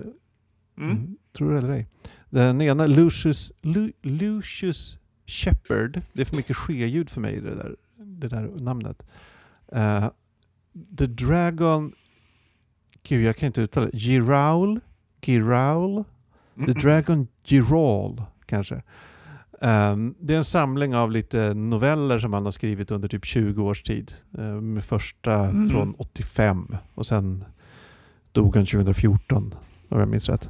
mm. 0.77 0.91
mm, 0.91 1.17
tror 1.37 1.51
det 1.51 1.57
eller 1.57 1.69
ej. 1.69 1.87
Den 2.29 2.61
ena, 2.61 2.85
Lucius, 2.85 3.51
Lu, 3.61 3.91
Lucius 4.01 4.97
Shepard. 5.25 6.01
Det 6.13 6.21
är 6.21 6.25
för 6.25 6.35
mycket 6.35 6.57
ske-ljud 6.57 7.09
för 7.09 7.21
mig, 7.21 7.41
det 7.41 7.55
där, 7.55 7.75
det 7.97 8.27
där 8.27 8.41
namnet. 8.41 9.05
Eh, 9.71 10.09
The 10.97 11.05
Dragon... 11.05 11.93
Gud, 13.07 13.23
jag 13.23 13.35
kan 13.35 13.47
inte 13.47 13.61
uttala 13.61 13.85
det. 13.85 13.97
Giraul? 13.97 14.79
Giraul? 15.21 16.03
The. 16.65 16.73
Dragon 16.73 17.27
Giral, 17.43 18.23
kanske. 18.45 18.81
Ehm, 19.61 20.15
det 20.19 20.33
är 20.33 20.37
en 20.37 20.43
samling 20.43 20.95
av 20.95 21.11
lite 21.11 21.53
noveller 21.53 22.19
som 22.19 22.33
han 22.33 22.45
har 22.45 22.51
skrivit 22.51 22.91
under 22.91 23.07
typ 23.07 23.25
20 23.25 23.63
års 23.63 23.83
tid. 23.83 24.13
Uh, 24.39 24.61
med 24.61 24.83
första 24.83 25.33
Mm. 25.33 25.69
från 25.69 25.93
85 25.97 26.77
och 26.93 27.07
sen 27.07 27.45
dog 28.33 28.55
han 28.55 28.65
2014 28.65 29.55
om 29.89 29.99
jag 29.99 30.07
minns 30.07 30.29
rätt. 30.29 30.49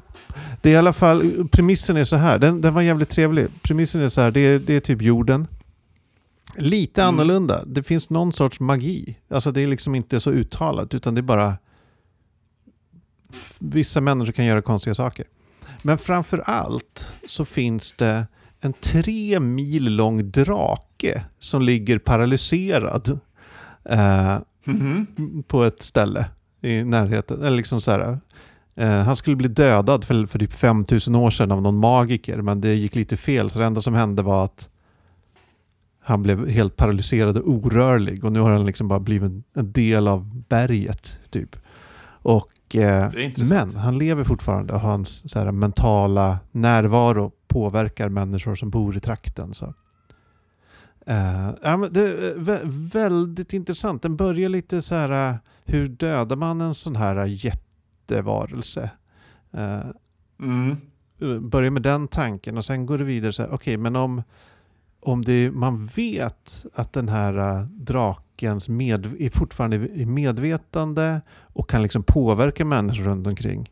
Det 0.62 0.70
är 0.70 0.74
i 0.74 0.78
alla 0.78 0.94
fall, 0.94 1.48
premissen 1.52 1.98
är 1.98 2.04
så 2.04 2.16
här, 2.16 2.40
den, 2.40 2.62
den 2.62 2.74
var 2.74 2.82
jävligt 2.82 3.10
trevlig. 3.10 3.48
Premissen 3.62 4.02
är 4.02 4.08
så 4.08 4.22
här, 4.22 4.32
det 4.32 4.40
är, 4.40 4.60
det 4.60 4.74
är 4.74 4.80
typ 4.80 5.02
jorden. 5.02 5.48
Lite 6.58 7.02
Mm. 7.02 7.16
annorlunda. 7.16 7.64
Det 7.66 7.84
finns 7.84 8.10
någon 8.10 8.34
sorts 8.34 8.60
magi. 8.60 9.18
Alltså 9.30 9.52
det 9.52 9.62
är 9.62 9.68
liksom 9.68 9.96
inte 9.96 10.20
så 10.20 10.32
uttalat 10.32 10.94
utan 10.94 11.16
det 11.16 11.20
är 11.20 11.24
bara 11.24 11.58
vissa 13.60 14.02
människor 14.02 14.32
kan 14.32 14.46
göra 14.46 14.62
konstiga 14.62 14.96
saker. 14.96 15.26
Men 15.82 15.98
framför 15.98 16.38
allt 16.38 17.12
så 17.28 17.46
finns 17.46 17.92
det 17.94 18.28
en 18.60 18.74
tre 18.74 19.40
mil 19.40 19.96
lång 19.96 20.32
drake 20.32 21.24
som 21.40 21.62
ligger 21.62 21.98
paralyserad 22.00 23.20
eh, 23.86 24.38
Mhm. 24.66 25.08
på 25.48 25.64
ett 25.64 25.84
ställe 25.84 26.26
i 26.64 26.84
närheten. 26.84 27.42
Eller 27.42 27.58
liksom 27.58 27.82
så 27.82 27.92
här, 27.92 28.20
Eh, 28.76 29.04
han 29.04 29.16
skulle 29.16 29.36
bli 29.36 29.48
dödad 29.48 30.04
för, 30.04 30.26
för 30.26 30.40
typ 30.40 30.54
5000 30.54 31.16
år 31.16 31.32
sedan 31.32 31.52
av 31.52 31.62
någon 31.62 31.78
magiker 31.78 32.42
men 32.42 32.62
det 32.62 32.74
gick 32.74 32.96
lite 32.96 33.18
fel 33.18 33.50
så 33.50 33.60
det 33.60 33.66
enda 33.66 33.82
som 33.82 33.94
hände 33.94 34.24
var 34.24 34.46
att 34.46 34.70
han 36.00 36.24
blev 36.24 36.48
helt 36.48 36.76
paralyserad 36.76 37.38
och 37.38 37.50
orörlig 37.50 38.24
och 38.26 38.32
nu 38.32 38.40
har 38.40 38.52
han 38.52 38.66
liksom 38.66 38.88
bara 38.88 39.00
blivit 39.00 39.32
en 39.54 39.72
del 39.72 40.08
av 40.08 40.44
berget 40.50 41.20
typ. 41.30 41.56
Och, 42.06 42.76
eh, 42.76 43.12
men 43.50 43.76
han 43.76 43.98
lever 43.98 44.24
fortfarande 44.24 44.74
och 44.74 44.80
hans 44.80 45.32
så 45.32 45.40
här, 45.40 45.52
mentala 45.52 46.40
närvaro 46.52 47.32
påverkar 47.48 48.10
människor 48.10 48.56
som 48.56 48.70
bor 48.70 48.98
i 48.98 49.00
trakten. 49.00 49.54
Så. 49.54 49.74
Ja, 51.64 51.78
men 51.78 51.94
det 51.94 52.02
är 52.02 52.92
väldigt 52.94 53.54
intressant. 53.54 54.02
Den 54.02 54.16
börjar 54.16 54.50
lite 54.50 54.82
så 54.82 54.96
här, 54.96 55.32
uh, 55.32 55.38
hur 55.66 55.88
dödar 55.88 56.36
man 56.36 56.62
en 56.62 56.74
sån 56.74 56.96
här 56.96 57.26
jättevarelse? 57.26 58.90
Uh, 59.58 59.86
mm. 60.40 60.78
Börjar 61.50 61.72
med 61.72 61.82
den 61.82 62.08
tanken 62.08 62.58
och 62.58 62.66
sen 62.66 62.86
går 62.86 62.98
det 62.98 63.04
vidare 63.04 63.34
så 63.34 63.42
här, 63.42 63.50
okej 63.50 63.56
okay, 63.56 63.78
men 63.78 63.96
om, 63.96 64.24
om 65.00 65.22
det, 65.22 65.52
man 65.52 65.86
vet 65.86 66.66
att 66.74 66.94
den 66.94 67.10
här 67.10 67.68
drakens 67.72 68.70
med, 68.70 69.06
är 69.20 69.30
fortfarande 69.30 69.76
är 69.76 70.06
medvetande 70.06 71.22
och 71.30 71.70
kan 71.70 71.84
liksom 71.84 72.04
påverka 72.04 72.66
människor 72.66 73.04
runt 73.04 73.28
omkring. 73.28 73.72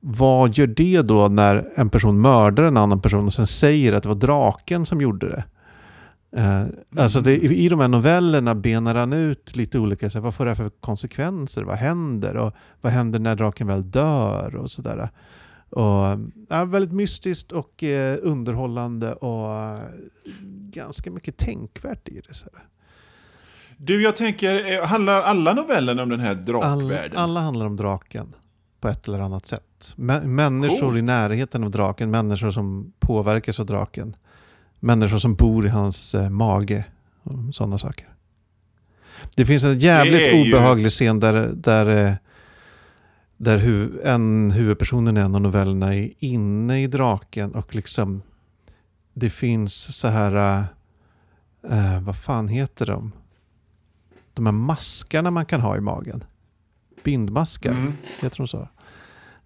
Vad 0.00 0.58
gör 0.58 0.66
det 0.66 1.02
då 1.02 1.28
när 1.28 1.72
en 1.74 1.90
person 1.90 2.20
mördar 2.20 2.64
en 2.64 2.76
annan 2.76 3.00
person 3.00 3.26
och 3.26 3.32
sen 3.32 3.46
säger 3.46 3.92
att 3.92 4.02
det 4.02 4.08
var 4.08 4.16
draken 4.16 4.86
som 4.86 5.00
gjorde 5.00 5.28
det? 5.28 5.44
Uh, 6.36 6.64
alltså 6.96 7.20
det, 7.20 7.36
I 7.36 7.68
de 7.68 7.80
här 7.80 7.88
novellerna 7.88 8.54
benar 8.54 8.94
han 8.94 9.12
ut 9.12 9.56
lite 9.56 9.78
olika, 9.78 10.10
så 10.10 10.18
här, 10.18 10.22
vad 10.22 10.34
får 10.34 10.44
det 10.44 10.50
här 10.50 10.56
för 10.56 10.68
konsekvenser? 10.68 11.62
Vad 11.62 11.76
händer? 11.76 12.36
Och 12.36 12.54
vad 12.80 12.92
händer 12.92 13.18
när 13.18 13.36
draken 13.36 13.66
väl 13.66 13.90
dör? 13.90 14.56
Och 14.56 14.70
sådär. 14.70 15.10
Och, 15.70 16.18
ja, 16.48 16.64
väldigt 16.64 16.92
mystiskt 16.92 17.52
och 17.52 17.82
eh, 17.82 18.18
underhållande 18.22 19.12
och 19.12 19.54
eh, 19.54 19.78
ganska 20.70 21.10
mycket 21.10 21.36
tänkvärt 21.36 22.08
i 22.08 22.20
det. 22.28 22.34
Så 22.34 22.46
här. 22.52 22.64
Du, 23.76 24.02
jag 24.02 24.16
tänker, 24.16 24.72
eh, 24.72 24.86
handlar 24.86 25.22
alla 25.22 25.52
novellerna 25.52 26.02
om 26.02 26.08
den 26.08 26.20
här 26.20 26.34
drakvärlden? 26.34 27.18
Alla, 27.18 27.20
alla 27.20 27.40
handlar 27.40 27.66
om 27.66 27.76
draken 27.76 28.34
på 28.80 28.88
ett 28.88 29.08
eller 29.08 29.20
annat 29.20 29.46
sätt. 29.46 29.94
människor 30.24 30.80
cool. 30.80 30.96
i 30.96 31.02
närheten 31.02 31.64
av 31.64 31.70
draken, 31.70 32.10
människor 32.10 32.50
som 32.50 32.92
påverkas 32.98 33.60
av 33.60 33.66
draken 33.66 34.16
människor 34.80 35.18
som 35.18 35.34
bor 35.34 35.66
i 35.66 35.68
hans 35.68 36.14
eh, 36.14 36.30
mage. 36.30 36.84
Och 37.22 37.54
sådana 37.54 37.78
saker. 37.78 38.08
Det 39.36 39.46
finns 39.46 39.64
en 39.64 39.78
jävligt 39.78 40.34
obehaglig 40.34 40.90
scen 40.90 41.20
där, 41.20 41.52
där, 41.54 42.06
eh, 42.06 42.14
där 43.36 43.58
hu 43.58 44.00
en 44.04 44.50
huvudpersonen 44.50 45.16
i 45.16 45.20
en 45.20 45.34
av 45.34 45.40
novellerna 45.40 45.94
är 45.94 46.10
inne 46.18 46.82
i 46.82 46.86
draken 46.86 47.54
och 47.54 47.74
liksom 47.74 48.22
det 49.14 49.30
finns 49.30 49.96
så 49.96 50.08
här, 50.08 50.64
eh, 51.68 52.00
vad 52.00 52.16
fan 52.16 52.48
heter 52.48 52.86
de? 52.86 53.12
De 54.34 54.46
här 54.46 54.52
maskarna 54.52 55.30
man 55.30 55.46
kan 55.46 55.60
ha 55.60 55.76
i 55.76 55.80
magen. 55.80 56.24
Bindmaskar, 57.04 57.70
mm. 57.70 57.92
heter 58.22 58.36
de 58.36 58.48
så? 58.48 58.68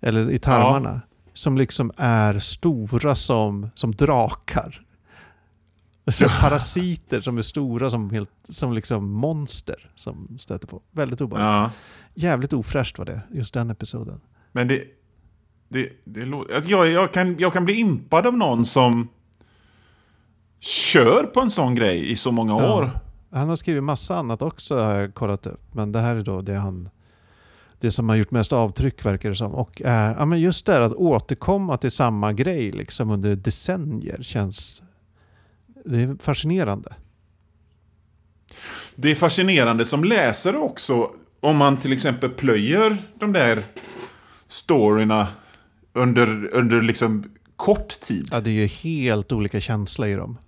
Eller 0.01 0.30
i 0.30 0.39
tarmarna. 0.39 1.01
Ja. 1.05 1.11
Som 1.32 1.59
liksom 1.59 1.93
är 1.97 2.39
stora 2.39 3.14
som, 3.14 3.70
som 3.74 3.95
drakar. 3.95 4.84
Så 6.07 6.28
parasiter 6.40 7.20
som 7.20 7.38
är 7.38 7.42
stora 7.42 7.90
som, 7.90 8.11
helt, 8.11 8.30
som 8.48 8.72
liksom 8.72 9.11
monster 9.11 9.90
som 9.94 10.38
stöter 10.38 10.66
på. 10.66 10.82
Väldigt 10.90 11.20
obehagligt. 11.20 11.76
Ja. 12.14 12.28
Jävligt 12.28 12.52
ofräscht 12.52 12.98
var 12.98 13.05
det, 13.05 13.20
just 13.32 13.55
den 13.55 13.70
episoden. 13.70 14.20
Men 14.52 14.68
det... 14.68 14.84
det, 15.68 15.88
det 16.05 16.32
alltså 16.55 16.70
jag, 16.70 16.90
jag, 16.90 17.12
kan, 17.12 17.38
jag 17.38 17.52
kan 17.52 17.64
bli 17.64 17.74
impad 17.74 18.26
av 18.26 18.36
någon 18.36 18.64
som 18.64 19.09
kör 20.61 21.24
på 21.24 21.40
en 21.40 21.50
sån 21.50 21.74
grej 21.74 22.11
i 22.11 22.16
så 22.16 22.32
många 22.32 22.52
ja. 22.52 22.74
år. 22.74 22.90
Han 23.30 23.48
har 23.48 23.57
skrivit 23.57 23.84
massa 23.84 24.16
annat 24.16 24.42
också 24.42 24.76
har 24.78 24.94
jag 24.94 25.14
kollat 25.14 25.46
upp. 25.46 25.74
Men 25.74 25.92
det 25.92 25.98
här 25.98 26.16
är 26.16 26.22
då 26.22 26.40
det 26.40 26.55
han... 26.55 26.88
Det 27.80 27.90
som 27.90 28.09
har 28.09 28.16
gjort 28.16 28.30
mest 28.30 28.52
avtryck 28.52 29.05
verkar 29.05 29.28
det 29.28 29.36
som. 29.36 29.55
Och 29.55 29.82
äh, 29.82 30.14
ja, 30.18 30.24
men 30.24 30.40
just 30.40 30.66
det 30.66 30.72
här 30.72 30.80
att 30.80 30.92
återkomma 30.92 31.76
till 31.76 31.90
samma 31.90 32.32
grej 32.32 32.72
liksom 32.72 33.11
under 33.11 33.36
decennier 33.36 34.22
känns 34.22 34.82
det 35.85 36.03
är 36.03 36.16
fascinerande. 36.22 36.95
Det 38.97 39.11
är 39.11 39.14
fascinerande 39.14 39.85
som 39.85 40.05
läsare 40.05 40.57
också. 40.57 41.11
Om 41.41 41.57
man 41.57 41.76
till 41.76 41.93
exempel 41.93 42.30
plöjer 42.30 43.03
de 43.18 43.32
där 43.32 43.62
storyna 44.49 45.28
under, 45.93 46.55
under 46.55 46.82
liksom 46.82 47.24
kort 47.57 48.01
tid. 48.01 48.28
Ja, 48.32 48.41
det 48.41 48.51
är 48.51 48.55
ju 48.55 48.66
helt 48.66 49.32
olika 49.32 49.61
känsla 49.61 50.09
i 50.09 50.14
dem. 50.14 50.39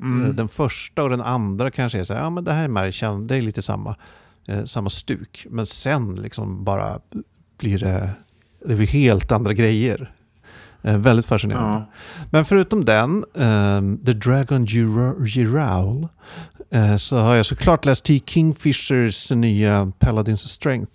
Mm. 0.00 0.36
Den 0.36 0.48
första 0.48 1.02
och 1.02 1.10
den 1.10 1.20
andra 1.20 1.70
kanske 1.70 1.98
är 1.98 2.04
så 2.04 2.14
här, 2.14 2.20
ja 2.20 2.30
men 2.30 2.44
det 2.44 2.52
här 2.52 2.64
är, 2.64 3.26
det 3.26 3.36
är 3.36 3.42
lite 3.42 3.62
samma, 3.62 3.96
eh, 4.48 4.64
samma 4.64 4.90
stuk. 4.90 5.46
Men 5.50 5.66
sen 5.66 6.14
liksom 6.14 6.64
bara 6.64 7.00
blir 7.58 7.78
det, 7.78 8.10
det 8.66 8.76
blir 8.76 8.86
helt 8.86 9.32
andra 9.32 9.52
grejer. 9.52 10.13
Eh, 10.84 10.98
väldigt 10.98 11.26
fascinerande. 11.26 11.74
Ja. 11.74 11.86
Men 12.30 12.44
förutom 12.44 12.84
den, 12.84 13.24
um, 13.34 13.98
The 13.98 14.12
Dragon 14.12 14.66
Giraul, 15.26 16.08
uh, 16.74 16.96
så 16.96 17.16
har 17.16 17.34
jag 17.34 17.46
såklart 17.46 17.84
läst 17.84 18.04
T. 18.04 18.20
Kingfishers 18.26 19.30
nya 19.30 19.92
Paladins 19.98 20.40
Strength. 20.40 20.92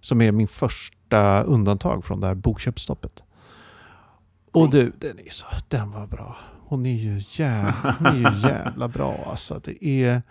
Som 0.00 0.20
är 0.20 0.32
min 0.32 0.48
första 0.48 1.42
undantag 1.42 2.04
från 2.04 2.20
det 2.20 2.26
här 2.26 2.34
bokköpsstoppet. 2.34 3.22
Och 4.52 4.70
du, 4.70 4.92
den, 4.98 5.18
är 5.18 5.30
så, 5.30 5.46
den 5.68 5.90
var 5.90 6.06
bra. 6.06 6.36
Hon 6.66 6.86
är 6.86 6.94
ju 6.94 7.22
jävla, 7.30 7.96
hon 7.98 8.06
är 8.06 8.32
ju 8.32 8.38
jävla 8.48 8.88
bra. 8.88 9.24
Alltså, 9.30 9.60
det, 9.64 9.84
är, 9.84 10.22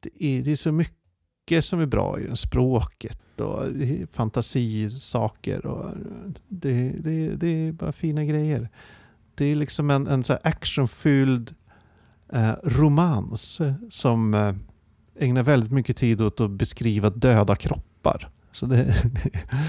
det, 0.00 0.24
är, 0.24 0.42
det 0.42 0.52
är 0.52 0.56
så 0.56 0.72
mycket 0.72 1.64
som 1.64 1.80
är 1.80 1.86
bra 1.86 2.20
i 2.20 2.26
den. 2.26 2.36
Språket, 2.36 3.21
och 3.40 3.64
fantasisaker. 4.12 5.66
Och 5.66 5.94
det, 6.48 6.92
det, 6.98 7.36
det 7.36 7.48
är 7.48 7.72
bara 7.72 7.92
fina 7.92 8.24
grejer. 8.24 8.68
Det 9.34 9.44
är 9.44 9.56
liksom 9.56 9.90
en, 9.90 10.06
en 10.06 10.24
så 10.24 10.38
actionfylld 10.42 11.54
eh, 12.32 12.52
romans 12.62 13.60
som 13.90 14.34
eh, 14.34 14.54
ägnar 15.18 15.42
väldigt 15.42 15.72
mycket 15.72 15.96
tid 15.96 16.20
åt 16.20 16.40
att 16.40 16.50
beskriva 16.50 17.10
döda 17.10 17.56
kroppar. 17.56 18.28
Så 18.52 18.66
det, 18.66 18.94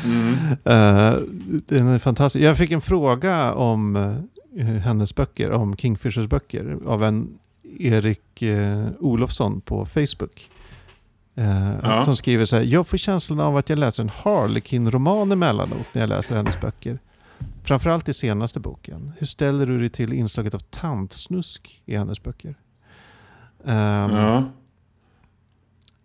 mm. 0.06 0.34
uh, 0.50 1.22
den 1.68 1.88
är 1.88 2.00
fantastisk. 2.00 2.46
Jag 2.46 2.58
fick 2.58 2.72
en 2.72 2.82
fråga 2.82 3.54
om 3.54 3.96
uh, 3.96 4.66
hennes 4.66 5.16
böcker, 5.16 5.52
om 5.52 5.78
Kingfishers 5.78 6.28
böcker, 6.28 6.78
av 6.86 7.04
en 7.04 7.38
Erik 7.80 8.42
uh, 8.42 8.88
Olofsson 9.00 9.62
på 9.62 9.86
Facebook. 9.86 10.50
Eh, 11.36 11.74
ja. 11.84 12.04
Som 12.04 12.16
skriver 12.16 12.46
så 12.46 12.56
här, 12.56 12.64
jag 12.64 12.88
får 12.88 12.98
känslan 12.98 13.40
av 13.40 13.58
att 13.58 13.70
jag 13.70 13.80
läser 13.80 14.04
en 14.04 14.10
Harlequin-roman 14.10 15.32
emellanåt 15.32 15.94
när 15.94 16.02
jag 16.02 16.10
läser 16.10 16.36
hennes 16.36 16.62
böcker. 16.62 17.00
Framförallt 17.64 18.10
i 18.10 18.14
senaste 18.14 18.60
boken. 18.60 19.14
Hur 19.18 19.28
ställer 19.28 19.66
du 19.66 19.80
dig 19.80 19.90
till 19.90 20.14
inslaget 20.14 20.54
av 20.54 20.60
tantsnusk 20.60 21.82
i 21.86 21.96
hennes 21.96 22.24
böcker? 22.24 22.56
Um, 23.64 23.74
ja. 23.74 24.44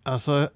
Alltså, 0.03 0.49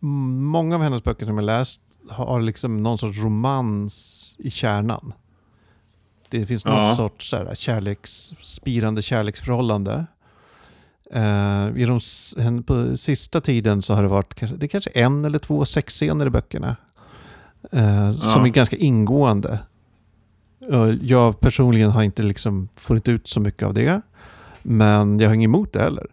många 0.00 0.74
av 0.74 0.82
hennes 0.82 1.04
böcker 1.04 1.26
som 1.26 1.38
jag 1.38 1.44
läst 1.44 1.80
har 2.08 2.40
liksom 2.40 2.82
någon 2.82 2.98
sorts 2.98 3.18
romans 3.18 4.36
i 4.38 4.50
kärnan. 4.50 5.12
Det 6.28 6.46
finns 6.46 6.64
någon 6.64 6.84
ja. 6.84 6.96
sorts 6.96 7.30
så 7.30 7.36
här, 7.36 7.54
kärleks, 7.54 8.32
spirande 8.40 9.02
kärleksförhållande. 9.02 10.06
Uh, 11.16 11.78
i 11.82 11.84
de, 11.84 12.62
på 12.62 12.96
sista 12.96 13.40
tiden 13.40 13.82
så 13.82 13.94
har 13.94 14.02
det 14.02 14.08
varit 14.08 14.60
det 14.60 14.68
kanske 14.68 14.90
en 14.90 15.24
eller 15.24 15.38
två 15.38 15.64
sexscener 15.64 16.26
i 16.26 16.30
böckerna. 16.30 16.76
Uh, 17.74 18.10
ja. 18.10 18.20
Som 18.20 18.44
är 18.44 18.48
ganska 18.48 18.76
ingående. 18.76 19.58
Uh, 20.72 20.90
jag 21.02 21.40
personligen 21.40 21.90
har 21.90 22.02
inte 22.02 22.22
liksom, 22.22 22.68
får 22.76 22.96
inte 22.96 23.10
ut 23.10 23.28
så 23.28 23.40
mycket 23.40 23.62
av 23.62 23.74
det. 23.74 24.00
Men 24.62 25.18
jag 25.18 25.28
har 25.28 25.34
inget 25.34 25.48
emot 25.48 25.72
det 25.72 25.80
heller. 25.80 26.06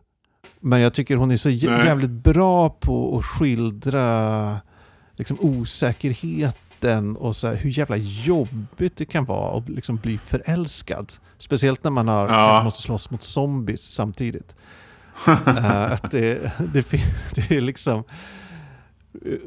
Men 0.60 0.82
jag 0.82 0.94
tycker 0.94 1.16
hon 1.16 1.32
är 1.32 1.38
så 1.38 1.50
jävligt 1.50 2.10
bra 2.10 2.70
på 2.70 3.18
att 3.18 3.26
skildra 3.26 4.58
liksom, 5.16 5.38
osäkerheten 5.40 7.18
och 7.18 7.36
så 7.36 7.48
här, 7.48 7.56
hur 7.56 7.70
jävla 7.70 7.98
jobbigt 7.98 8.98
det 8.98 9.06
kan 9.06 9.26
vara 9.26 9.58
att 9.58 9.70
liksom 9.70 9.96
bli 9.96 10.18
förälskad. 10.18 11.14
Speciellt 11.38 11.84
när 11.84 11.92
man 11.92 12.08
har, 12.08 12.28
ja. 12.30 12.64
måste 12.64 12.82
slåss 12.82 13.10
mot 13.10 13.24
zombies 13.24 13.82
samtidigt 13.82 14.56
uh, 15.28 15.92
att 15.92 16.12
det, 16.12 16.52
det, 16.74 16.92
det, 17.36 17.52
är 17.52 17.62
liksom... 17.62 18.04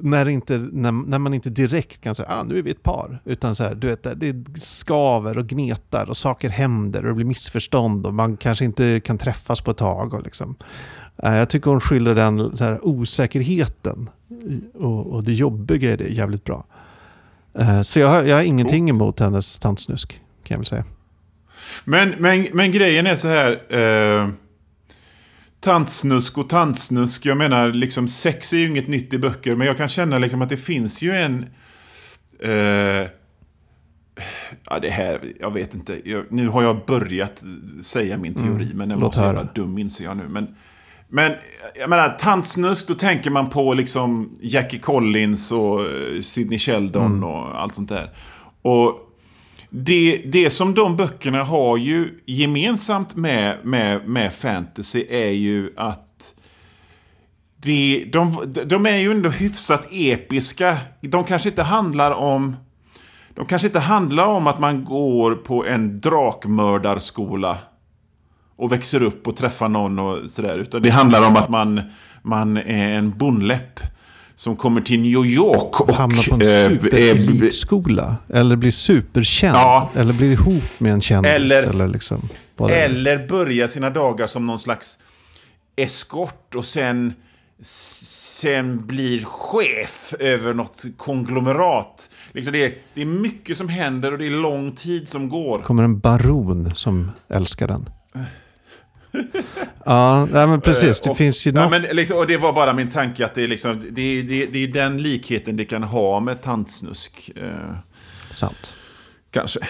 När, 0.00 0.28
inte, 0.28 0.58
när, 0.58 0.92
när, 0.92 1.18
man 1.18 1.34
inte 1.34 1.50
direkt 1.50 2.00
kan 2.00 2.14
säga 2.14 2.28
ah, 2.30 2.42
nu 2.42 2.58
är 2.58 2.62
vi 2.62 2.70
ett 2.70 2.82
par. 2.82 3.22
Utan 3.24 3.56
så 3.56 3.62
här, 3.62 3.74
du 3.74 3.86
vet, 3.86 4.20
det 4.20 4.60
skaver 4.62 5.38
och 5.38 5.46
gnetar 5.46 6.08
och 6.08 6.16
saker 6.16 6.48
händer 6.48 7.02
och 7.02 7.08
det 7.08 7.14
blir 7.14 7.26
missförstånd 7.26 8.06
och 8.06 8.14
man 8.14 8.36
kanske 8.36 8.64
inte 8.64 9.00
kan 9.00 9.18
träffas 9.18 9.60
på 9.60 9.70
ett 9.70 9.76
tag. 9.76 10.14
Och 10.14 10.22
liksom. 10.22 10.54
uh, 11.26 11.36
jag 11.36 11.48
tycker 11.48 11.70
hon 11.70 11.80
skildrar 11.80 12.14
den 12.14 12.56
så 12.56 12.64
här, 12.64 12.86
osäkerheten 12.86 14.10
och, 14.74 15.06
och 15.06 15.24
det 15.24 15.32
jobbiga 15.32 15.92
i 15.92 15.96
det 15.96 16.08
jävligt 16.08 16.44
bra. 16.44 16.64
Eh, 17.58 17.82
Så 17.82 17.98
jag, 17.98 18.08
har- 18.08 18.22
jag 18.22 18.36
har 18.36 18.42
ingenting 18.42 18.90
emot 18.90 19.20
hennes 19.20 19.58
tantsnusk, 19.58 20.12
kan 20.44 20.54
jag 20.54 20.58
väl 20.58 20.66
säga. 20.66 20.84
Men, 21.84 22.14
men, 22.18 22.46
men 22.52 22.72
grejen 22.72 23.06
är 23.06 23.16
så 23.16 23.28
här. 23.28 23.52
Eh, 24.22 24.28
tantsnusk 25.62 26.38
och 26.38 26.48
tantsnusk. 26.48 27.26
Jag 27.26 27.36
menar, 27.36 27.72
liksom 27.72 28.08
sex 28.08 28.52
är 28.52 28.56
ju 28.56 28.68
inget 28.68 28.88
nytt 28.88 29.12
i 29.12 29.18
böcker. 29.18 29.54
Men 29.54 29.66
jag 29.66 29.76
kan 29.76 29.88
känna 29.88 30.18
liksom 30.18 30.42
att 30.42 30.48
det 30.48 30.56
finns 30.56 31.02
ju 31.02 31.12
en... 31.12 31.46
Eh, 32.40 33.08
ja, 34.64 34.78
det 34.82 34.90
här, 34.90 35.20
jag 35.40 35.52
vet 35.52 35.74
inte. 35.74 36.10
Jag, 36.10 36.24
nu 36.30 36.48
har 36.48 36.62
jag 36.62 36.86
börjat 36.86 37.44
säga 37.82 38.18
min 38.18 38.34
teori. 38.34 38.70
Men 38.74 38.88
den 38.88 39.00
var 39.00 39.10
så 39.10 39.20
jävla 39.20 39.44
dum 39.44 39.78
inser 39.78 40.04
jag 40.04 40.16
nu. 40.16 40.28
Men, 40.28 40.54
men 41.08 41.32
jag 41.74 41.90
menar, 41.90 42.16
tantsnusk, 42.18 42.88
då 42.88 42.94
tänker 42.94 43.30
man 43.30 43.50
på 43.50 43.74
liksom 43.74 44.38
Jackie 44.40 44.80
Collins 44.80 45.52
och 45.52 45.80
eh, 45.80 46.20
Sidney 46.20 46.58
Sheldon 46.58 47.24
och 47.24 47.60
allt 47.60 47.74
sånt 47.74 47.88
där. 47.88 48.10
Och 48.62 49.11
det, 49.74 50.22
det 50.24 50.50
som 50.50 50.74
de 50.74 50.96
böckerna 50.96 51.44
har 51.44 51.76
ju 51.76 52.22
gemensamt 52.26 53.16
med, 53.16 53.58
med, 53.64 54.08
med 54.08 54.32
fantasy 54.32 55.06
är 55.10 55.30
ju 55.30 55.72
att 55.76 56.34
det, 57.56 58.04
de, 58.12 58.52
de 58.66 58.86
är 58.86 58.96
ju 58.96 59.10
ändå 59.10 59.28
hyfsat 59.28 59.86
episka. 59.90 60.78
De 61.00 61.24
kanske 61.24 61.48
inte 61.48 61.62
handlar 61.62 62.10
om... 62.10 62.56
De 63.34 63.46
kanske 63.46 63.68
inte 63.68 63.80
handlar 63.80 64.26
om 64.26 64.46
att 64.46 64.60
man 64.60 64.84
går 64.84 65.34
på 65.34 65.66
en 65.66 66.00
drakmördarskola 66.00 67.58
och 68.56 68.72
växer 68.72 69.02
upp 69.02 69.28
och 69.28 69.36
träffar 69.36 69.68
någon 69.68 69.98
och 69.98 70.30
sådär. 70.30 70.58
Utan 70.58 70.82
det 70.82 70.90
handlar 70.90 71.28
om 71.28 71.36
att 71.36 71.48
man, 71.48 71.80
man 72.22 72.56
är 72.56 72.98
en 72.98 73.18
bondläpp 73.18 73.80
som 74.36 74.56
kommer 74.56 74.80
till 74.80 75.00
New 75.00 75.24
York 75.26 75.80
och... 75.80 75.94
Hamna 75.94 76.22
på 76.28 76.34
en 76.34 76.42
eh, 76.42 76.68
superelitskola. 76.68 78.16
Eller 78.28 78.56
blir 78.56 78.70
superkänd. 78.70 79.56
Ja. 79.56 79.90
Eller 79.94 80.12
blir 80.12 80.32
ihop 80.32 80.80
med 80.80 80.92
en 80.92 81.00
kändis. 81.00 81.32
Eller- 81.32 81.62
eller 81.70 81.88
liksom. 81.88 82.28
Eller 82.70 83.28
börja 83.28 83.68
sina 83.68 83.90
dagar 83.90 84.26
som 84.26 84.46
någon 84.46 84.58
slags 84.58 84.98
eskort 85.76 86.54
och 86.54 86.64
sen, 86.64 87.12
sen 87.62 88.86
blir 88.86 89.24
chef 89.24 90.14
över 90.18 90.54
något 90.54 90.84
konglomerat. 90.96 92.10
Liksom 92.32 92.52
det, 92.52 92.64
är, 92.64 92.74
det 92.94 93.00
är 93.00 93.04
mycket 93.06 93.56
som 93.56 93.68
händer 93.68 94.12
och 94.12 94.18
det 94.18 94.26
är 94.26 94.30
lång 94.30 94.72
tid 94.72 95.08
som 95.08 95.28
går. 95.28 95.58
kommer 95.58 95.82
en 95.82 95.98
baron 95.98 96.70
som 96.70 97.10
älskar 97.28 97.68
den. 97.68 97.90
ja, 99.84 100.24
nej, 100.32 100.46
men 100.46 100.60
precis. 100.60 101.00
Det 101.00 101.10
och, 101.10 101.16
finns 101.16 101.46
ju 101.46 101.50
ja, 101.50 101.60
något... 101.62 101.70
men 101.70 101.82
liksom, 101.82 102.16
Och 102.18 102.26
det 102.26 102.36
var 102.36 102.52
bara 102.52 102.72
min 102.72 102.88
tanke 102.90 103.24
att 103.26 103.34
det 103.34 103.42
är, 103.42 103.48
liksom, 103.48 103.80
det, 103.90 104.22
det, 104.22 104.46
det 104.46 104.58
är 104.58 104.68
den 104.68 105.02
likheten 105.02 105.56
det 105.56 105.64
kan 105.64 105.82
ha 105.82 106.20
med 106.20 106.42
tantsnusk. 106.42 107.30
Eh, 107.36 107.48
Sant. 108.30 108.72
kanske. 109.30 109.60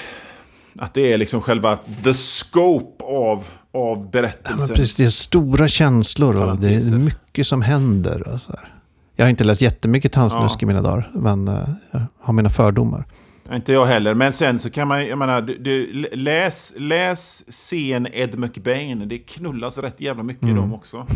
Att 0.79 0.95
det 0.95 1.13
är 1.13 1.19
liksom 1.19 1.41
själva 1.43 1.79
the 2.05 2.15
scope 2.15 3.05
av, 3.05 3.37
av 3.39 3.99
Ja, 4.05 4.09
berättelsen. 4.13 4.77
precis, 4.77 4.97
det 4.97 5.05
är 5.05 5.09
stora 5.11 5.69
känslor 5.69 6.37
och 6.37 6.59
det 6.59 6.75
är 6.75 6.91
mycket 6.99 7.47
som 7.47 7.63
händer. 7.63 8.29
Och 8.29 8.41
så 8.41 8.51
här. 8.53 8.75
Jag 9.17 9.25
har 9.25 9.31
inte 9.31 9.45
läst 9.45 9.61
jättemycket 9.63 10.13
tandsnusk 10.13 10.63
Ja. 10.63 10.65
i 10.65 10.67
mina 10.67 10.83
dagar, 10.83 11.11
men 11.15 11.49
eh, 11.49 11.69
jag 11.91 12.07
har 12.21 12.33
mina 12.33 12.51
fördomar. 12.51 13.05
Inte 13.51 13.73
jag 13.73 13.87
heller, 13.87 14.15
men 14.15 14.33
sen 14.33 14.59
så 14.59 14.71
kan 14.71 14.89
man, 14.89 15.07
jag 15.07 15.19
menar, 15.19 15.43
du, 15.43 15.59
du, 15.59 15.87
läs, 16.13 16.75
läs 16.77 17.45
scen 17.49 18.09
Ed 18.13 18.39
McBain. 18.39 19.09
Det 19.09 19.19
knullas 19.19 19.79
rätt 19.79 20.01
jävla 20.01 20.23
mycket 20.23 20.49
i 20.49 20.53
dem 20.53 20.75
också. 20.75 21.07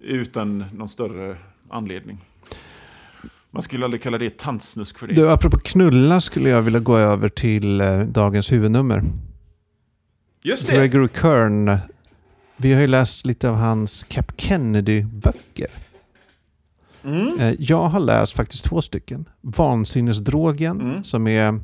Utan 0.00 0.64
någon 0.74 0.88
större 0.88 1.36
anledning. 1.70 2.18
Man 3.50 3.62
skulle 3.62 3.84
aldrig 3.84 4.02
kalla 4.02 4.18
det 4.18 4.38
tantsnusk 4.38 4.98
för 4.98 5.06
det. 5.06 5.14
Du, 5.14 5.30
apropå 5.30 5.58
knulla 5.58 6.20
skulle 6.20 6.48
jag 6.48 6.62
vilja 6.62 6.80
gå 6.80 6.96
över 6.96 7.28
till 7.28 7.80
eh, 7.80 7.98
dagens 8.00 8.52
huvudnummer. 8.52 9.02
Just 10.42 10.66
det! 10.66 10.76
Gregory 10.76 11.08
Kern. 11.20 11.78
Vi 12.56 12.72
har 12.72 12.80
ju 12.80 12.86
läst 12.86 13.26
lite 13.26 13.50
av 13.50 13.56
hans 13.56 14.04
Cap 14.08 14.32
Kennedy-böcker. 14.36 15.89
Mm. 17.04 17.40
Eh, 17.40 17.54
Jag 17.58 17.88
har 17.88 18.00
läst 18.00 18.32
faktiskt 18.32 18.64
två 18.64 18.80
stycken. 18.82 19.28
Vansinnesdrogen, 19.40 20.80
Mm. 20.80 21.04
som 21.04 21.26
är 21.26 21.60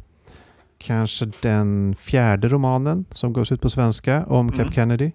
kanske 0.78 1.30
den 1.42 1.94
fjärde 1.98 2.48
romanen 2.48 3.04
som 3.10 3.32
gås 3.32 3.52
ut 3.52 3.60
på 3.60 3.70
svenska 3.70 4.26
om 4.26 4.50
Cap 4.52 4.60
Mm. 4.60 4.72
Kennedy. 4.72 5.10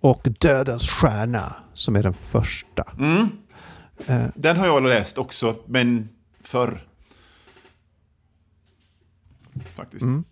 Och 0.00 0.26
Dödens 0.40 0.90
stjärna, 0.90 1.54
som 1.72 1.96
är 1.96 2.02
den 2.02 2.14
första. 2.14 2.84
Mm. 2.98 3.28
Eh, 4.06 4.22
Den 4.34 4.56
har 4.56 4.66
jag 4.66 4.82
läst 4.82 5.18
också, 5.18 5.54
men 5.66 6.08
förr. 6.42 6.86
Faktiskt. 9.76 10.04
Mm. 10.04 10.24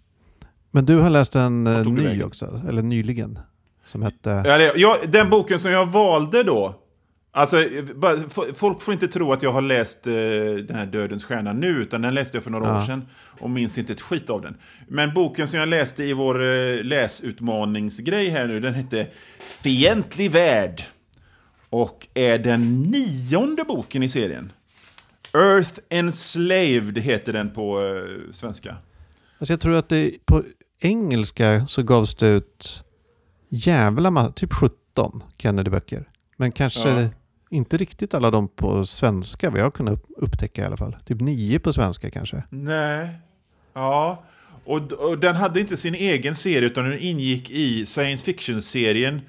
Men 0.71 0.85
du 0.87 0.99
har 0.99 1.11
läst 1.11 1.37
en 1.37 1.67
eh, 1.67 1.85
ny 1.87 2.23
också, 2.23 2.61
eller 2.69 2.83
nyligen. 2.83 3.39
Som 3.87 4.03
hette... 4.03 4.73
Ja, 4.77 4.97
den 5.09 5.31
boken 5.31 5.59
som 5.59 5.71
jag 5.71 5.87
valde 5.87 6.43
då. 6.43 6.75
Alltså, 7.37 7.57
folk 8.55 8.83
får 8.83 8.95
inte 8.95 9.09
tro 9.09 9.33
att 9.33 9.43
jag 9.43 9.53
har 9.53 9.63
läst 9.63 10.07
eh, 10.07 10.13
den 10.67 10.77
här 10.77 10.87
Dödens 10.87 11.25
stjärna 11.25 11.53
nu, 11.53 11.69
utan 11.69 12.03
den 12.03 12.15
läste 12.15 12.37
jag 12.37 12.45
för 12.45 12.51
några 12.51 12.67
Ja. 12.69 12.79
år 12.81 12.83
sedan 12.87 13.09
och 13.41 13.51
minns 13.51 13.79
inte 13.79 13.93
ett 13.93 14.01
skit 14.01 14.31
av 14.31 14.43
den. 14.43 14.55
Men 14.89 15.15
boken 15.15 15.49
som 15.49 15.59
jag 15.59 15.69
läste 15.69 16.05
i 16.05 16.13
vår 16.13 16.43
eh, 16.43 16.83
läsutmaningsgrej 16.85 18.29
här 18.29 18.47
nu, 18.47 18.61
den 18.61 18.75
hette 18.75 19.07
Fientlig 19.39 20.31
värld. 20.31 20.83
Och 21.71 22.07
är 22.15 22.39
den 22.39 22.83
nionde 22.83 23.65
boken 23.65 24.03
i 24.03 24.09
serien. 24.09 24.53
Earth 25.35 25.79
Enslaved 25.89 26.99
heter 26.99 27.33
den 27.33 27.51
på 27.51 27.81
eh, 27.81 28.33
svenska. 28.33 28.77
Alltså 29.39 29.53
jag 29.53 29.61
tror 29.61 29.75
att 29.77 29.89
det 29.89 30.13
på 30.27 30.43
engelska 30.81 31.67
så 31.67 31.83
gavs 31.83 32.15
det 32.15 32.29
ut 32.29 32.85
jävla 33.49 34.29
typ 34.33 34.53
17 34.53 35.23
Kennedy-böcker. 35.39 36.05
Men 36.37 36.53
kanske 36.53 36.89
Ja. 36.89 37.09
Inte 37.55 37.77
riktigt 37.77 38.15
alla 38.15 38.31
de 38.31 38.49
på 38.49 38.87
svenska, 38.87 39.51
vad 39.51 39.61
jag 39.61 39.75
kunnat 39.75 39.95
upp- 39.95 40.07
upptäcka 40.17 40.63
i 40.63 40.65
alla 40.65 40.77
fall. 40.77 40.97
Typ 41.07 41.21
nio 41.21 41.59
på 41.59 41.73
svenska 41.73 42.11
kanske. 42.11 42.43
Nej. 42.51 43.09
Ja. 43.75 44.25
Och, 44.65 44.93
och 44.93 45.19
den 45.19 45.37
hade 45.37 45.61
inte 45.61 45.77
sin 45.77 45.95
egen 45.95 46.37
serie 46.37 46.67
utan 46.67 46.85
den 46.91 46.99
ingick 46.99 47.51
i 47.51 47.87
science 47.87 48.25
fiction-serien 48.25 49.21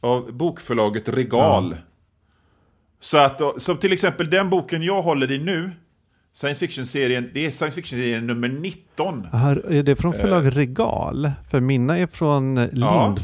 av 0.00 0.32
bokförlaget 0.32 1.08
Regal. 1.08 1.76
Så 3.00 3.18
att, 3.18 3.40
som 3.62 3.76
till 3.76 3.92
exempel 3.92 4.30
den 4.30 4.50
boken 4.50 4.82
jag 4.82 5.02
håller 5.02 5.30
i 5.30 5.38
nu, 5.38 5.70
science 6.32 6.60
fiction-serien, 6.60 7.30
det 7.34 7.46
är 7.46 7.50
science 7.50 7.74
fiction-serien 7.74 8.26
nummer 8.26 8.48
19. 8.48 9.26
Aha, 9.32 9.50
är 9.50 9.82
det 9.82 9.96
från 9.96 10.12
förlag 10.12 10.56
Regal? 10.56 11.30
För 11.50 11.60
mina 11.60 11.98
är 11.98 12.06
från 12.06 12.58
eh, 12.58 12.68
Ja. 12.72 13.16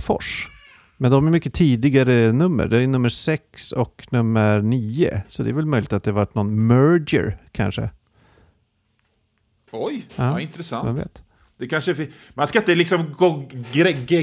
Men 1.03 1.11
de 1.11 1.27
är 1.27 1.31
mycket 1.31 1.55
tidigare 1.55 2.33
nummer. 2.33 2.67
Det 2.69 2.79
är 2.79 2.87
nummer 2.87 3.09
6 3.09 3.73
och 3.73 4.07
nummer 4.11 4.63
9. 4.63 5.23
Så 5.29 5.43
det 5.43 5.51
är 5.51 5.55
väl 5.55 5.67
möjligt 5.67 5.93
att 5.93 6.05
det 6.05 6.13
varit 6.13 6.35
någon 6.35 6.67
merger 6.67 7.39
kanske. 7.53 7.91
Oj, 9.71 10.07
Ja, 10.17 10.25
ja, 10.25 10.41
intressant. 10.41 11.21
Det 11.59 11.69
kanske, 11.69 12.07
man 12.35 12.47
ska 12.47 12.59
inte 12.59 12.75
liksom 12.75 13.13
gå 13.13 13.49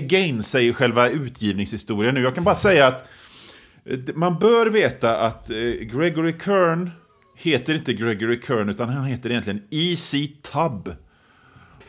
gainsa 0.02 0.62
i 0.62 0.74
själva 0.74 1.10
utgivningshistorien 1.10 2.14
nu. 2.14 2.22
Jag 2.22 2.36
kan 2.36 2.44
bara 2.44 2.56
säga 2.56 2.88
att 2.88 3.10
eh, 3.86 4.00
man 4.16 4.40
bör 4.40 4.66
veta 4.66 5.18
att 5.18 5.50
eh, 5.50 5.56
Gregory 5.82 6.34
Kern 6.46 6.92
heter 7.36 7.76
inte 7.76 7.94
Gregory 7.94 8.42
Kern 8.48 8.70
utan 8.70 8.90
han 8.90 9.06
heter 9.06 9.30
egentligen 9.30 9.62
E.C. 9.70 10.28
Tubb. 10.42 10.96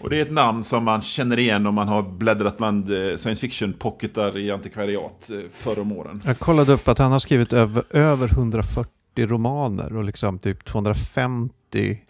Och 0.00 0.10
det 0.10 0.18
är 0.18 0.22
ett 0.22 0.32
namn 0.32 0.64
som 0.64 0.84
man 0.84 1.00
känner 1.00 1.38
igen 1.38 1.66
om 1.66 1.74
man 1.74 1.88
har 1.88 2.02
bläddrat 2.02 2.58
bland 2.58 2.90
eh, 2.90 3.16
science 3.16 3.40
fiction-pocketar 3.40 4.36
i 4.38 4.50
antikvariat 4.50 5.30
eh, 5.30 5.38
förr 5.52 5.78
om 5.78 5.92
åren. 5.92 6.22
Jag 6.26 6.38
kollade 6.38 6.72
upp 6.72 6.88
att 6.88 6.98
han 6.98 7.12
har 7.12 7.18
skrivit 7.18 7.52
över, 7.52 7.82
över 7.90 8.28
140 8.28 8.92
romaner 9.16 9.96
och 9.96 10.04
liksom 10.04 10.38
typ 10.38 10.64
250 10.64 12.00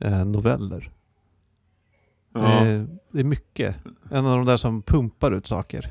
eh, 0.00 0.24
noveller. 0.24 0.90
Ja, 2.34 2.66
Eh, 2.66 2.82
det 3.12 3.20
är 3.20 3.24
mycket. 3.24 3.76
En 4.10 4.26
av 4.26 4.36
de 4.36 4.46
där 4.46 4.56
som 4.56 4.82
pumpar 4.82 5.32
ut 5.32 5.46
saker. 5.46 5.90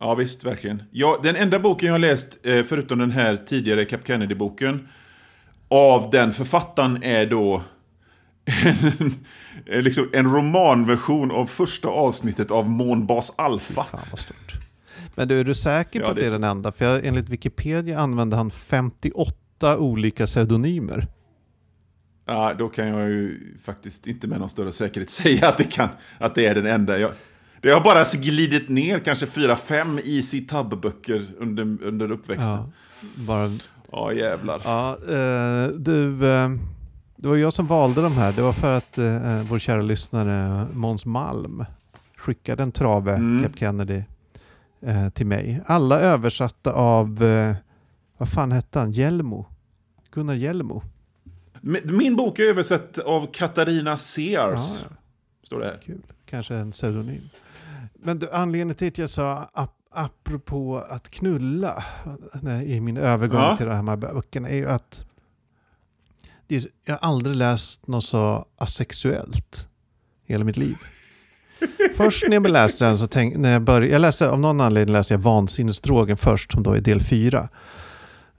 ja 0.00 0.14
visst, 0.14 0.44
verkligen. 0.44 0.82
Ja, 0.90 1.20
den 1.22 1.36
enda 1.36 1.58
boken 1.58 1.86
jag 1.86 1.94
har 1.94 1.98
läst, 1.98 2.46
eh, 2.46 2.62
förutom 2.62 2.98
den 2.98 3.10
här 3.10 3.36
tidigare 3.36 3.84
Cap 3.84 4.00
Kennedy-boken, 4.06 4.88
av 5.68 6.10
den 6.10 6.32
författaren 6.32 7.02
är 7.02 7.26
då 7.26 7.62
en, 9.66 9.84
liksom 9.84 10.08
en 10.12 10.32
romanversion 10.32 11.30
av 11.30 11.46
första 11.46 11.88
avsnittet 11.88 12.50
av 12.50 12.70
Månbas 12.70 13.32
Alpha. 13.36 13.84
Fan 13.84 14.00
vad 14.10 14.18
stort. 14.18 14.54
Men 15.14 15.28
du, 15.28 15.40
är 15.40 15.44
du 15.44 15.54
säker 15.54 16.00
på 16.00 16.06
Ja, 16.06 16.10
att 16.10 16.14
det 16.16 16.20
det 16.20 16.26
är 16.26 16.30
är 16.30 16.32
den 16.32 16.44
enda? 16.44 16.72
För 16.72 16.84
jag, 16.84 17.06
enligt 17.06 17.28
Wikipedia 17.28 18.00
använde 18.00 18.36
han 18.36 18.50
58 18.50 19.78
olika 19.78 20.26
pseudonymer. 20.26 21.06
Ja, 22.26 22.54
då 22.58 22.68
kan 22.68 22.86
jag 22.86 23.08
ju 23.08 23.56
faktiskt 23.64 24.06
inte 24.06 24.26
med 24.26 24.38
någon 24.40 24.48
större 24.48 24.72
säkerhet 24.72 25.10
säga 25.20 25.48
att 25.48 25.58
det, 25.58 25.64
kan, 25.64 25.88
att 26.18 26.34
det 26.34 26.46
är 26.46 26.54
den 26.54 26.66
enda. 26.66 26.98
Jag, 26.98 27.10
det 27.60 27.70
har 27.70 27.80
bara 27.80 28.04
glidit 28.04 28.68
ner 28.68 28.98
kanske 28.98 29.26
fyra, 29.26 29.56
fem 29.56 30.00
Easy 30.04 30.40
Tab-böcker 30.46 31.22
under, 31.38 31.62
under 31.82 32.12
uppväxten. 32.12 32.54
Ja, 32.54 32.70
bara, 33.14 33.50
Ja, 33.92 34.12
jävlar. 34.12 34.60
ja, 34.64 34.98
eh, 35.08 35.68
du, 35.74 36.26
eh, 36.26 36.50
Det 37.22 37.28
var 37.28 37.36
jag 37.36 37.52
som 37.52 37.66
valde 37.66 38.02
de 38.02 38.12
här. 38.12 38.32
Det 38.32 38.42
var 38.42 38.52
för 38.52 38.76
att 38.76 38.98
eh, 38.98 39.42
vår 39.42 39.58
kära 39.58 39.82
lyssnare 39.82 40.66
Måns 40.72 41.06
Malm 41.06 41.64
skickade 42.16 42.62
en 42.62 42.72
trave 42.72 43.14
Mm. 43.14 43.42
Cap 43.42 43.58
Kennedy 43.58 44.02
eh, 44.80 45.08
till 45.08 45.26
mig. 45.26 45.60
Alla 45.66 46.00
översatta 46.00 46.72
av, 46.72 47.22
eh, 47.24 47.54
vad 48.18 48.28
fan 48.28 48.52
hette 48.52 48.78
han, 48.78 48.92
Hjelmo? 48.92 49.46
Gunnar 50.10 50.34
Hjelmo. 50.34 50.82
Min 51.84 52.16
bok 52.16 52.38
är 52.38 52.42
översatt 52.44 52.98
av 52.98 53.26
Katarina 53.32 53.96
Sears. 53.96 54.84
Ja. 54.88 54.96
Står 55.46 55.60
det 55.60 55.66
här. 55.66 55.80
Kul. 55.84 56.02
Kanske 56.26 56.54
en 56.54 56.70
pseudonym. 56.72 57.28
Men 57.94 58.18
du, 58.18 58.30
anledningen 58.30 58.74
till 58.76 58.88
att 58.88 58.98
jag 58.98 59.10
sa 59.10 59.48
ap 59.52 59.70
apropå 59.94 60.84
att 60.88 61.10
knulla 61.10 61.84
nej, 62.40 62.72
i 62.72 62.80
min 62.80 62.96
övergång 62.96 63.40
Ja. 63.40 63.56
till 63.56 63.66
de 63.66 63.88
här 63.88 63.96
böckerna 63.96 64.48
är 64.48 64.56
ju 64.56 64.68
att 64.68 65.04
är, 66.56 66.64
jag 66.84 66.92
har 66.94 67.08
aldrig 67.08 67.36
läst 67.36 67.86
något 67.86 68.04
så 68.04 68.46
asexuellt 68.58 69.68
i 70.26 70.32
hela 70.32 70.44
mitt 70.44 70.56
liv. 70.56 70.76
Först 71.96 72.24
när 72.28 72.34
jag 72.36 72.50
läste 72.50 72.84
den 72.84 72.98
så 72.98 73.06
tänkte 73.06 73.38
när 73.40 73.52
jag 73.52 73.62
började, 73.62 73.92
jag 73.92 74.00
läste 74.00 74.30
av 74.30 74.40
någon 74.40 74.60
anledning 74.60 74.92
läste 74.92 75.14
jag 75.14 75.18
Vansinnesdrogen 75.18 76.16
först 76.16 76.52
som 76.52 76.62
då 76.62 76.72
är 76.72 76.80
del 76.80 77.02
fyra. 77.02 77.48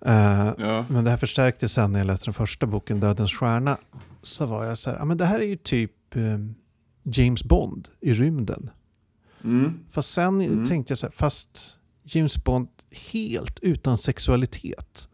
Eh, 0.05 0.51
Ja. 0.57 0.85
men 0.89 1.03
det 1.03 1.09
här 1.09 1.17
förstärktes 1.17 1.73
sen 1.73 1.91
när 1.91 1.99
jag 1.99 2.05
läste 2.07 2.25
den 2.25 2.33
första 2.33 2.65
boken 2.67 2.99
Dödens 2.99 3.31
stjärna. 3.33 3.77
Så 4.21 4.45
var 4.45 4.65
jag 4.65 4.77
så 4.77 4.89
här, 4.89 4.97
ja, 4.97 5.05
men 5.05 5.17
det 5.17 5.25
här 5.25 5.39
är 5.39 5.45
ju 5.45 5.55
typ 5.57 6.15
eh, 6.15 6.21
James 7.03 7.43
Bond 7.43 7.87
i 8.01 8.13
rymden. 8.13 8.69
Mm. 9.43 9.79
Fast 9.91 10.13
sen 10.13 10.41
Mm. 10.41 10.67
tänkte 10.67 10.91
jag 10.91 10.97
så 10.97 11.05
här, 11.05 11.11
fast 11.11 11.77
James 12.03 12.43
Bond 12.43 12.67
helt 13.11 13.59
utan 13.59 13.97
sexualitet. 13.97 15.07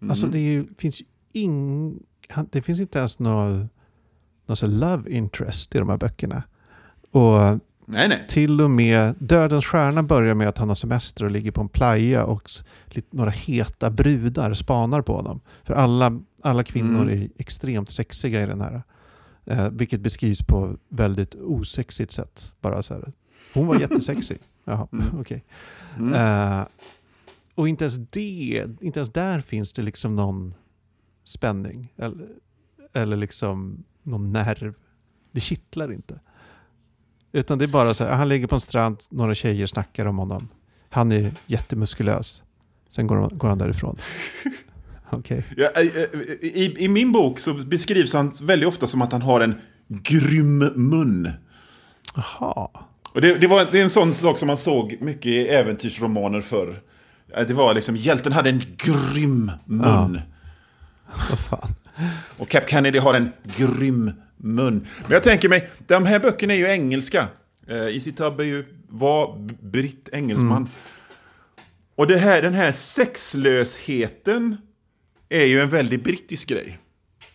Mm. 0.00 0.10
Alltså 0.10 0.26
det 0.26 0.38
ju, 0.38 0.66
finns 0.78 1.00
ju 1.00 1.04
ing, 1.32 1.98
han- 2.28 2.48
det 2.52 2.62
finns 2.62 2.80
inte 2.80 2.98
ens 2.98 3.18
någon, 3.18 3.68
någon 4.46 4.56
så 4.56 4.66
love 4.66 5.10
interest 5.10 5.74
i 5.74 5.78
de 5.78 5.88
här 5.88 5.96
böckerna. 5.96 6.42
Och 7.10 7.38
Nej, 7.86 8.08
nej. 8.08 8.24
till 8.28 8.60
och 8.60 8.70
med 8.70 9.14
Dödens 9.18 9.64
stjärna 9.66 10.02
börjar 10.02 10.34
med 10.34 10.48
att 10.48 10.58
han 10.58 10.68
har 10.68 10.74
semester 10.74 11.24
och 11.24 11.30
ligger 11.30 11.50
på 11.50 11.60
en 11.60 11.68
playa 11.68 12.24
och 12.24 12.50
några 13.10 13.30
heta 13.30 13.90
brudar 13.90 14.54
spanar 14.54 15.02
på 15.02 15.16
honom. 15.16 15.40
För 15.64 15.74
alla, 15.74 16.20
alla 16.42 16.64
kvinnor 16.64 17.02
Mm. 17.02 17.22
är 17.22 17.28
extremt 17.38 17.90
sexiga 17.90 18.42
i 18.42 18.46
den 18.46 18.60
här. 18.60 18.82
Eh, 19.44 19.68
vilket 19.70 20.00
beskrivs 20.00 20.42
på 20.42 20.76
väldigt 20.88 21.34
osexigt 21.34 22.12
sätt. 22.12 22.54
Bara 22.60 22.82
så 22.82 22.94
här. 22.94 23.12
Hon 23.54 23.66
var 23.66 23.80
jättesexig. 23.80 24.38
Jaha, 24.64 24.88
Mm. 24.92 25.06
okej. 25.20 25.44
Mm. 25.98 26.14
Eh, 26.14 26.66
och 27.54 27.68
inte 27.68 27.84
ens 27.84 27.96
det, 28.10 28.64
inte 28.80 28.98
ens 28.98 29.12
där 29.12 29.40
finns 29.40 29.72
det 29.72 29.82
liksom 29.82 30.16
någon 30.16 30.54
spänning. 31.24 31.92
Eller, 31.96 32.28
eller 32.92 33.16
liksom 33.16 33.84
någon 34.02 34.32
nerv. 34.32 34.74
Det 35.32 35.40
kittlar 35.40 35.92
inte. 35.92 36.20
Utan 37.32 37.58
det 37.58 37.64
är 37.64 37.68
bara 37.68 37.94
så 37.94 38.04
här, 38.04 38.12
han 38.12 38.28
ligger 38.28 38.46
på 38.46 38.54
en 38.54 38.60
strand, 38.60 38.96
några 39.10 39.34
tjejer 39.34 39.66
snackar 39.66 40.06
om 40.06 40.18
honom. 40.18 40.48
Han 40.90 41.12
är 41.12 41.30
jättemuskulös. 41.46 42.42
Sen 42.90 43.06
går, 43.06 43.16
han- 43.16 43.38
går 43.38 43.48
han 43.48 43.58
därifrån. 43.58 43.98
Okej. 45.10 45.44
Ja, 45.56 45.80
i, 45.80 45.86
i, 46.42 46.84
I 46.84 46.88
min 46.88 47.12
bok 47.12 47.38
så 47.38 47.54
beskrivs 47.54 48.14
han 48.14 48.32
väldigt 48.42 48.68
ofta 48.68 48.86
som 48.86 49.02
att 49.02 49.12
han 49.12 49.22
har 49.22 49.40
en 49.40 49.54
grym 49.88 50.58
mun. 50.76 51.30
Jaha. 52.14 52.68
Och 53.14 53.20
det, 53.20 53.34
det, 53.34 53.46
var, 53.46 53.66
det 53.72 53.78
är 53.78 53.82
en 53.82 53.90
sån 53.90 54.12
sak 54.14 54.38
som 54.38 54.46
man 54.46 54.56
såg 54.56 54.96
mycket 55.00 55.26
i 55.26 55.38
äventyrsromaner 55.48 56.40
förr. 56.40 56.82
Eh, 57.36 57.46
Det 57.46 57.54
var 57.54 57.74
liksom, 57.74 57.96
hjälten 57.96 58.32
hade 58.32 58.50
en 58.50 58.62
grym 58.76 59.50
mun. 59.64 59.82
Fan. 59.82 60.20
Och 62.38 62.48
Cap 62.48 62.68
Kennedy 62.68 62.98
har 62.98 63.14
en 63.14 63.32
grym 63.56 64.12
mun. 64.36 64.86
Men 65.02 65.10
jag 65.10 65.22
tänker 65.22 65.48
mig, 65.48 65.70
de 65.86 66.06
här 66.06 66.18
böckerna 66.20 66.54
är 66.54 66.58
ju 66.58 66.66
engelska. 66.66 67.28
Eh, 67.66 67.76
Easy 67.76 68.12
Tubb 68.12 68.40
är 68.40 68.44
ju, 68.44 68.64
var 68.88 69.38
britt 69.70 70.08
engelsman. 70.12 70.68
Och 71.96 72.06
det 72.06 72.16
här, 72.16 72.42
den 72.42 72.54
här 72.54 72.72
sexlösheten 72.72 74.56
är 75.28 75.44
ju 75.44 75.60
en 75.60 75.68
väldigt 75.68 76.04
brittisk 76.04 76.48
grej. 76.48 76.78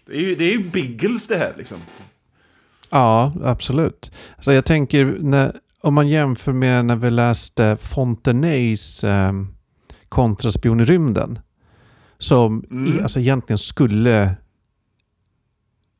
Det 0.06 0.14
är 0.14 0.22
ju, 0.22 0.36
det 0.36 0.44
är 0.44 0.52
ju 0.52 0.64
Biggles 0.64 1.28
det 1.28 1.38
här 1.38 1.54
liksom. 1.58 1.78
Ja, 2.90 3.34
absolut. 3.44 4.12
Så 4.40 4.52
jag 4.52 4.66
tänker, 4.66 5.16
när, 5.20 5.52
om 5.82 5.94
man 5.94 6.08
jämför 6.08 6.54
med 6.54 6.86
när 6.86 6.96
vi 6.96 7.12
läste 7.12 7.78
Fontenays 7.82 9.04
eh, 9.04 9.32
Kontraspion 10.10 10.80
i 10.80 10.86
rymden. 10.86 11.40
Som 12.18 12.64
Mm. 12.72 13.00
alltså 13.04 13.20
egentligen 13.20 13.58
skulle... 13.58 14.36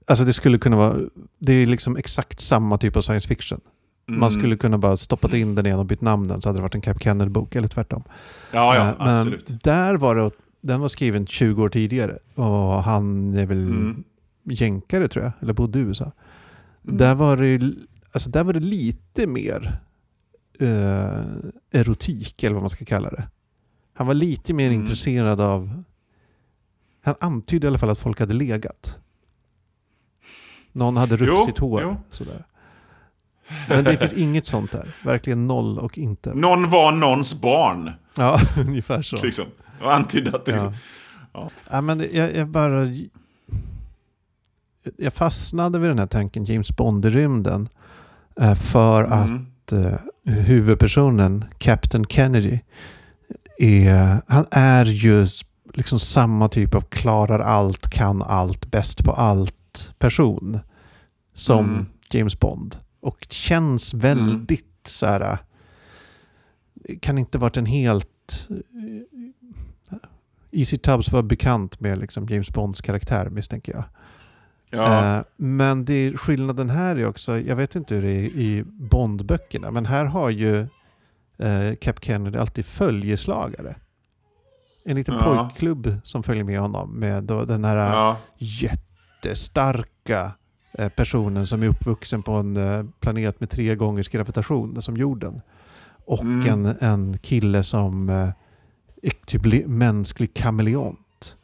Alltså 0.08 0.26
det 0.26 0.34
skulle 0.34 0.58
kunna 0.58 0.76
vara... 0.78 0.98
Det 1.40 1.54
är 1.54 1.66
liksom 1.66 1.98
exakt 1.98 2.40
samma 2.40 2.78
typ 2.78 2.96
av 2.96 3.02
science 3.02 3.28
fiction. 3.28 3.62
Mm. 4.08 4.20
Man 4.20 4.32
skulle 4.32 4.58
kunna 4.58 4.78
bara 4.78 4.98
stoppat 4.98 5.34
in 5.34 5.56
den 5.56 5.66
igen 5.66 5.80
och 5.80 5.86
bytt 5.86 6.02
namnen 6.02 6.42
så 6.42 6.50
hade 6.50 6.58
det 6.60 6.62
varit 6.64 6.76
en 6.76 6.82
Cap 6.82 7.04
Kennedy-bok 7.04 7.56
eller 7.56 7.68
tvärtom. 7.68 8.04
Ja, 8.52 8.76
ja, 8.76 8.82
Eh, 8.90 8.96
Men 9.06 9.18
absolut. 9.18 9.64
där 9.64 9.96
var 9.96 10.16
det, 10.16 10.32
den 10.62 10.80
var 10.80 10.88
skriven 10.88 11.28
20 11.28 11.64
år 11.64 11.70
tidigare 11.70 12.18
och 12.36 12.84
han 12.84 13.34
är 13.34 13.46
väl 13.46 13.68
Mm. 13.68 14.04
jänkare 14.44 15.08
tror 15.08 15.24
jag, 15.26 15.32
eller 15.42 15.54
bodde 15.54 15.80
i 15.80 15.82
USA. 15.82 16.12
Mm. 16.86 16.98
Där, 16.98 17.16
var 17.16 17.38
det, 17.38 17.74
alltså 18.12 18.30
där 18.30 18.44
var 18.44 18.54
det 18.54 18.60
lite 18.60 19.28
mer 19.28 19.80
eh, 20.60 21.22
erotik, 21.72 22.44
eller 22.44 22.54
vad 22.54 22.64
man 22.64 22.70
ska 22.70 22.86
kalla 22.86 23.10
det. 23.10 23.28
Han 23.94 24.08
var 24.08 24.14
lite 24.14 24.54
mer 24.54 24.68
Mm. 24.70 24.82
intresserad 24.82 25.42
av... 25.42 25.84
Han 27.08 27.16
antydde 27.20 27.68
i 27.68 27.70
alla 27.70 27.78
fall 27.78 27.90
att 27.90 28.00
folk 28.00 28.20
hade 28.20 28.34
legat. 28.34 28.98
Någon 30.72 30.98
hade 30.98 31.18
rufsigt 31.18 31.58
hår. 31.58 31.82
jo. 31.82 31.98
Sådär. 32.10 32.46
Men 33.70 33.84
det 33.84 33.98
finns 33.98 34.14
inget 34.14 34.46
sånt 34.46 34.72
där. 34.72 34.88
Verkligen 35.04 35.48
noll 35.48 35.80
och 35.80 35.98
inte. 35.98 36.34
Någon 36.34 36.70
var 36.70 36.92
någons 36.92 37.42
barn, 37.42 37.92
Ja, 38.18 38.40
ungefär 38.58 39.02
så. 39.02 39.16
liksom. 39.24 39.46
Och 39.82 39.94
antydde 39.94 40.36
att 40.36 40.46
det 40.46 40.52
liksom... 40.52 40.74
Ja. 41.34 41.50
Ja. 41.72 41.82
Men 41.82 42.06
jag, 42.12 42.36
jag 42.36 42.48
bara... 42.48 42.88
Jag 44.98 45.14
fastnade 45.14 45.80
vid 45.80 45.90
den 45.90 46.00
här 46.00 46.08
tanken 46.08 46.46
James 46.46 46.76
Bond 46.78 47.06
i 47.06 47.10
rymden. 47.10 47.70
eh, 48.42 48.56
För 48.56 49.04
att 49.04 49.28
Mm. 49.72 49.94
eh, 49.94 50.34
huvudpersonen, 50.34 51.46
Captain 51.58 52.06
Kennedy, 52.06 52.60
är, 53.58 54.22
han 54.28 54.46
är 54.52 54.86
ju 54.86 55.28
liksom 55.74 56.00
samma 56.00 56.50
typ 56.50 56.76
av 56.76 56.82
klarar 56.82 57.40
allt, 57.40 57.90
kan 57.90 58.22
allt, 58.22 58.72
bäst 58.72 59.04
på 59.04 59.12
allt 59.12 59.94
person 59.98 60.60
som 61.34 61.66
Mm. 61.66 61.86
James 62.10 62.40
Bond. 62.40 62.78
Och 63.02 63.28
känns 63.30 63.94
väldigt 63.94 64.88
så 64.88 65.06
här... 65.06 65.38
Kan 67.00 67.18
inte 67.18 67.38
varit 67.38 67.58
en 67.58 67.66
helt... 67.66 68.48
Easy 70.52 70.78
Tubbs 70.78 71.12
var 71.12 71.24
bekant 71.24 71.80
med 71.80 71.98
liksom 71.98 72.26
James 72.30 72.52
Bonds 72.52 72.82
karaktär 72.82 73.30
misstänker 73.30 73.74
jag. 73.74 73.84
Ja. 74.70 75.18
Eh, 75.18 75.24
men 75.36 75.86
det 75.86 75.94
är, 75.94 76.18
skillnaden 76.18 76.70
här 76.70 76.96
är 76.96 77.06
också, 77.06 77.40
jag 77.40 77.56
vet 77.56 77.76
inte 77.76 77.96
hur 77.96 78.02
det 78.02 78.12
är 78.12 78.24
i 78.24 78.64
Bond-böckerna, 78.66 79.72
men 79.72 79.86
här 79.86 80.06
har 80.06 80.30
ju 80.30 80.60
eh, 81.38 81.76
Cap 81.82 82.04
Kennedy 82.06 82.38
alltid 82.38 82.66
följeslagare. 82.66 83.76
En 84.90 84.96
liten 84.96 85.14
Ja. 85.16 85.24
pojkklubb 85.50 85.96
som 86.04 86.24
följer 86.24 86.44
med 86.44 86.60
honom 86.60 87.00
med 87.00 87.24
den 87.24 87.66
här 87.66 87.76
ja. 87.76 88.18
jättestarka 88.38 90.32
eh, 90.74 90.90
personen 90.90 91.48
som 91.48 91.64
är 91.64 91.68
uppvuxen 91.68 92.24
på 92.24 92.32
en 92.32 92.58
eh, 92.58 92.84
planet 93.00 93.40
med 93.40 93.50
tre 93.50 93.76
gångers 93.76 94.10
gravitation 94.10 94.82
som 94.82 94.98
jorden. 94.98 95.42
Och 96.06 96.22
Mm. 96.24 96.48
en, 96.66 96.76
en 96.80 97.18
kille 97.18 97.64
som 97.64 98.10
eh, 98.10 98.30
är 99.02 99.26
typ 99.26 99.68
mänsklig 99.68 100.34
kameleont. 100.34 101.36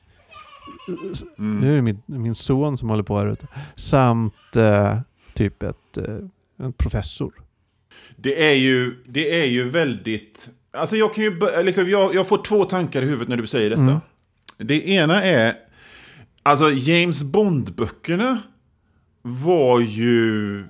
Mm. 1.37 1.59
Nu 1.59 1.71
är 1.71 1.75
det 1.75 1.81
min, 1.81 2.01
min 2.05 2.35
son 2.35 2.77
som 2.77 2.89
håller 2.89 3.03
på 3.03 3.17
här 3.17 3.27
ute. 3.27 3.47
Samt 3.75 4.55
eh, 4.55 4.97
typ 5.33 5.63
ett, 5.63 5.97
eh, 5.97 6.15
en 6.57 6.73
professor. 6.73 7.33
Det 8.17 8.49
är 8.49 8.53
ju, 8.55 9.03
det 9.07 9.41
är 9.41 9.45
ju 9.45 9.69
väldigt... 9.69 10.49
Alltså 10.73 10.95
jag 10.95 11.13
kan 11.13 11.23
ju 11.23 11.39
liksom, 11.63 11.89
jag, 11.89 12.15
jag 12.15 12.27
får 12.27 12.43
två 12.43 12.65
tankar 12.65 13.01
i 13.01 13.05
huvudet 13.05 13.27
när 13.27 13.37
du 13.37 13.47
säger 13.47 13.69
detta. 13.69 13.81
Mm. 13.81 13.99
Det 14.57 14.89
ena 14.89 15.23
är... 15.23 15.55
Alltså 16.43 16.71
James 16.71 17.23
Bond-böckerna 17.23 18.37
var 19.21 19.79
ju... 19.79 20.65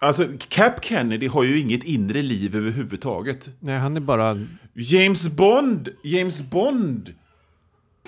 Alltså 0.00 0.28
Cap 0.48 0.84
Kennedy 0.84 1.26
har 1.26 1.42
ju 1.42 1.58
inget 1.58 1.84
inre 1.84 2.22
liv 2.22 2.56
överhuvudtaget. 2.56 3.50
Nej, 3.60 3.78
han 3.78 3.96
är 3.96 4.00
bara... 4.00 4.46
James 4.74 5.28
Bond, 5.28 5.88
James 6.02 6.50
Bond... 6.50 7.14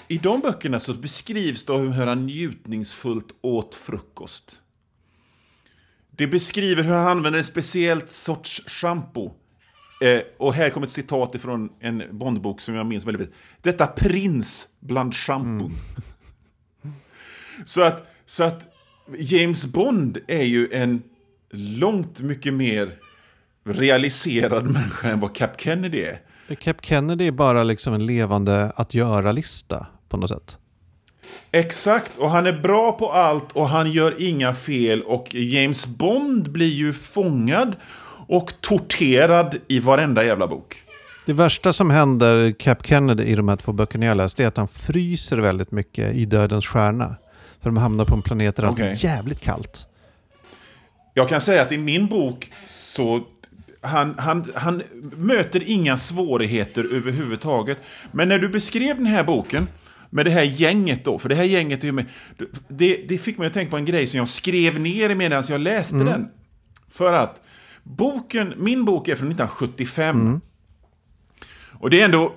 I 0.09 0.19
de 0.19 0.41
böckerna 0.41 0.81
så 0.81 0.95
beskrivs 0.95 1.65
det 1.65 1.73
hur 1.73 2.07
han 2.07 2.27
njutningsfullt 2.27 3.29
åt 3.41 3.75
frukost. 3.75 4.61
Det 6.11 6.27
beskriver 6.27 6.83
hur 6.83 6.95
han 6.95 7.09
använder 7.09 7.39
en 7.39 7.45
speciellt 7.45 8.11
sorts 8.11 8.63
shampoo. 8.67 9.35
Eh, 10.01 10.21
och 10.37 10.55
här 10.55 10.71
kommer 10.71 10.87
ett 10.87 10.93
citat 10.93 11.35
ifrån 11.35 11.71
en 11.81 12.03
Bondbok 12.11 12.61
som 12.61 12.75
jag 12.75 12.87
minns 12.87 13.07
väldigt 13.07 13.27
väl. 13.27 13.35
Detta 13.63 13.87
prins 13.87 14.69
bland 14.81 15.15
shampoo. 15.15 15.71
Så 17.67 17.83
att, 17.83 18.07
så 18.27 18.45
att 18.45 18.69
James 19.19 19.67
Bond 19.67 20.19
är 20.29 20.43
ju 20.43 20.73
en 20.73 21.03
långt 21.51 22.21
mycket 22.21 22.55
mer 22.55 22.93
realiserad 23.65 24.65
människa 24.65 25.09
än 25.09 25.21
vad 25.21 25.35
Cap 25.35 25.61
Kennedy 25.61 26.03
är. 26.03 26.21
Cap 26.55 26.85
Kennedy 26.85 27.27
är 27.27 27.31
bara 27.31 27.63
liksom 27.63 27.95
en 27.95 28.07
levande 28.07 28.73
att 28.77 28.95
göra-lista 28.95 29.87
på 30.09 30.17
något 30.17 30.31
sätt. 30.31 30.59
Exakt, 31.51 32.19
och 32.19 32.31
han 32.31 32.47
är 32.47 32.61
bra 32.61 32.93
på 32.93 33.13
allt 33.13 33.53
och 33.53 33.69
han 33.69 33.93
gör 33.93 34.23
inga 34.23 34.55
fel 34.55 35.03
och 35.03 35.35
James 35.35 35.87
Bond 35.87 36.53
blir 36.53 36.73
ju 36.73 36.93
fångad 36.93 37.77
och 38.29 38.53
torterad 38.61 39.57
i 39.69 39.81
varenda 39.81 40.25
jävla 40.25 40.47
bok. 40.49 40.83
Det 41.27 41.33
värsta 41.33 41.73
som 41.73 41.91
händer 41.91 42.53
Cap 42.53 42.87
Kennedy 42.87 43.25
i 43.25 43.35
de 43.35 43.49
här 43.49 43.57
två 43.57 43.73
böckerna 43.73 44.07
jag 44.07 44.17
läst 44.17 44.41
är 44.41 44.47
att 44.47 44.57
han 44.57 44.69
fryser 44.69 45.37
väldigt 45.39 45.71
mycket 45.71 46.15
i 46.15 46.25
Dödens 46.25 46.67
stjärna. 46.67 47.17
För 47.61 47.71
de 47.71 47.77
hamnar 47.77 48.05
på 48.05 48.15
en 48.15 48.23
planet 48.23 48.57
där 48.57 48.63
allt 48.63 48.73
Okej. 48.73 48.89
är 48.89 49.05
jävligt 49.05 49.41
kallt. 49.41 49.87
Jag 51.15 51.29
kan 51.29 51.41
säga 51.41 51.63
att 51.63 51.73
i 51.73 51.79
min 51.79 52.07
bok 52.07 52.51
så 52.67 53.21
han, 53.81 54.15
han, 54.19 54.53
han 54.55 54.83
möter 55.17 55.63
inga 55.67 55.99
svårigheter 55.99 56.95
överhuvudtaget. 56.95 57.79
Men 58.13 58.29
när 58.29 58.39
du 58.39 58.49
beskrev 58.49 58.97
den 58.97 59.07
här 59.07 59.25
boken 59.25 59.67
med 60.11 60.27
det 60.27 60.31
här 60.31 60.43
gänget 60.43 61.05
då, 61.05 61.19
för 61.19 61.29
det 61.29 61.35
här 61.35 61.45
gänget 61.45 61.85
är 61.85 61.93
med, 61.93 62.05
det, 62.69 63.05
det 63.09 63.19
fick 63.19 63.39
mig 63.39 63.47
att 63.47 63.53
tänka 63.53 63.71
på 63.71 63.77
en 63.77 63.85
grej 63.85 64.07
som 64.07 64.19
jag 64.19 64.29
skrev 64.29 64.81
ner 64.81 65.15
medan 65.15 65.45
jag 65.49 65.61
läste 65.61 65.97
den. 65.97 66.29
För 66.91 67.13
att 67.13 67.41
boken, 67.97 68.55
min 68.57 68.85
bok 68.85 69.09
är 69.09 69.15
från 69.15 69.29
1975. 69.29 70.41
Och 71.73 71.91
det 71.91 72.01
är 72.01 72.05
ändå, 72.05 72.35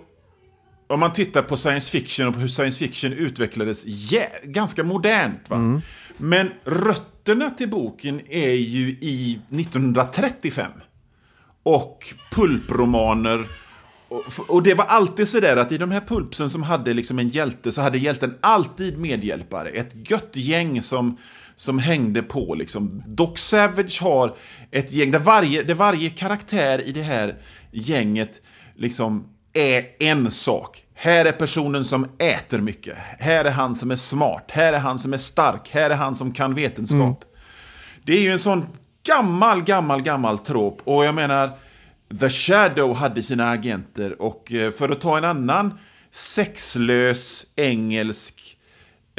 om 0.88 1.00
man 1.00 1.14
tittar 1.14 1.42
på 1.42 1.58
science 1.58 1.92
fiction 1.92 2.28
och 2.28 2.34
på 2.34 2.40
hur 2.40 2.48
science 2.48 2.80
fiction 2.80 3.14
utvecklades, 3.14 3.86
jä- 3.88 4.44
ganska 4.46 4.84
modernt. 4.84 5.50
Va? 5.50 5.82
Men 6.18 6.50
rötterna 6.64 7.50
till 7.50 7.70
boken 7.70 8.22
är 8.30 8.52
ju 8.52 8.90
i 9.02 9.40
1935. 9.50 10.72
Och 11.64 12.14
pulpromaner. 12.32 13.46
Och, 14.08 14.24
och 14.48 14.64
det 14.64 14.74
var 14.74 14.86
alltid 14.86 15.28
sådär 15.28 15.58
att 15.58 15.72
i 15.72 15.78
de 15.78 15.92
här 15.92 16.02
pulpsen 16.02 16.50
som 16.50 16.64
hade 16.64 16.94
liksom 16.94 17.20
en 17.20 17.30
hjälte 17.30 17.72
så 17.72 17.82
hade 17.82 17.98
hjälten 17.98 18.38
alltid 18.42 19.00
medhjälpare. 19.00 19.70
Ett 19.70 20.10
gött 20.10 20.32
gäng 20.34 20.82
som, 20.82 21.18
som 21.62 21.80
hängde 21.80 22.22
på 22.22 22.56
liksom. 22.56 23.04
Doc 23.06 23.40
Savage 23.40 24.02
har 24.02 24.36
ett 24.72 24.92
gäng 24.92 25.12
där 25.12 25.20
varje, 25.20 25.64
där 25.64 25.74
varje 25.74 26.10
karaktär 26.10 26.82
i 26.82 26.92
det 26.92 27.02
här 27.02 27.36
gänget 27.72 28.42
liksom 28.76 29.28
är 29.54 29.86
en 30.00 30.32
sak. 30.32 30.84
Här 30.94 31.26
är 31.26 31.32
personen 31.32 31.86
som 31.86 32.08
äter 32.20 32.58
mycket. 32.62 32.98
Här 33.20 33.46
är 33.46 33.52
han 33.52 33.76
som 33.76 33.92
är 33.92 33.96
smart. 33.96 34.52
Här 34.52 34.74
är 34.74 34.80
han 34.80 35.00
som 35.00 35.14
är 35.14 35.18
stark. 35.18 35.70
Här 35.72 35.90
är 35.90 35.96
han 35.96 36.16
som 36.16 36.34
kan 36.34 36.54
vetenskap. 36.54 37.24
Det 38.06 38.14
är 38.14 38.22
ju 38.22 38.32
en 38.32 38.40
sån 38.40 38.66
gammal, 39.04 39.64
gammal, 39.64 40.02
gammal 40.02 40.40
trop. 40.40 40.82
Och 40.84 41.06
jag 41.06 41.16
menar, 41.16 41.58
The 42.20 42.30
Shadow 42.30 42.96
hade 42.96 43.24
sina 43.24 43.50
agenter. 43.50 44.22
Och 44.22 44.54
eh, 44.54 44.72
för 44.72 44.90
att 44.90 45.02
ta 45.02 45.18
en 45.18 45.26
annan 45.26 45.74
sexlös 46.12 47.46
engelsk 47.56 48.41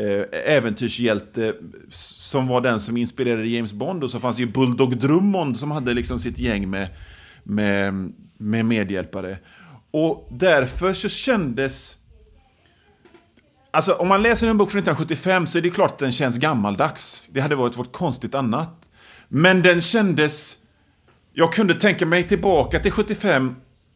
Eh, 0.03 0.55
äventyrshjälte 0.57 1.47
eh, 1.47 1.55
som 1.91 2.49
var 2.49 2.61
den 2.61 2.81
som 2.81 2.97
inspirerade 2.97 3.47
James 3.47 3.73
Bond. 3.73 4.05
Och 4.05 4.11
så 4.11 4.21
fanns 4.21 4.39
ju 4.39 4.47
Bulldog 4.47 4.97
Drummond 4.97 5.59
som 5.59 5.71
hade 5.71 5.95
liksom 5.95 6.19
sitt 6.19 6.39
gäng 6.39 6.71
med, 6.71 6.89
med, 7.43 8.13
med 8.39 8.65
medhjälpare. 8.65 9.39
Och 9.91 10.29
därför 10.31 10.93
så 10.93 11.09
kändes... 11.09 11.97
Alltså 13.71 13.93
om 13.93 14.09
man 14.09 14.23
läser 14.23 14.49
en 14.49 14.59
bok 14.59 14.71
från 14.71 14.79
1975 14.79 15.47
så 15.47 15.59
är 15.59 15.63
det 15.63 15.71
klart 15.71 15.91
att 15.91 15.99
den 15.99 16.13
känns 16.13 16.39
gammaldags. 16.39 17.29
Det 17.33 17.41
hade 17.41 17.55
varit 17.55 17.79
vårt 17.79 17.93
konstigt 17.93 18.35
annat. 18.35 18.89
Men 19.29 19.63
den 19.63 19.81
kändes... 19.81 20.57
Jag 21.33 21.53
kunde 21.53 21.75
tänka 21.75 22.07
mig 22.07 22.29
tillbaka 22.29 22.81
till 22.81 22.93
75 22.93 23.55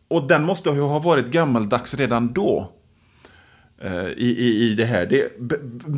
och 0.09 0.27
den 0.27 0.45
måste 0.45 0.71
ju 0.71 0.81
ha 0.81 0.99
varit 0.99 1.27
gammaldags 1.27 1.95
redan 1.95 2.33
då 2.33 2.76
eh, 3.83 4.07
I, 4.07 4.35
i, 4.39 4.71
i 4.71 4.75
det 4.75 4.85
här. 4.85 5.07
Det, 5.07 5.33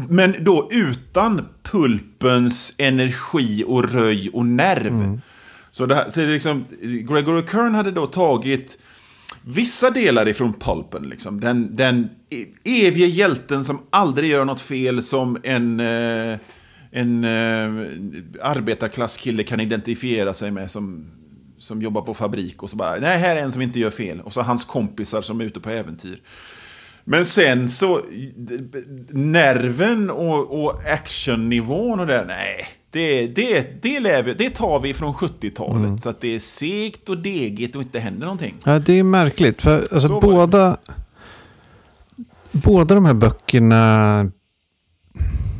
men 0.08 0.44
då 0.44 0.68
utan 0.72 1.48
pulpens 1.62 2.74
energi 2.78 3.64
och 3.66 3.92
röj 3.92 4.30
och 4.32 4.46
nerv. 4.46 5.20
Så, 5.70 5.86
det 5.86 5.94
här, 5.94 6.08
så 6.10 6.20
det 6.20 6.26
liksom, 6.26 6.64
Gregory 6.80 7.42
Kern 7.52 7.74
hade 7.74 7.90
då 7.90 8.06
tagit 8.06 8.78
vissa 9.46 9.90
delar 9.90 10.28
ifrån 10.28 10.52
pulpen. 10.52 11.02
Liksom. 11.02 11.40
Den, 11.40 11.76
den 11.76 12.08
e- 12.30 12.46
evige 12.86 13.06
hjälten 13.06 13.64
som 13.64 13.80
aldrig 13.90 14.30
gör 14.30 14.44
något 14.44 14.60
fel 14.60 15.02
som 15.02 15.38
en, 15.42 15.80
eh, 15.80 16.38
en 16.90 17.24
eh, 17.24 17.88
arbetarklasskille 18.42 19.42
kan 19.42 19.60
identifiera 19.60 20.34
sig 20.34 20.50
med 20.50 20.70
som, 20.70 21.10
som 21.58 21.82
jobbar 21.82 22.02
på 22.02 22.14
fabrik. 22.14 22.62
Och 22.62 22.70
så 22.70 22.76
bara, 22.76 22.96
nej, 22.96 23.18
här 23.18 23.36
är 23.36 23.42
en 23.42 23.52
som 23.52 23.62
inte 23.62 23.80
gör 23.80 23.90
fel. 23.90 24.20
Och 24.20 24.32
så 24.32 24.42
hans 24.42 24.64
kompisar 24.64 25.22
som 25.22 25.40
är 25.40 25.44
ute 25.44 25.60
på 25.60 25.70
äventyr. 25.70 26.20
Men 27.10 27.24
sen 27.24 27.68
så, 27.68 28.02
nerven 29.10 30.10
och, 30.10 30.64
och 30.64 30.80
actionnivån 30.92 32.00
och 32.00 32.06
det, 32.06 32.24
nej. 32.24 32.66
Det, 32.90 33.26
det, 33.26 33.82
det, 33.82 34.00
lever, 34.00 34.34
det 34.38 34.50
tar 34.50 34.80
vi 34.80 34.94
från 34.94 35.14
70-talet. 35.14 36.02
Så 36.02 36.10
att 36.10 36.20
det 36.20 36.28
är 36.34 36.38
segt 36.38 37.08
och 37.08 37.18
degigt 37.18 37.76
och 37.76 37.82
inte 37.82 37.98
händer 37.98 38.20
någonting. 38.20 38.54
Ja, 38.64 38.78
det 38.78 38.92
är 38.98 39.02
märkligt. 39.02 39.62
För 39.62 39.94
alltså, 39.94 40.20
båda, 40.20 40.76
båda 42.52 42.94
de 42.94 43.04
här 43.04 43.14
böckerna, 43.14 44.18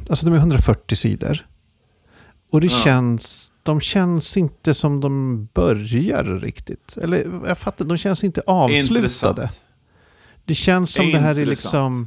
alltså 0.09 0.27
de 0.27 0.35
är 0.35 0.39
140 0.39 0.97
sidor. 0.97 1.47
Och 2.51 2.61
det 2.61 2.67
Ja. 2.67 2.81
känns, 2.85 3.53
de 3.63 3.81
känns 3.81 4.37
inte 4.37 4.75
som 4.75 5.01
de 5.01 5.45
börjar 5.55 6.25
riktigt. 6.25 6.97
Eller 7.03 7.27
jag 7.47 7.59
fattar, 7.59 7.85
de 7.85 7.99
känns 7.99 8.25
inte 8.25 8.43
avslutade. 8.47 8.99
Intressant. 8.99 9.61
Det 10.49 10.55
känns 10.55 10.93
som 10.95 11.07
det 11.13 11.19
här 11.19 11.39
är 11.39 11.47
liksom... 11.47 12.07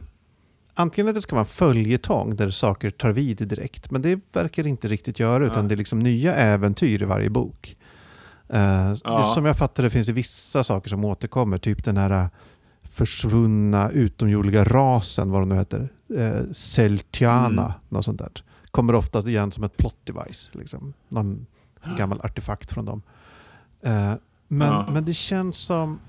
Antingen 0.74 1.08
att 1.08 1.16
det 1.16 1.22
ska 1.22 1.36
vara 1.36 1.44
en 1.46 1.50
följetong 1.50 2.36
där 2.36 2.52
saker 2.52 2.90
tar 2.92 3.12
vid 3.12 3.38
direkt. 3.48 3.92
Men 3.92 4.02
det 4.02 4.20
verkar 4.34 4.64
det 4.64 4.70
inte 4.70 4.88
riktigt 4.88 5.20
göra. 5.20 5.46
Utan 5.46 5.64
Ja. 5.64 5.68
det 5.68 5.76
är 5.76 5.78
liksom 5.78 6.00
nya 6.00 6.36
äventyr 6.36 7.02
i 7.02 7.06
varje 7.06 7.30
bok. 7.30 7.78
Det, 8.48 8.98
Ja. 9.04 9.32
som 9.36 9.46
jag 9.46 9.58
fattar 9.58 9.84
det 9.84 9.90
finns 9.90 10.08
det 10.08 10.14
vissa 10.14 10.64
saker 10.64 10.90
som 10.90 11.06
återkommer. 11.06 11.58
Typ 11.58 11.84
den 11.84 11.98
här 11.98 12.10
eh, 12.24 12.28
försvunna 12.84 13.90
utomjordiga 13.90 14.64
rasen, 14.64 15.32
vad 15.32 15.42
de 15.42 15.50
nu 15.50 15.56
heter. 15.56 15.90
Uh, 16.14 16.52
Celtiana, 16.52 17.62
Mm. 17.66 17.72
något 17.90 18.06
sånt 18.06 18.20
där. 18.20 18.32
Kommer 18.72 18.96
ofta 18.96 19.20
igen 19.30 19.52
som 19.52 19.64
ett 19.64 19.78
plot 19.78 19.96
device. 20.04 20.50
Liksom. 20.54 20.94
Någon 21.10 21.46
gammal 21.98 22.22
artefakt 22.24 22.72
från 22.72 22.86
dem. 22.86 23.02
Eh, 23.84 24.14
men, 24.48 24.68
Ja. 24.68 24.88
men 24.92 25.06
det 25.06 25.14
känns 25.14 25.58
som... 25.58 26.00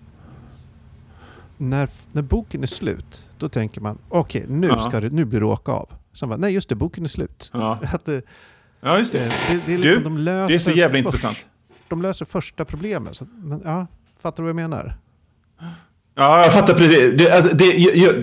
När, 1.56 1.88
när 2.12 2.22
boken 2.22 2.62
är 2.62 2.66
slut, 2.66 3.28
då 3.38 3.48
tänker 3.48 3.80
man 3.80 3.98
okej, 4.08 4.44
nu, 4.48 4.66
Ja. 4.66 4.78
ska 4.78 5.00
det, 5.00 5.10
nu 5.10 5.24
blir 5.24 5.40
det 5.40 5.46
åka 5.46 5.72
av. 5.72 5.88
Sen 6.14 6.28
bara, 6.28 6.36
nej 6.38 6.52
just 6.54 6.68
det, 6.68 6.74
boken 6.74 7.04
är 7.04 7.08
slut. 7.08 7.50
Ja. 7.52 7.78
Att 7.92 8.08
ja, 8.80 8.98
just 8.98 9.12
det, 9.12 9.18
det. 9.18 9.30
det, 9.50 9.66
det 9.66 9.74
är 9.74 9.78
Du, 9.78 9.84
liksom, 9.84 10.04
de 10.04 10.18
löser 10.18 10.48
Det 10.48 10.54
är 10.54 10.58
så 10.58 10.70
jävla 10.70 10.96
först, 10.98 11.06
intressant. 11.06 11.38
De 11.88 12.02
löser 12.02 12.24
första 12.24 12.64
problemet. 12.64 13.16
Så, 13.16 13.26
men, 13.42 13.62
ja, 13.64 13.86
fattar 14.22 14.36
du 14.36 14.52
vad 14.52 14.62
jag 14.62 14.70
menar? 14.70 14.94
Ja, 16.14 16.38
jag 16.44 16.52
fattar 16.52 16.74
precis. 16.74 17.18
Det, 17.18 17.30
alltså, 17.30 17.56
det, 17.56 17.64
jag, 17.64 17.96
jag, 17.96 18.14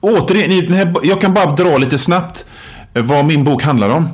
återigen, 0.00 0.64
den 0.66 0.74
här, 0.74 0.94
jag 1.02 1.20
kan 1.20 1.34
bara 1.34 1.54
dra 1.54 1.78
lite 1.78 1.98
snabbt 1.98 2.46
eh, 2.94 3.02
vad 3.04 3.24
min 3.24 3.44
bok 3.44 3.62
handlar 3.62 3.88
om. 3.88 4.04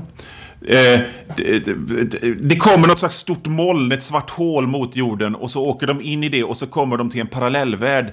Eh, 0.68 1.00
det, 1.36 1.58
det, 1.64 2.34
det 2.34 2.56
kommer 2.56 2.88
något 2.88 2.98
slags 2.98 3.14
stort 3.16 3.46
moln, 3.46 3.92
ett 3.92 4.02
svart 4.02 4.30
hål 4.30 4.66
mot 4.66 4.96
jorden 4.96 5.34
och 5.34 5.50
så 5.50 5.62
åker 5.64 5.86
de 5.86 6.00
in 6.00 6.24
i 6.24 6.28
det 6.28 6.44
och 6.44 6.56
så 6.56 6.66
kommer 6.66 6.96
de 6.96 7.10
till 7.10 7.20
en 7.20 7.26
parallellvärld. 7.26 8.12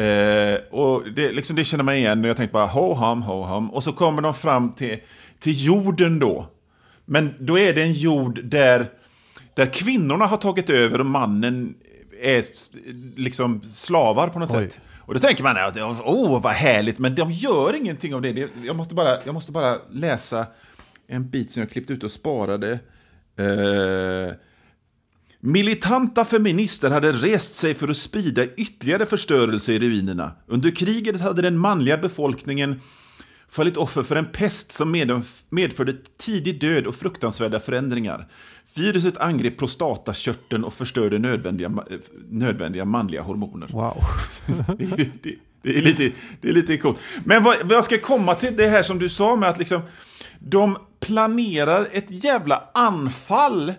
Eh, 0.00 0.60
och 0.70 1.12
det, 1.12 1.32
liksom, 1.32 1.56
det 1.56 1.64
känner 1.64 1.84
man 1.84 1.94
igen 1.94 2.24
och 2.24 2.28
jag 2.28 2.36
tänkte 2.36 2.52
bara 2.52 2.66
ho 2.66 2.94
ham, 2.94 3.22
ho 3.22 3.42
ham. 3.42 3.70
Och 3.70 3.84
så 3.84 3.92
kommer 3.92 4.22
de 4.22 4.34
fram 4.34 4.72
till, 4.72 4.98
till 5.38 5.64
jorden 5.66 6.18
då. 6.18 6.46
Men 7.04 7.34
då 7.40 7.58
är 7.58 7.74
det 7.74 7.82
en 7.82 7.92
jord 7.92 8.44
där, 8.44 8.86
där 9.54 9.66
kvinnorna 9.66 10.26
har 10.26 10.36
tagit 10.36 10.70
över 10.70 10.98
och 10.98 11.06
mannen 11.06 11.74
är 12.22 12.44
liksom 13.16 13.62
slavar 13.62 14.28
på 14.28 14.38
något 14.38 14.54
Oj. 14.54 14.68
sätt. 14.68 14.80
Och 14.98 15.14
då 15.14 15.20
tänker 15.20 15.42
man, 15.42 15.56
åh 15.76 16.02
oh, 16.04 16.42
vad 16.42 16.52
härligt, 16.52 16.98
men 16.98 17.14
de 17.14 17.30
gör 17.30 17.76
ingenting 17.76 18.14
av 18.14 18.22
det. 18.22 18.48
jag, 18.64 18.76
måste 18.76 18.94
bara, 18.94 19.18
jag 19.24 19.34
måste 19.34 19.52
bara 19.52 19.76
läsa 19.90 20.46
en 21.06 21.30
bit 21.30 21.50
som 21.50 21.60
jag 21.60 21.70
klippt 21.70 21.90
ut 21.90 22.04
och 22.04 22.10
sparade. 22.10 22.78
Eh, 23.36 24.34
Militanta 25.40 26.24
feminister 26.24 26.90
hade 26.90 27.12
rest 27.12 27.54
sig 27.54 27.74
för 27.74 27.88
att 27.88 27.96
sprida 27.96 28.44
ytterligare 28.56 29.06
förstörelse 29.06 29.72
i 29.72 29.78
ruinerna. 29.78 30.32
Under 30.46 30.70
kriget 30.70 31.20
hade 31.20 31.42
den 31.42 31.58
manliga 31.58 31.98
befolkningen 31.98 32.80
fallit 33.48 33.76
offer 33.76 34.02
för 34.02 34.16
en 34.16 34.26
pest 34.32 34.72
som 34.72 34.90
med- 34.90 35.22
medförde 35.50 35.94
tidig 36.18 36.60
död 36.60 36.86
och 36.86 36.94
fruktansvärda 36.94 37.60
förändringar. 37.60 38.28
Viruset 38.74 39.18
angrep 39.18 39.58
prostatakörteln 39.58 40.64
och 40.64 40.74
förstörde 40.74 41.18
nödvändiga, 41.18 41.68
eh, 41.68 41.96
nödvändiga 42.30 42.84
manliga 42.84 43.22
hormoner. 43.22 43.68
Wow. 43.72 44.02
Det, 44.78 44.84
är- 44.84 45.10
det, 45.22 45.34
det, 45.62 45.78
är 45.78 45.82
lite, 45.82 46.10
det 46.40 46.48
är 46.48 46.52
lite 46.52 46.76
coolt. 46.76 46.98
Men 47.24 47.42
vad, 47.42 47.56
vad 47.64 47.72
jag 47.76 47.84
ska 47.84 47.98
komma 47.98 48.34
till 48.34 48.56
det 48.56 48.68
här 48.68 48.82
som 48.82 48.98
du 48.98 49.08
sa 49.08 49.36
med 49.36 49.48
att 49.48 49.58
liksom 49.58 49.80
De 50.38 50.76
planerar 51.00 51.88
ett 51.92 52.24
jävla 52.24 52.62
anfall 52.74 53.72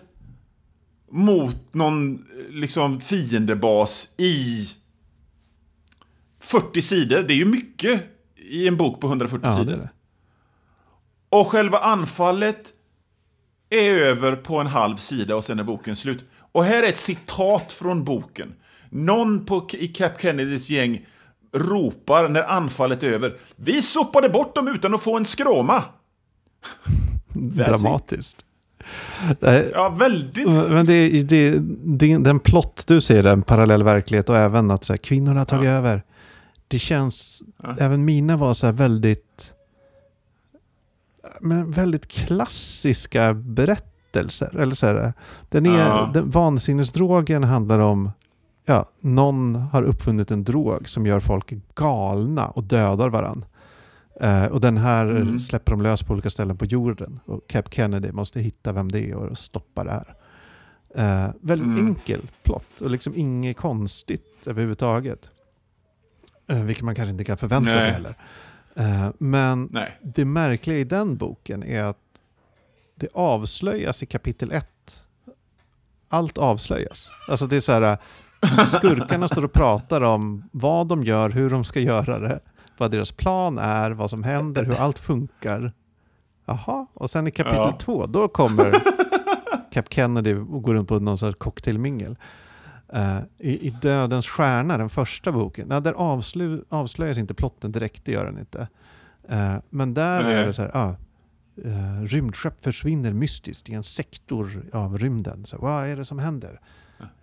mot 1.12 1.74
någon 1.74 2.24
liksom 2.50 3.00
fiendebas 3.00 4.08
i 4.16 4.66
40 6.40 6.82
sidor. 6.82 7.22
Det 7.22 7.34
är 7.34 7.38
ju 7.38 7.44
mycket 7.44 8.02
i 8.36 8.68
en 8.68 8.76
bok 8.76 9.00
på 9.00 9.06
140 9.06 9.40
Ja, 9.44 9.50
det 9.50 9.56
sidor. 9.64 9.72
är 9.74 9.78
det. 9.78 9.90
Och 11.28 11.48
själva 11.48 11.78
anfallet 11.78 12.72
är 13.70 13.92
över 13.92 14.36
på 14.36 14.58
en 14.58 14.66
halv 14.66 14.96
sida 14.96 15.36
och 15.36 15.44
sen 15.44 15.58
är 15.58 15.64
boken 15.64 15.96
slut. 15.96 16.24
Och 16.52 16.64
här 16.64 16.82
är 16.82 16.88
ett 16.88 16.96
citat 16.96 17.72
från 17.72 18.04
boken. 18.04 18.54
Någon 18.90 19.46
på, 19.46 19.68
i 19.72 19.88
Cap 19.88 20.20
Kennedys 20.20 20.70
gäng 20.70 21.06
ropar 21.52 22.28
när 22.28 22.42
anfallet 22.42 23.02
är 23.02 23.12
över. 23.12 23.38
Vi 23.56 23.82
sopade 23.82 24.28
bort 24.28 24.54
dem 24.54 24.68
utan 24.68 24.94
att 24.94 25.02
få 25.02 25.16
en 25.16 25.24
skråma. 25.24 25.84
Dramatiskt. 27.34 28.44
Ja, 29.72 29.88
väldigt. 29.88 30.46
Men 30.48 30.86
det, 30.86 31.22
det, 31.22 31.58
det, 31.84 32.16
den 32.16 32.40
plott 32.40 32.84
du 32.86 33.00
ser, 33.00 33.24
en 33.24 33.42
parallell 33.42 33.82
verklighet 33.82 34.28
och 34.28 34.36
även 34.36 34.70
att 34.70 34.84
så 34.84 34.92
här, 34.92 34.98
kvinnorna 34.98 35.40
har 35.40 35.44
tagit 35.44 35.68
över. 35.68 36.02
Det 36.68 36.78
känns, 36.78 37.42
Ja. 37.62 37.76
även 37.78 38.04
mina 38.04 38.36
var 38.36 38.54
så 38.54 38.66
här 38.66 38.72
väldigt, 38.72 39.54
men 41.40 41.70
väldigt 41.70 42.08
klassiska 42.08 43.34
berättelser. 43.34 44.56
Eller 44.58 44.74
så 44.74 44.86
här, 44.86 45.12
den 45.48 45.66
är, 45.66 45.78
Ja. 45.78 46.10
den, 46.14 46.30
vansinnesdrogen 46.30 47.44
handlar 47.44 47.78
om, 47.78 48.10
ja, 48.66 48.86
någon 49.00 49.54
har 49.54 49.82
uppfunnit 49.82 50.30
en 50.30 50.44
drog 50.44 50.88
som 50.88 51.06
gör 51.06 51.20
folk 51.20 51.52
galna 51.74 52.46
och 52.46 52.64
dödar 52.64 53.08
varandra. 53.08 53.46
Eh, 54.20 54.46
och 54.46 54.60
den 54.60 54.76
här 54.76 55.06
Mm. 55.06 55.40
släpper 55.40 55.70
de 55.72 55.82
lös 55.82 56.02
på 56.02 56.12
olika 56.12 56.30
ställen 56.30 56.56
på 56.56 56.64
jorden. 56.64 57.20
Och 57.24 57.46
Cap 57.48 57.74
Kennedy 57.74 58.12
måste 58.12 58.40
hitta 58.40 58.72
vem 58.72 58.92
det 58.92 59.00
är 59.10 59.14
och 59.14 59.38
stoppa 59.38 59.84
det 59.84 59.90
här. 59.90 60.14
Eh, 60.94 61.30
väldigt 61.40 61.66
Mm. 61.66 61.86
enkel 61.86 62.20
plott 62.42 62.80
och 62.80 62.90
liksom 62.90 63.12
inget 63.16 63.56
konstigt 63.56 64.46
överhuvudtaget. 64.46 65.28
Eh, 66.48 66.62
vilket 66.64 66.84
man 66.84 66.94
kanske 66.94 67.10
inte 67.10 67.24
kan 67.24 67.36
förvänta 67.38 67.80
sig 67.80 67.82
Nej. 67.82 67.92
heller. 67.92 68.14
Eh, 68.74 69.10
men 69.18 69.68
Nej. 69.72 69.98
det 70.02 70.24
märkliga 70.24 70.78
i 70.78 70.84
den 70.84 71.16
boken 71.16 71.62
är 71.64 71.84
att 71.84 71.98
det 72.94 73.08
avslöjas 73.14 74.02
i 74.02 74.06
kapitel 74.06 74.52
1. 74.52 74.66
Allt 76.08 76.38
avslöjas. 76.38 77.10
Alltså 77.28 77.46
det 77.46 77.56
är 77.56 77.60
så 77.60 77.72
här, 77.72 77.98
skurkarna 78.66 79.28
står 79.28 79.44
och 79.44 79.52
pratar 79.52 80.00
om 80.00 80.44
vad 80.52 80.86
de 80.88 81.04
gör, 81.04 81.30
hur 81.30 81.50
de 81.50 81.64
ska 81.64 81.80
göra 81.80 82.18
det, 82.18 82.40
vad 82.78 82.90
deras 82.90 83.12
plan 83.12 83.58
är, 83.58 83.90
vad 83.90 84.10
som 84.10 84.22
händer, 84.22 84.64
hur 84.64 84.80
allt 84.80 84.98
funkar. 84.98 85.72
Jaha, 86.46 86.86
och 86.94 87.10
sen 87.10 87.26
i 87.26 87.30
kapitel 87.30 87.58
Ja. 87.58 87.78
2, 87.80 88.06
då 88.06 88.28
kommer 88.28 88.72
Cap 89.72 89.92
Kennedy 89.92 90.34
och 90.34 90.62
går 90.62 90.74
runt 90.74 90.88
på 90.88 90.98
någon 90.98 91.18
sorts 91.18 91.38
cocktailmingel. 91.38 92.16
Eh, 92.92 93.18
i, 93.38 93.66
I 93.66 93.70
Dödens 93.70 94.28
stjärna, 94.28 94.78
den 94.78 94.88
första 94.88 95.32
boken, 95.32 95.68
nej, 95.68 95.82
där 95.82 95.92
avslu, 95.92 96.64
avslöjas 96.68 97.18
inte 97.18 97.34
plotten 97.34 97.72
direkt, 97.72 98.04
det 98.04 98.12
gör 98.12 98.24
den 98.24 98.38
inte. 98.38 98.68
Eh, 99.28 99.54
men 99.70 99.94
där 99.94 100.22
Nej. 100.22 100.34
är 100.34 100.46
det 100.46 100.52
så 100.52 100.62
här, 100.62 100.70
ah, 100.76 100.94
uh, 101.64 102.02
rymdskepp 102.02 102.64
försvinner 102.64 103.12
mystiskt 103.12 103.68
i 103.68 103.74
en 103.74 103.82
sektor 103.82 104.70
av 104.72 104.98
rymden. 104.98 105.46
Så, 105.46 105.58
vad 105.58 105.86
är 105.86 105.96
det 105.96 106.04
som 106.04 106.18
händer? 106.18 106.60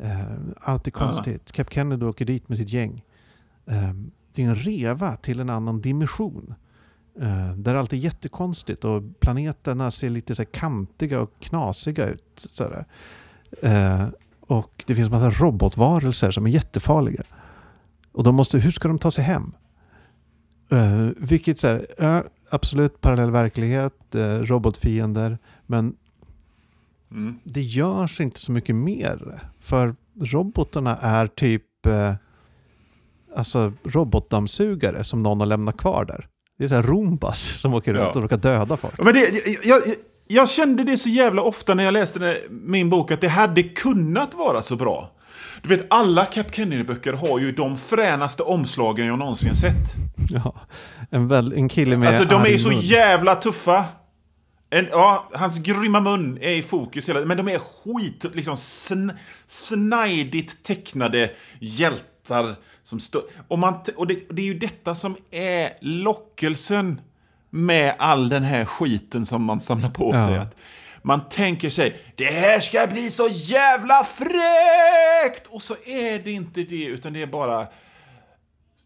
Uh, 0.04 0.22
allt 0.62 0.88
är 0.88 0.92
konstigt. 0.92 1.52
Cap 1.52 1.74
Kennedy 1.74 2.06
åker 2.06 2.26
dit 2.26 2.50
med 2.50 2.58
sitt 2.58 2.70
gäng. 2.70 3.04
Eh, 3.66 3.94
det 4.34 4.44
är 4.44 4.48
en 4.50 4.56
reva 4.56 5.16
till 5.16 5.40
en 5.40 5.50
annan 5.50 5.82
dimension. 5.82 6.54
Eh, 7.22 7.54
där 7.56 7.76
allt 7.76 7.94
är 7.94 7.98
jättekonstigt 7.98 8.86
och 8.86 9.04
planeterna 9.20 9.92
ser 9.92 10.10
lite 10.10 10.36
så 10.36 10.46
kantiga 10.46 11.22
och 11.22 11.32
knasiga 11.40 12.08
ut. 12.08 12.46
Så. 12.50 12.64
Eh, 13.62 14.08
och 14.42 14.84
det 14.88 14.96
finns 14.96 15.10
massa 15.10 15.30
robotvarelser 15.30 16.32
som 16.32 16.46
är 16.46 16.50
jättefarliga. 16.50 17.24
Och 18.12 18.24
de 18.24 18.36
måste, 18.36 18.60
hur 18.60 18.72
ska 18.72 18.88
de 18.88 19.00
ta 19.00 19.12
sig 19.12 19.24
hem? 19.24 19.52
Eh, 20.72 21.08
vilket 21.18 21.60
så 21.60 21.68
här, 21.68 21.88
ja, 21.98 22.24
absolut 22.50 23.02
parallell 23.02 23.32
verklighet, 23.32 24.16
eh, 24.16 24.38
robotfiender, 24.40 25.38
men 25.66 25.96
Mm. 27.12 27.40
det 27.44 27.62
görs 27.62 28.20
inte 28.22 28.40
så 28.40 28.52
mycket 28.52 28.76
mer. 28.76 29.40
För 29.60 29.96
robotarna 30.22 30.98
är 30.98 31.28
typ 31.28 31.86
eh, 31.86 32.14
alltså 33.36 33.74
robotdammsugare 33.84 35.04
som 35.04 35.24
någon 35.24 35.40
har 35.40 35.48
lämnat 35.48 35.78
kvar 35.78 36.06
där. 36.06 36.28
Det 36.58 36.64
är 36.64 36.68
så 36.68 36.76
här 36.76 36.84
Roombas 36.84 37.40
som 37.62 37.74
åker 37.74 37.94
runt 37.94 38.04
Ja. 38.04 38.10
och 38.10 38.22
råkar 38.22 38.38
döda 38.38 38.78
folk. 38.78 38.94
Men 39.04 39.14
det, 39.14 39.20
jag, 39.46 39.58
jag, 39.64 39.82
jag 40.28 40.50
kände 40.50 40.84
det 40.84 40.98
så 40.98 41.10
jävla 41.10 41.42
ofta 41.42 41.74
när 41.74 41.84
jag 41.84 41.92
läste 41.94 42.38
min 42.50 42.90
bok 42.90 43.12
att 43.12 43.22
det 43.22 43.28
hade 43.28 43.64
kunnat 43.64 44.34
vara 44.34 44.62
så 44.62 44.76
bra. 44.76 45.12
Du 45.64 45.70
vet, 45.70 45.86
alla 45.90 46.26
Cap 46.26 46.52
Kennedy-böcker 46.56 47.14
har 47.14 47.40
ju 47.40 47.52
de 47.52 47.78
fränaste 47.78 48.44
omslagen 48.44 49.06
jag 49.08 49.20
någonsin 49.20 49.56
sett. 49.56 49.94
Ja. 50.30 50.56
En, 51.12 51.28
väl, 51.28 51.54
en 51.54 51.70
kille 51.70 51.98
med 51.98 52.08
Alltså 52.08 52.26
de 52.26 52.36
är 52.42 52.46
arg 52.46 52.60
så 52.60 52.70
mun. 52.70 52.80
jävla 52.80 53.36
tuffa. 53.36 53.86
En, 54.70 54.88
ja, 54.92 55.30
hans 55.34 55.60
grymma 55.60 56.00
mun 56.00 56.38
är 56.42 56.52
i 56.52 56.62
fokus 56.62 57.10
hela 57.10 57.26
Men 57.26 57.38
de 57.38 57.48
är 57.48 57.60
skit, 57.60 58.26
liksom 58.34 58.56
sn, 58.58 59.10
snajdigt 59.48 60.64
tecknade 60.64 61.32
hjältar. 61.60 62.56
Som 62.90 63.00
stå, 63.00 63.22
och 63.48 63.60
man, 63.60 63.74
och 63.96 64.08
det, 64.08 64.20
det 64.30 64.42
är 64.42 64.46
ju 64.46 64.54
detta 64.60 64.96
som 64.96 65.18
är 65.32 65.74
lockelsen 65.82 67.02
med 67.50 67.96
all 68.00 68.30
den 68.30 68.44
här 68.44 68.66
skiten 68.66 69.26
som 69.26 69.44
man 69.44 69.60
samlar 69.60 69.90
på 69.90 70.12
Ja. 70.16 70.28
sig. 70.28 70.38
Att 70.38 70.56
man 71.02 71.30
tänker 71.30 71.70
sig, 71.70 72.02
det 72.16 72.26
här 72.26 72.60
ska 72.60 72.88
bli 72.88 73.12
så 73.12 73.28
jävla 73.32 74.04
fräckt! 74.04 75.48
Och 75.50 75.62
så 75.64 75.76
är 75.86 76.20
det 76.20 76.32
inte 76.32 76.64
det, 76.64 76.84
utan 76.86 77.14
det 77.14 77.22
är 77.22 77.28
bara 77.28 77.68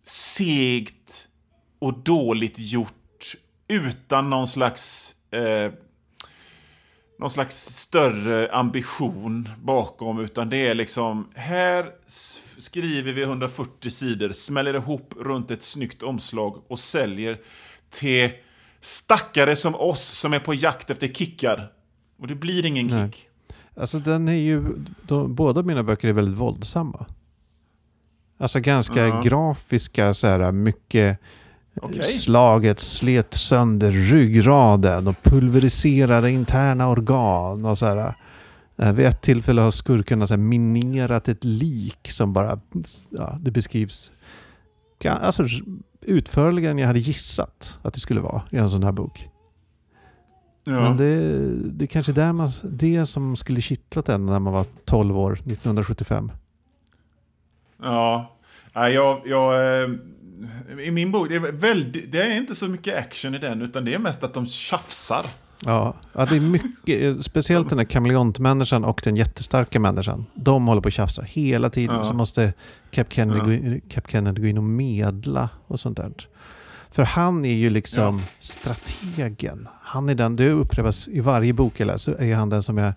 segt 0.03 1.27
och 1.79 1.99
dåligt 1.99 2.59
gjort 2.59 3.33
utan 3.67 4.29
någon 4.29 4.47
slags 4.47 5.15
eh, 5.31 5.71
någon 7.23 7.29
slags 7.29 7.55
större 7.55 8.51
ambition 8.51 9.49
bakom 9.61 10.19
utan 10.19 10.49
det 10.49 10.67
är 10.67 10.75
liksom 10.75 11.27
här 11.35 11.85
skriver 12.57 13.13
vi 13.13 13.23
140 13.23 13.89
sidor, 13.89 14.29
smäller 14.31 14.73
ihop 14.73 15.13
runt 15.19 15.51
ett 15.51 15.63
snyggt 15.63 16.03
omslag 16.03 16.63
och 16.67 16.79
säljer 16.79 17.39
till 17.89 18.29
stackare 18.81 19.55
som 19.55 19.75
oss 19.75 20.03
som 20.03 20.33
är 20.33 20.39
på 20.39 20.53
jakt 20.53 20.89
efter 20.89 21.07
kickar. 21.07 21.71
Och 22.19 22.27
det 22.27 22.35
blir 22.35 22.65
ingen 22.65 22.87
Nej. 22.87 23.11
kick. 23.11 23.27
Alltså 23.77 23.99
den 23.99 24.27
är 24.27 24.33
ju, 24.33 24.63
de, 25.01 25.35
båda 25.35 25.61
mina 25.63 25.83
böcker 25.83 26.07
är 26.07 26.13
väldigt 26.13 26.39
våldsamma. 26.39 27.05
Alltså 28.37 28.59
ganska 28.59 29.07
Ja. 29.07 29.21
grafiska, 29.21 30.13
så 30.13 30.27
här, 30.27 30.51
mycket 30.51 31.19
Okej. 31.81 32.03
slaget 32.03 32.79
slet 32.79 33.33
sönder 33.33 33.91
ryggraden 33.91 35.07
och 35.07 35.23
pulveriserade 35.23 36.31
interna 36.31 36.89
organ. 36.89 37.65
Och 37.65 37.77
så 37.77 37.85
här. 37.85 38.13
Eh, 38.77 38.93
Vid 38.93 39.05
ett 39.05 39.21
tillfälle 39.21 39.61
har 39.61 39.71
skurkarna 39.71 40.27
så 40.27 40.33
här 40.33 40.41
minerat 40.41 41.27
ett 41.27 41.43
lik 41.43 42.11
som 42.11 42.33
bara, 42.33 42.59
ja, 43.09 43.37
det 43.41 43.51
beskrivs 43.51 44.11
alltså, 45.09 45.47
utförligare 46.01 46.71
än 46.71 46.79
jag 46.79 46.87
hade 46.87 46.99
gissat 46.99 47.79
att 47.81 47.93
det 47.93 47.99
skulle 47.99 48.21
vara 48.21 48.41
i 48.49 48.57
en 48.57 48.69
sån 48.69 48.83
här 48.83 48.91
bok. 48.91 49.29
Ja. 50.65 50.81
Men 50.81 50.97
det, 50.97 51.15
det 51.71 51.85
är 51.85 51.87
kanske 51.87 52.11
där 52.11 52.33
man, 52.33 52.49
det 52.63 53.05
som 53.05 53.35
skulle 53.35 53.61
kittlat 53.61 54.09
en 54.09 54.25
när 54.25 54.39
man 54.39 54.53
var 54.53 54.65
12 54.85 55.17
år 55.17 55.33
1975. 55.33 56.31
Ja, 57.81 58.29
jag, 58.73 59.21
jag, 59.25 59.81
eh, 59.83 59.89
i 60.85 60.91
min 60.91 61.11
bok, 61.11 61.29
det 61.29 61.35
är, 61.35 61.39
väldigt, 61.39 62.11
det 62.11 62.21
är 62.21 62.37
inte 62.37 62.55
så 62.55 62.67
mycket 62.67 62.97
action 62.97 63.35
i 63.35 63.39
den, 63.39 63.61
utan 63.61 63.85
det 63.85 63.93
är 63.93 63.99
mest 63.99 64.23
att 64.23 64.33
de 64.33 64.45
tjafsar. 64.45 65.25
Ja, 65.65 65.95
ja 66.13 66.25
det 66.25 66.35
är 66.35 66.39
mycket, 66.39 67.25
speciellt 67.25 67.69
den 67.69 67.77
här 67.77 67.85
kameleontmänniskan 67.85 68.83
och 68.83 69.01
den 69.03 69.15
jättestarka 69.15 69.79
människan. 69.79 70.25
De 70.33 70.67
håller 70.67 70.81
på 70.81 70.87
och 70.87 70.91
tjafsar 70.91 71.23
hela 71.23 71.69
tiden. 71.69 71.95
Ja. 71.95 72.03
Så 72.03 72.13
måste 72.13 72.53
Cap 72.91 73.13
Kennedy, 73.13 73.39
Ja. 73.39 73.45
gå 73.45 73.53
in, 73.53 73.81
Cap 73.89 74.11
Kennedy 74.11 74.41
gå 74.41 74.47
in 74.47 74.57
och 74.57 74.63
medla 74.63 75.49
och 75.67 75.79
sånt 75.79 75.97
där. 75.97 76.11
För 76.91 77.03
han 77.03 77.45
är 77.45 77.53
ju 77.53 77.69
liksom 77.69 78.21
strategen. 78.39 79.67
Han 79.81 80.09
är 80.09 80.15
den, 80.15 80.35
det 80.35 80.49
upprepas 80.49 81.07
i 81.07 81.19
varje 81.19 81.53
bok 81.53 81.79
jag 81.79 81.85
läser, 81.87 82.21
är 82.21 82.35
han 82.35 82.49
den 82.49 82.63
som 82.63 82.77
är 82.77 82.93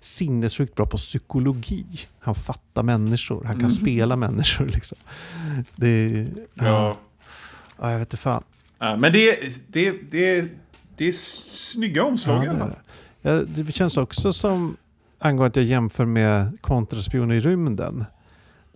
sinnessjukt 0.00 0.74
bra 0.74 0.86
på 0.86 0.96
psykologi. 0.96 1.84
Han 2.20 2.34
fattar 2.34 2.82
människor, 2.82 3.36
han 3.44 3.52
kan 3.52 3.60
Mm. 3.60 3.70
spela 3.70 4.16
människor. 4.16 4.66
Liksom. 4.66 4.98
Det, 5.76 5.88
är- 5.88 6.28
ja. 6.54 6.64
Ja. 6.64 6.96
Ja, 7.80 7.90
jag 7.92 7.98
vet 7.98 8.06
inte 8.08 8.16
fan. 8.16 8.42
Ja, 8.78 8.96
men 8.96 9.12
det, 9.12 9.38
det, 9.68 9.90
det, 10.10 10.48
det 10.96 11.08
är 11.08 11.12
snygga 11.12 12.04
omslag 12.04 12.44
Ja, 12.44 12.52
det, 12.52 12.58
är 12.60 12.66
det. 12.68 12.78
Ja, 13.22 13.62
det 13.64 13.72
känns 13.72 13.96
också 13.96 14.32
som, 14.32 14.76
angående 15.18 15.46
att 15.48 15.56
jag 15.56 15.64
jämför 15.64 16.06
med 16.06 16.58
kontraspioner 16.60 17.34
i 17.34 17.40
rymden. 17.40 18.04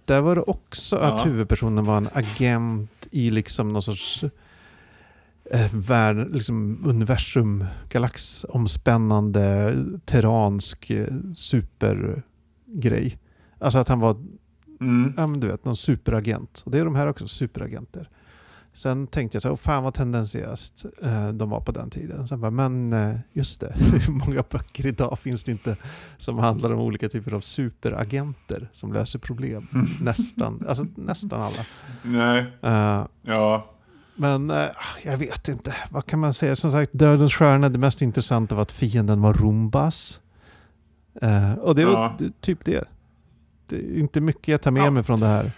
Där 0.04 0.20
var 0.20 0.34
det 0.34 0.42
också 0.42 0.96
att 0.96 1.18
Ja. 1.20 1.24
huvudpersonen 1.24 1.84
var 1.84 1.96
en 1.96 2.08
agent 2.12 2.90
i 3.10 3.30
liksom 3.30 3.72
någon 3.72 3.82
sorts 3.82 4.24
eh, 5.50 5.74
värld, 5.74 6.28
liksom 6.34 6.82
universum, 6.86 7.64
galaxomspännande, 7.90 9.74
terransk 10.04 10.90
eh, 10.90 11.06
supergrej. 11.34 13.18
Alltså 13.58 13.78
att 13.78 13.88
han 13.88 14.00
var, 14.00 14.16
Mm. 14.80 15.12
ja 15.16 15.26
men 15.26 15.40
du 15.40 15.46
vet, 15.46 15.64
någon 15.64 15.76
superagent. 15.76 16.62
Och 16.66 16.70
det 16.70 16.78
är 16.78 16.84
de 16.84 16.94
här 16.94 17.06
också, 17.06 17.28
superagenter. 17.28 18.08
Sen 18.72 19.06
tänkte 19.06 19.36
jag 19.36 19.42
så 19.42 19.48
här, 19.48 19.52
"Åh, 19.52 19.56
fan 19.58 19.82
vad 19.84 19.94
tendensiöst 19.94 20.84
eh, 21.02 21.28
de 21.28 21.50
var 21.50 21.60
på 21.60 21.72
den 21.72 21.90
tiden. 21.90 22.28
Sen 22.28 22.40
bara, 22.40 22.50
men 22.50 22.92
eh, 22.92 23.16
just 23.32 23.60
det, 23.60 23.72
hur 24.06 24.12
många 24.12 24.44
böcker 24.50 24.86
idag 24.86 25.18
finns 25.18 25.44
det 25.44 25.52
inte 25.52 25.76
som 26.16 26.38
handlar 26.38 26.70
om 26.70 26.80
olika 26.80 27.08
typer 27.08 27.32
av 27.32 27.40
superagenter 27.40 28.68
som 28.72 28.92
löser 28.92 29.18
problem? 29.18 29.66
Nästan, 30.00 30.62
alltså 30.68 30.86
nästan 30.96 31.42
alla. 31.42 31.64
Nej, 32.02 32.52
Eh, 32.62 33.06
ja. 33.22 33.70
Men 34.16 34.50
eh, 34.50 34.66
jag 35.02 35.16
vet 35.16 35.48
inte, 35.48 35.74
vad 35.90 36.06
kan 36.06 36.18
man 36.18 36.34
säga? 36.34 36.56
Som 36.56 36.72
sagt, 36.72 36.90
Dödens 36.92 37.34
stjärna, 37.34 37.68
det 37.68 37.78
mest 37.78 38.02
intressanta 38.02 38.54
var 38.54 38.62
att 38.62 38.72
fienden 38.72 39.22
var 39.22 39.32
Rumbas. 39.34 40.20
Eh, 41.22 41.52
och 41.54 41.74
det 41.74 41.84
var 41.84 41.92
Ja. 41.92 42.18
typ 42.40 42.64
det. 42.64 42.84
Det 43.66 43.76
är 43.76 43.98
inte 43.98 44.20
mycket 44.20 44.48
jag 44.48 44.62
tar 44.62 44.70
med 44.70 44.82
Ja. 44.86 44.90
mig 44.90 45.02
från 45.02 45.20
det 45.20 45.26
här. 45.26 45.52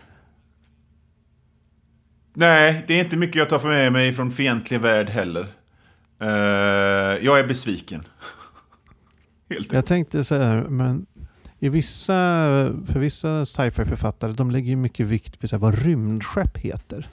Nej, 2.35 2.85
det 2.87 2.95
är 2.95 3.05
inte 3.05 3.17
mycket 3.17 3.37
jag 3.37 3.49
tar 3.49 3.69
med 3.69 3.93
mig 3.93 4.13
från 4.13 4.31
fientlig 4.31 4.81
värld 4.81 5.09
heller. 5.09 5.47
Eh, 6.21 6.29
jag 7.25 7.39
är 7.41 7.47
besviken. 7.49 8.03
Helt. 9.51 9.73
Jag 9.73 9.87
tänkte 9.87 10.25
så 10.25 10.35
här, 10.35 10.63
men 10.69 11.07
i 11.59 11.69
vissa, 11.69 12.13
för 12.87 12.99
vissa 12.99 13.47
sci-fi-författare, 13.47 14.33
de 14.33 14.51
lägger 14.51 14.69
ju 14.71 14.77
mycket 14.77 15.07
vikt 15.07 15.43
vid 15.45 15.51
så 15.51 15.57
här, 15.57 15.61
vad 15.61 15.79
rymdskepp 15.79 16.57
heter. 16.57 17.09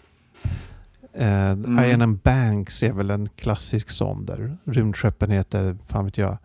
Eh, 1.16 1.51
Mm. 1.51 1.80
I.N.M. 1.84 2.20
Banks 2.24 2.84
är 2.84 2.93
väl 2.93 3.09
en 3.09 3.30
klassisk 3.36 3.89
sån 3.89 4.26
där 4.26 4.57
rymdskeppen 4.66 5.32
heter, 5.32 5.78
fan 5.88 6.05
vet 6.05 6.18
jag, 6.18 6.38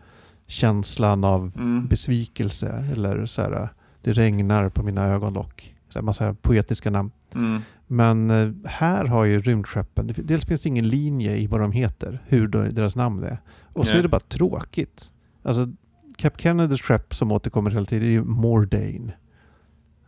känslan 0.46 1.24
av 1.24 1.52
Mm. 1.56 1.86
besvikelse 1.88 2.84
eller 2.92 3.26
så 3.26 3.42
här, 3.42 3.68
det 4.02 4.12
regnar 4.12 4.68
på 4.68 4.82
mina 4.82 5.06
ögonlock. 5.06 5.74
Så 5.88 5.98
här, 5.98 6.04
massa 6.04 6.34
poetiska 6.34 6.90
namn. 6.90 7.10
Mm. 7.34 7.60
Men 7.86 8.30
eh, 8.30 8.70
här 8.70 9.04
har 9.04 9.24
ju 9.24 9.40
rymdskeppen, 9.42 10.14
dels 10.16 10.44
finns 10.44 10.60
det 10.60 10.68
ingen 10.68 10.88
linje 10.88 11.36
i 11.36 11.46
vad 11.46 11.60
de 11.60 11.72
heter, 11.72 12.22
hur 12.26 12.48
de- 12.48 12.68
deras 12.70 12.96
namn 12.96 13.22
är. 13.22 13.38
Och 13.72 13.86
så 13.86 13.96
är 13.96 14.02
det 14.02 14.08
bara 14.08 14.20
tråkigt. 14.20 15.10
Alltså, 15.42 15.66
Cap 16.16 16.40
Kennedys 16.40 16.82
skepp 16.82 17.14
som 17.14 17.32
återkommer 17.32 17.70
hela 17.70 17.86
tiden 17.86 18.08
är 18.08 18.12
ju 18.12 18.24
Mordane. 18.24 19.12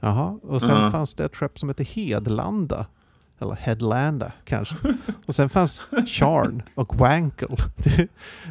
Jaha, 0.00 0.38
och 0.42 0.62
sen 0.62 0.80
Ja. 0.82 0.90
fanns 0.90 1.14
det 1.14 1.24
ett 1.24 1.36
skepp 1.36 1.58
som 1.58 1.68
hette 1.68 1.84
Hedlanda. 1.84 2.86
Eller 3.40 3.54
Headlanda 3.54 4.32
kanske. 4.44 4.76
Och 5.26 5.34
sen 5.34 5.48
fanns 5.48 5.86
Charn 6.06 6.62
och 6.74 6.96
Wankle. 6.96 7.56
Det, 7.76 8.08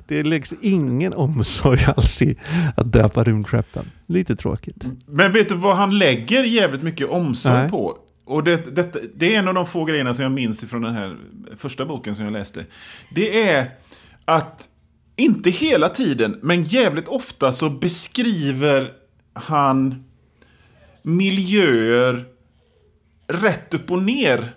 det 0.08 0.24
läggs 0.24 0.54
ingen 0.62 1.14
omsorg 1.14 1.86
alls 1.96 2.22
i 2.22 2.40
att 2.78 2.94
döpa 2.94 3.24
rymdskeppen. 3.24 3.92
Lite 4.08 4.36
tråkigt. 4.36 4.86
Men 5.06 5.32
vet 5.32 5.50
du 5.50 5.56
vad 5.56 5.76
han 5.76 5.98
lägger 5.98 6.44
jävligt 6.44 6.84
mycket 6.84 7.10
omsorg 7.10 7.60
Nej. 7.60 7.70
på? 7.70 7.98
Och 8.26 8.44
det, 8.44 8.76
det, 8.76 8.96
det 9.16 9.36
är 9.36 9.40
en 9.40 9.48
av 9.48 9.54
de 9.54 9.66
få 9.66 9.86
grejerna 9.86 10.14
som 10.14 10.24
jag 10.24 10.32
minns 10.32 10.62
från 10.62 10.82
den 10.82 10.94
här 10.94 11.18
första 11.58 11.86
boken 11.86 12.16
som 12.16 12.26
jag 12.26 12.34
läste. 12.34 12.66
Det 13.16 13.50
är 13.50 13.72
att, 14.26 14.70
inte 15.16 15.50
hela 15.50 15.90
tiden, 15.90 16.40
men 16.42 16.64
jävligt 16.64 17.08
ofta 17.08 17.52
så 17.52 17.70
beskriver 17.70 18.92
han 19.34 20.04
miljöer 21.02 22.26
rätt 23.28 23.74
upp 23.74 23.92
och 23.92 24.04
ner. 24.04 24.54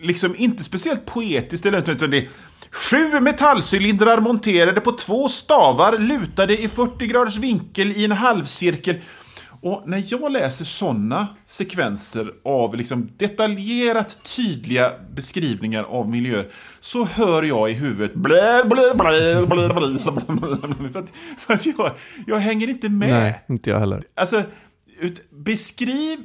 Liksom 0.00 0.36
inte 0.36 0.64
speciellt 0.64 1.06
poetiskt 1.06 1.66
eller 1.66 1.90
utan 1.90 2.10
det 2.10 2.18
är 2.18 2.28
Sju 2.72 3.20
metallcylindrar 3.20 4.20
monterade 4.20 4.80
på 4.80 4.92
två 4.92 5.28
stavar 5.28 5.98
lutade 5.98 6.62
i 6.62 6.68
40 6.68 7.06
graders 7.06 7.36
vinkel 7.36 7.92
i 7.92 8.04
en 8.04 8.12
halvcirkel. 8.12 8.96
Och 9.60 9.82
när 9.86 10.04
jag 10.06 10.32
läser 10.32 10.64
sådana 10.64 11.26
sekvenser 11.44 12.32
av 12.44 12.74
liksom 12.74 13.10
detaljerat 13.16 14.18
tydliga 14.36 14.92
beskrivningar 15.14 15.84
av 15.84 16.08
miljöer 16.08 16.50
så 16.80 17.04
hör 17.04 17.42
jag 17.42 17.70
i 17.70 17.74
huvudet 17.74 18.14
blä, 18.14 18.64
blä, 18.64 18.94
blä, 18.94 19.46
blä, 19.46 19.68
blä, 19.68 19.96
blä, 20.26 20.90
för 20.92 20.98
att, 20.98 21.12
för 21.38 21.54
att 21.54 21.66
jag, 21.66 21.92
jag 22.26 22.38
hänger 22.38 22.68
inte 22.68 22.88
med. 22.88 23.08
Nej, 23.08 23.44
inte 23.48 23.70
jag 23.70 23.78
heller. 23.78 24.02
Alltså, 24.14 24.42
ut, 25.00 25.30
beskriv 25.30 26.18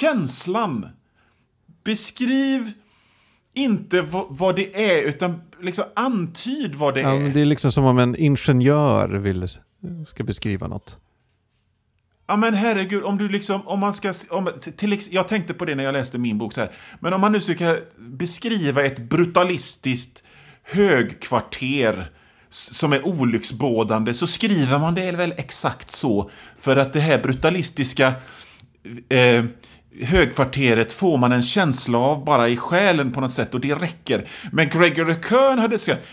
känslan. 0.00 0.86
Beskriv 1.84 2.72
inte 3.58 4.00
vad, 4.28 4.56
det 4.56 4.90
är, 4.90 5.02
utan 5.02 5.40
liksom 5.60 5.84
antyd 5.96 6.74
vad 6.74 6.94
det 6.94 7.00
Ja, 7.00 7.14
är. 7.14 7.28
det 7.28 7.40
är 7.40 7.44
liksom 7.44 7.72
som 7.72 7.84
om 7.84 7.98
en 7.98 8.16
ingenjör 8.16 9.08
vill, 9.08 9.48
ska 10.06 10.24
beskriva 10.24 10.66
något. 10.68 10.96
Ja 12.30 12.36
men 12.36 12.54
herregud, 12.54 13.02
om 13.04 13.18
du 13.18 13.28
liksom, 13.28 13.68
om 13.68 13.78
man 13.80 13.94
ska, 13.94 14.12
om, 14.30 14.48
till, 14.76 14.98
jag 15.10 15.28
tänkte 15.28 15.54
på 15.54 15.64
det 15.64 15.74
när 15.74 15.84
jag 15.84 15.92
läste 15.92 16.18
min 16.18 16.38
bok 16.38 16.52
så 16.52 16.60
här. 16.60 16.70
Men 17.00 17.12
om 17.12 17.20
man 17.20 17.32
nu 17.32 17.40
ska 17.40 17.76
beskriva 17.98 18.84
ett 18.84 18.98
brutalistiskt 18.98 20.22
högkvarter 20.62 22.10
som 22.50 22.92
är 22.92 23.06
olycksbådande 23.06 24.14
så 24.14 24.26
skriver 24.26 24.78
man 24.78 24.94
det 24.94 25.12
väl 25.12 25.34
exakt 25.36 25.90
så. 25.90 26.30
För 26.58 26.76
att 26.76 26.92
det 26.92 27.00
här 27.00 27.22
brutalistiska 27.22 28.14
eh, 29.08 29.44
högkvarteret 30.02 30.92
får 30.92 31.18
man 31.18 31.32
en 31.32 31.42
känsla 31.42 31.98
av 31.98 32.24
bara 32.24 32.48
i 32.48 32.56
själen 32.56 33.12
på 33.12 33.20
något 33.20 33.32
sätt 33.32 33.54
och 33.54 33.60
det 33.60 33.74
räcker. 33.74 34.28
Men 34.52 34.68
Gregory 34.68 35.14
Kern 35.28 35.58
hade 35.58 35.78
sagt 35.78 36.06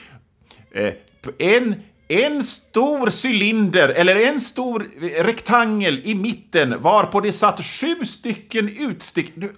eh, 0.71 0.93
en, 1.37 1.75
en 2.07 2.43
stor 2.43 3.27
cylinder, 3.27 3.89
eller 3.89 4.15
en 4.15 4.41
stor 4.41 4.87
rektangel 5.23 6.01
i 6.03 6.15
mitten 6.15 6.81
varpå 6.81 7.19
det 7.19 7.31
satt 7.31 7.65
sju 7.65 8.05
stycken 8.05 8.69
utstick... 8.69 9.31
Du, 9.35 9.53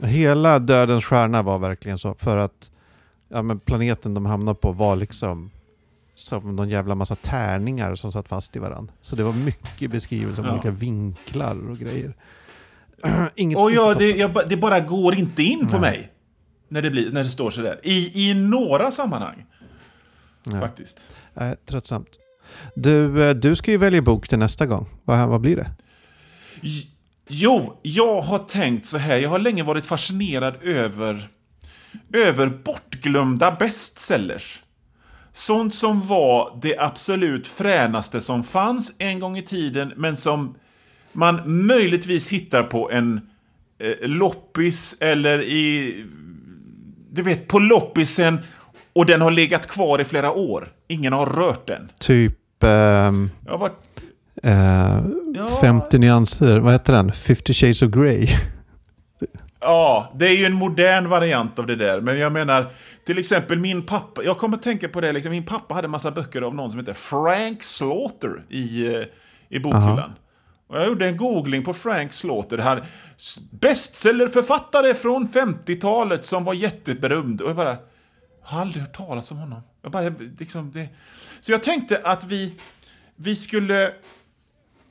äh. 0.00 0.08
Hela 0.08 0.58
Dödens 0.58 1.04
stjärna 1.04 1.42
var 1.42 1.58
verkligen 1.58 1.98
så. 1.98 2.14
För 2.14 2.36
att 2.36 2.70
ja, 3.28 3.42
men 3.42 3.60
planeten 3.60 4.14
de 4.14 4.26
hamnade 4.26 4.58
på 4.58 4.72
var 4.72 4.96
liksom 4.96 5.50
som 6.14 6.56
någon 6.56 6.68
jävla 6.68 6.94
massa 6.94 7.16
tärningar 7.16 7.94
som 7.94 8.12
satt 8.12 8.28
fast 8.28 8.56
i 8.56 8.58
varandra. 8.58 8.94
Så 9.02 9.16
det 9.16 9.22
var 9.22 9.32
mycket 9.32 9.90
beskrivelser 9.90 10.42
om 10.42 10.48
Ja. 10.48 10.52
olika 10.52 10.70
vinklar 10.70 11.70
och 11.70 11.78
grejer. 11.78 12.14
Inget, 13.36 13.58
Och 13.58 13.70
inte 13.70 13.94
det, 13.94 14.10
jag, 14.10 14.48
det 14.48 14.56
bara 14.56 14.80
går 14.80 15.14
inte 15.14 15.42
in 15.42 15.68
på 15.68 15.78
Nej. 15.78 15.80
mig. 15.80 16.12
När 16.68 16.82
det, 16.82 16.90
blir, 16.90 17.10
när 17.10 17.24
det 17.24 17.30
står 17.30 17.50
sådär. 17.50 17.80
I, 17.82 18.30
I 18.30 18.34
några 18.34 18.90
sammanhang. 18.90 19.46
Nej. 20.44 20.60
Faktiskt. 20.60 21.06
Nej, 21.34 21.56
tröttsamt. 21.66 22.08
Du, 22.74 23.28
eh, 23.28 23.34
du 23.34 23.56
ska 23.56 23.70
ju 23.70 23.76
välja 23.76 24.02
bok 24.02 24.28
till 24.28 24.38
nästa 24.38 24.66
gång. 24.66 24.86
Vad, 25.04 25.28
vad 25.28 25.40
blir 25.40 25.56
det? 25.56 25.70
Jo, 27.28 27.78
jag 27.82 28.20
har 28.20 28.38
tänkt 28.38 28.86
så 28.86 28.98
här. 28.98 29.16
Jag 29.16 29.30
har 29.30 29.38
länge 29.38 29.62
varit 29.62 29.86
fascinerad 29.86 30.62
över, 30.62 31.28
över 32.14 32.46
bortglömda 32.46 33.56
bestsellers. 33.58 34.62
Sånt 35.32 35.74
som 35.74 36.06
var 36.06 36.58
det 36.62 36.78
absolut 36.78 37.46
fränaste 37.46 38.20
som 38.20 38.44
fanns 38.44 38.92
en 38.98 39.20
gång 39.20 39.38
i 39.38 39.42
tiden, 39.42 39.92
men 39.96 40.16
som 40.16 40.54
man 41.12 41.66
möjligtvis 41.66 42.28
hittar 42.28 42.62
på 42.62 42.90
en 42.90 43.20
eh, 43.78 44.08
loppis 44.08 44.96
eller 45.00 45.42
i... 45.42 45.94
Du 47.12 47.22
vet, 47.22 47.48
på 47.48 47.58
loppisen 47.58 48.38
och 48.92 49.06
den 49.06 49.20
har 49.20 49.30
legat 49.30 49.66
kvar 49.66 50.00
i 50.00 50.04
flera 50.04 50.32
år. 50.32 50.68
Ingen 50.88 51.12
har 51.12 51.26
rört 51.26 51.66
den. 51.66 51.88
Typ 52.00 52.36
har 52.62 53.58
varit... 53.58 53.78
eh, 54.42 55.04
Ja. 55.34 55.48
50 55.60 55.98
nyanser, 55.98 56.58
vad 56.60 56.72
heter 56.72 56.92
den? 56.92 57.12
50 57.12 57.54
shades 57.54 57.82
of 57.82 57.90
Grey. 57.90 58.28
Ja, 59.60 60.12
det 60.16 60.26
är 60.28 60.36
ju 60.36 60.44
en 60.44 60.52
modern 60.52 61.08
variant 61.08 61.58
av 61.58 61.66
det 61.66 61.76
där. 61.76 62.00
Men 62.00 62.18
jag 62.18 62.32
menar, 62.32 62.66
till 63.06 63.18
exempel 63.18 63.58
min 63.58 63.82
pappa. 63.86 64.22
Jag 64.24 64.38
kommer 64.38 64.56
att 64.56 64.62
tänka 64.62 64.88
på 64.88 65.00
det, 65.00 65.12
liksom, 65.12 65.30
min 65.30 65.44
pappa 65.44 65.74
hade 65.74 65.86
en 65.86 65.90
massa 65.90 66.10
böcker 66.10 66.42
av 66.42 66.54
någon 66.54 66.70
som 66.70 66.80
heter 66.80 66.92
Frank 66.92 67.62
Slaughter 67.62 68.42
i, 68.48 68.86
eh, 68.86 69.02
i 69.48 69.60
bokhyllan. 69.60 70.12
Och 70.70 70.76
jag 70.76 70.86
gjorde 70.86 71.08
en 71.08 71.16
googling 71.16 71.64
på 71.64 71.74
Frank 71.74 72.12
Slaughter. 72.12 72.56
Det 72.56 72.62
här 72.62 72.84
bestsellerförfattare 73.50 74.94
från 74.94 75.28
50-talet 75.28 76.24
som 76.24 76.44
var 76.44 76.54
jätteberömd. 76.54 77.40
Och 77.40 77.48
jag 77.48 77.56
bara, 77.56 77.76
har 78.42 78.60
aldrig 78.60 78.82
hört 78.82 78.96
talas 78.96 79.30
om 79.30 79.36
honom. 79.36 79.60
Jag 79.82 79.92
bara, 79.92 80.08
liksom, 80.38 80.70
det. 80.70 80.88
Så 81.40 81.52
jag 81.52 81.62
tänkte 81.62 82.00
att 82.04 82.24
vi, 82.24 82.52
vi 83.16 83.36
skulle 83.36 83.92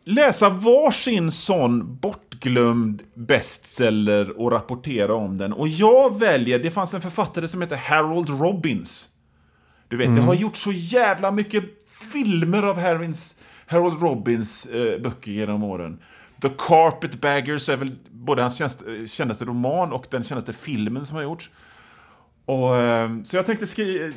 läsa 0.04 0.50
varsin 0.50 1.32
sån 1.32 1.98
bortglömd 1.98 3.02
bestseller 3.14 4.40
och 4.40 4.52
rapportera 4.52 5.14
om 5.14 5.38
den. 5.38 5.54
Och 5.54 5.68
jag 5.68 6.20
väljer, 6.20 6.60
det 6.60 6.72
fanns 6.72 6.94
en 6.94 7.02
författare 7.02 7.48
som 7.48 7.62
heter 7.62 7.76
Harold 7.76 8.30
Robbins. 8.30 9.10
Du 9.88 9.98
vet, 9.98 10.16
det 10.16 10.22
har 10.22 10.34
gjorts 10.34 10.62
så 10.62 10.72
jävla 10.72 11.32
mycket 11.32 11.64
filmer 12.14 12.64
av 12.64 12.80
Harins, 12.80 13.40
Harold 13.70 14.01
Robbins 14.01 14.65
eh, 14.65 15.01
böcker 15.01 15.32
genom 15.32 15.63
åren. 15.63 15.99
The 16.41 16.49
Carpetbaggers 16.57 17.70
är 17.70 17.78
väl 17.78 17.91
både 18.11 18.41
hans 18.41 18.57
känst, 18.57 18.84
eh, 18.88 19.05
kändaste 19.05 19.45
roman 19.45 19.91
och 19.93 20.05
den 20.09 20.24
kändaste 20.24 20.53
filmen 20.53 21.05
som 21.05 21.15
har 21.15 21.24
gjorts. 21.24 21.49
Och, 22.45 22.76
eh, 22.78 23.09
så 23.24 23.36
jag 23.36 23.45
tänkte 23.45 23.67
skri- 23.67 24.03
eh, 24.07 24.13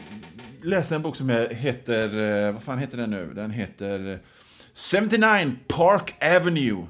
läsa 0.62 0.94
en 0.94 1.02
bok 1.02 1.16
som 1.16 1.28
heter, 1.50 2.20
eh, 2.46 2.52
vad 2.52 2.62
fan 2.62 2.78
heter 2.78 2.96
den 2.96 3.10
nu? 3.10 3.32
Den 3.34 3.50
heter 3.50 4.12
eh, 4.12 4.18
79 4.74 5.56
Park 5.68 6.14
Avenue. 6.22 6.86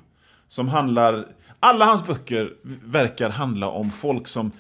Som 0.49 0.69
handlar, 0.69 1.27
alla 1.61 1.85
hans 1.85 2.07
böcker 2.07 2.53
verkar 2.85 3.31
handla 3.31 3.69
om 3.69 3.91
folk 3.91 4.29
som 4.29 4.51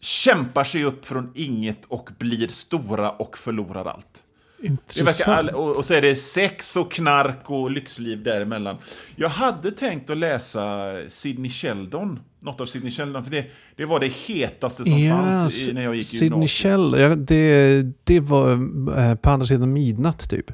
kämpar 0.00 0.64
sig 0.64 0.84
upp 0.84 1.04
från 1.06 1.32
inget 1.34 1.84
och 1.84 2.10
blir 2.18 2.48
stora 2.48 3.10
och 3.10 3.38
förlorar 3.38 3.84
allt. 3.84 4.22
Intressant. 4.62 5.28
all, 5.38 5.48
och, 5.48 5.76
och 5.76 5.84
så 5.84 5.94
är 5.94 6.02
det 6.02 6.14
sex 6.14 6.76
och 6.76 6.92
knark 6.92 7.50
och 7.50 7.70
lyxliv 7.70 8.22
däremellan. 8.22 8.76
Jag 9.16 9.28
hade 9.28 9.70
tänkt 9.70 10.10
att 10.10 10.16
läsa 10.16 10.94
Sidney 11.08 11.50
Sheldon, 11.50 12.20
något 12.40 12.60
av 12.60 12.66
Sidney 12.66 12.90
Sheldon, 12.92 13.24
för 13.24 13.30
det, 13.30 13.44
det 13.76 13.84
var 13.84 14.00
det 14.00 14.06
hetaste 14.26 14.84
som 14.84 14.98
Ja, 14.98 15.16
fanns 15.16 15.68
i, 15.68 15.72
när 15.72 15.82
jag 15.82 15.94
gick 15.94 16.02
i 16.04 16.06
Sidney 16.06 16.28
gymnasiet. 16.28 16.50
Shell, 16.50 17.00
ja, 17.00 17.08
det, 17.14 17.82
det 18.04 18.20
var 18.20 18.50
eh, 18.98 19.14
på 19.14 19.30
andra 19.30 19.46
sidan 19.46 19.72
midnatt 19.72 20.30
typ. 20.30 20.52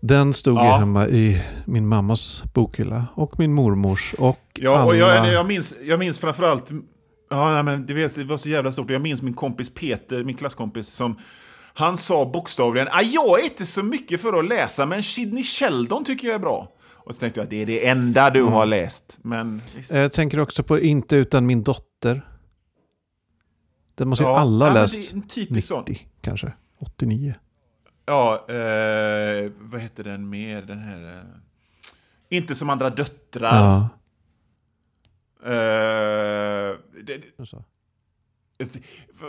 Den 0.00 0.34
stod 0.34 0.58
ju 0.58 0.64
Ja. 0.64 0.76
hemma 0.76 1.08
i 1.08 1.42
min 1.64 1.88
mammas 1.88 2.42
bokhylla 2.54 3.04
och 3.14 3.38
min 3.38 3.52
mormors 3.54 4.14
och 4.18 4.38
Ja, 4.54 4.76
alla... 4.76 4.84
och 4.84 4.96
jag, 4.96 5.32
jag, 5.32 5.46
minns, 5.46 5.74
jag 5.84 5.98
minns 5.98 6.18
framförallt, 6.18 6.70
ja, 7.30 7.62
men 7.62 7.86
det, 7.86 7.94
var, 7.94 8.18
det 8.18 8.24
var 8.24 8.36
så 8.36 8.48
jävla 8.48 8.72
stort, 8.72 8.90
jag 8.90 9.02
minns 9.02 9.22
min 9.22 9.34
kompis 9.34 9.74
Peter, 9.74 10.24
min 10.24 10.36
klasskompis, 10.36 10.88
som 10.88 11.18
han 11.74 11.96
sa 11.96 12.24
bokstavligen 12.24 12.88
ah, 12.90 13.02
jag 13.02 13.40
är 13.40 13.44
inte 13.44 13.66
så 13.66 13.82
mycket 13.82 14.20
för 14.20 14.38
att 14.38 14.44
läsa, 14.48 14.86
men 14.86 15.02
Sidney 15.02 15.44
Sheldon 15.44 16.04
tycker 16.04 16.26
jag 16.28 16.34
är 16.34 16.38
bra. 16.38 16.72
Och 16.84 17.14
så 17.14 17.20
tänkte 17.20 17.40
jag, 17.40 17.48
det 17.48 17.62
är 17.62 17.66
det 17.66 17.86
enda 17.88 18.30
du 18.30 18.42
har 18.42 18.66
läst. 18.66 19.18
Men 19.22 19.62
visst. 19.76 19.92
Jag 19.92 20.12
tänker 20.12 20.40
också 20.40 20.62
på 20.62 20.78
Inte 20.80 21.16
utan 21.16 21.46
min 21.46 21.62
dotter. 21.62 22.28
Den 23.94 24.08
måste 24.08 24.24
ju 24.24 24.30
Ja, 24.30 24.38
alla 24.38 24.64
ha 24.68 24.76
ja, 24.76 24.82
läst. 24.82 24.94
det 24.94 25.10
är 25.10 25.14
en 25.14 25.28
typisk 25.28 25.68
sån. 25.68 25.84
90 25.88 26.06
kanske. 26.20 26.52
89. 26.78 27.34
Ja, 28.06 28.46
eh, 28.48 29.50
vad 29.58 29.80
heter 29.80 30.04
den 30.04 30.30
mer? 30.30 30.62
Den 30.62 30.78
här... 30.78 31.16
Eh, 31.16 31.24
inte 32.38 32.54
som 32.54 32.70
andra 32.70 32.90
döttrar. 32.90 33.56
Ja. 33.56 33.88
Eh, 35.52 36.76
det- 37.04 37.46
så. 37.46 37.64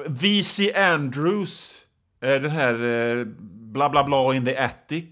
V.C. 0.08 0.74
Andrews. 0.74 1.86
Eh, 2.22 2.30
den 2.42 2.52
här 2.52 2.74
eh, 2.74 3.26
bla 3.74 3.90
bla 3.90 4.04
bla 4.04 4.36
in 4.36 4.46
the 4.46 4.58
attic. 4.58 5.06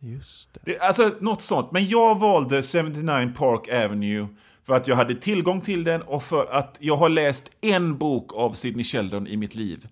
Just 0.00 0.54
det. 0.54 0.60
Det, 0.64 0.78
alltså 0.78 1.10
något 1.20 1.42
sånt. 1.42 1.72
Men 1.72 1.86
jag 1.88 2.18
valde 2.18 2.62
79 2.62 3.32
Park 3.36 3.68
Avenue 3.84 4.28
för 4.66 4.74
att 4.74 4.88
jag 4.88 4.96
hade 4.96 5.14
tillgång 5.14 5.60
till 5.60 5.84
den 5.84 6.02
och 6.02 6.22
för 6.22 6.46
att 6.52 6.76
jag 6.80 6.96
har 6.96 7.08
läst 7.08 7.50
en 7.60 7.98
bok 7.98 8.32
av 8.34 8.52
Sidney 8.52 8.84
Sheldon 8.84 9.26
i 9.26 9.36
mitt 9.36 9.54
liv. 9.54 9.86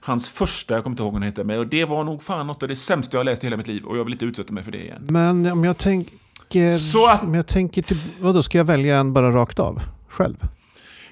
Hans 0.00 0.28
första, 0.28 0.74
jag 0.74 0.82
kommer 0.82 0.92
inte 0.94 1.02
ihåg 1.02 1.12
vad 1.12 1.20
den 1.22 1.26
heter, 1.28 1.44
men 1.44 1.58
och 1.58 1.66
det 1.66 1.84
var 1.84 2.04
nog 2.04 2.22
fan 2.22 2.46
något 2.46 2.62
av 2.62 2.68
det 2.68 2.76
sämsta 2.76 3.16
jag 3.16 3.20
har 3.20 3.24
läst 3.24 3.44
i 3.44 3.46
hela 3.46 3.56
mitt 3.56 3.66
liv 3.66 3.84
och 3.84 3.98
jag 3.98 4.04
vill 4.04 4.12
inte 4.12 4.24
utsätta 4.24 4.52
mig 4.52 4.64
för 4.64 4.72
det 4.72 4.78
igen. 4.84 5.06
Men 5.10 5.52
om 5.52 5.64
jag 5.64 5.78
tänker... 5.78 6.72
Så 6.78 7.06
att- 7.06 7.22
Om 7.22 7.34
jag 7.34 7.46
tänker 7.46 7.82
till... 7.82 7.96
Vadå, 8.20 8.42
ska 8.42 8.58
jag 8.58 8.64
välja 8.64 8.96
en 8.96 9.12
bara 9.12 9.30
rakt 9.30 9.58
av? 9.58 9.82
Själv? 10.08 10.36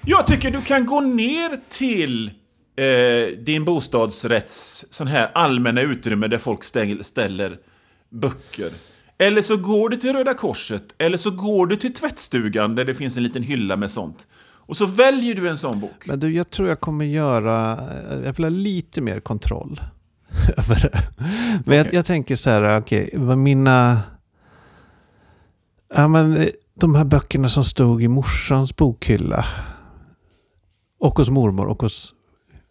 Jag 0.05 0.27
tycker 0.27 0.51
du 0.51 0.61
kan 0.61 0.85
gå 0.85 1.01
ner 1.01 1.59
till 1.69 2.31
eh, 2.75 3.37
din 3.37 3.65
bostadsrätts 3.65 4.85
sån 4.89 5.07
här 5.07 5.31
allmänna 5.33 5.81
utrymme 5.81 6.27
där 6.27 6.37
folk 6.37 6.63
ställ, 6.63 7.03
ställer 7.03 7.57
böcker. 8.09 8.71
Eller 9.17 9.41
så 9.41 9.57
går 9.57 9.89
du 9.89 9.97
till 9.97 10.13
Röda 10.13 10.33
Korset, 10.33 10.95
eller 10.97 11.17
så 11.17 11.31
går 11.31 11.67
du 11.67 11.75
till 11.75 11.93
tvättstugan 11.93 12.75
där 12.75 12.85
det 12.85 12.95
finns 12.95 13.17
en 13.17 13.23
liten 13.23 13.43
hylla 13.43 13.75
med 13.75 13.91
sånt. 13.91 14.27
Och 14.65 14.77
så 14.77 14.85
väljer 14.85 15.35
du 15.35 15.49
en 15.49 15.57
sån 15.57 15.79
bok. 15.79 16.07
Men 16.07 16.19
du, 16.19 16.35
jag 16.35 16.49
tror 16.49 16.69
jag 16.69 16.79
kommer 16.79 17.05
göra... 17.05 17.79
Jag 18.23 18.33
vill 18.33 18.45
ha 18.45 18.49
lite 18.49 19.01
mer 19.01 19.19
kontroll 19.19 19.81
över 20.57 20.75
det. 20.75 21.03
Men 21.65 21.77
jag, 21.77 21.85
Okej. 21.85 21.95
jag 21.95 22.05
tänker 22.05 22.35
så 22.35 22.49
här, 22.49 22.79
okej, 22.79 23.09
vad 23.13 23.37
mina... 23.37 24.01
Ja, 25.95 26.07
men 26.07 26.37
eh, 26.37 26.47
de 26.79 26.95
här 26.95 27.05
böckerna 27.05 27.49
som 27.49 27.63
stod 27.63 28.03
i 28.03 28.07
morsans 28.07 28.75
bokhylla. 28.75 29.45
Och 30.99 31.17
hos 31.17 31.29
mormor 31.29 31.67
och 31.67 31.81
hos 31.81 32.13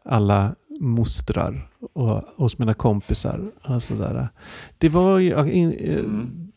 alla 0.04 0.54
mostrar 0.80 1.68
och 1.92 2.22
hos 2.36 2.58
mina 2.58 2.74
kompisar. 2.74 3.50
Och 3.62 3.82
sådär. 3.82 4.28
Det 4.78 4.88
var 4.88 5.18
ju... 5.18 5.28
jag- 5.30 5.48
eh, 5.48 6.00
Mm. 6.00 6.48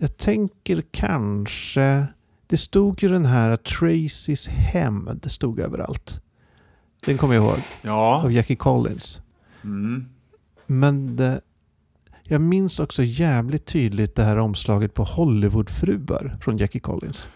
Jag 0.00 0.16
tänker 0.16 0.82
kanske... 0.90 2.06
Det 2.46 2.56
stod 2.56 3.02
ju 3.02 3.08
den 3.08 3.24
här 3.24 3.56
Tracys 3.56 4.48
hämnd, 4.48 5.20
det 5.22 5.28
stod 5.28 5.60
överallt. 5.60 6.20
Den 7.06 7.18
kommer 7.18 7.34
jag 7.34 7.44
ihåg, 7.44 7.58
Ja. 7.82 8.22
av 8.24 8.32
Jackie 8.32 8.56
Collins. 8.56 9.20
Mm. 9.64 10.04
Men 10.66 11.16
det, 11.16 11.40
jag 12.22 12.40
minns 12.40 12.80
också 12.80 13.02
jävligt 13.02 13.66
tydligt 13.66 14.14
det 14.14 14.22
här 14.24 14.36
omslaget 14.38 14.94
på 14.94 15.04
Hollywoodfruar 15.04 16.36
från 16.40 16.56
Jackie 16.58 16.80
Collins. 16.80 17.28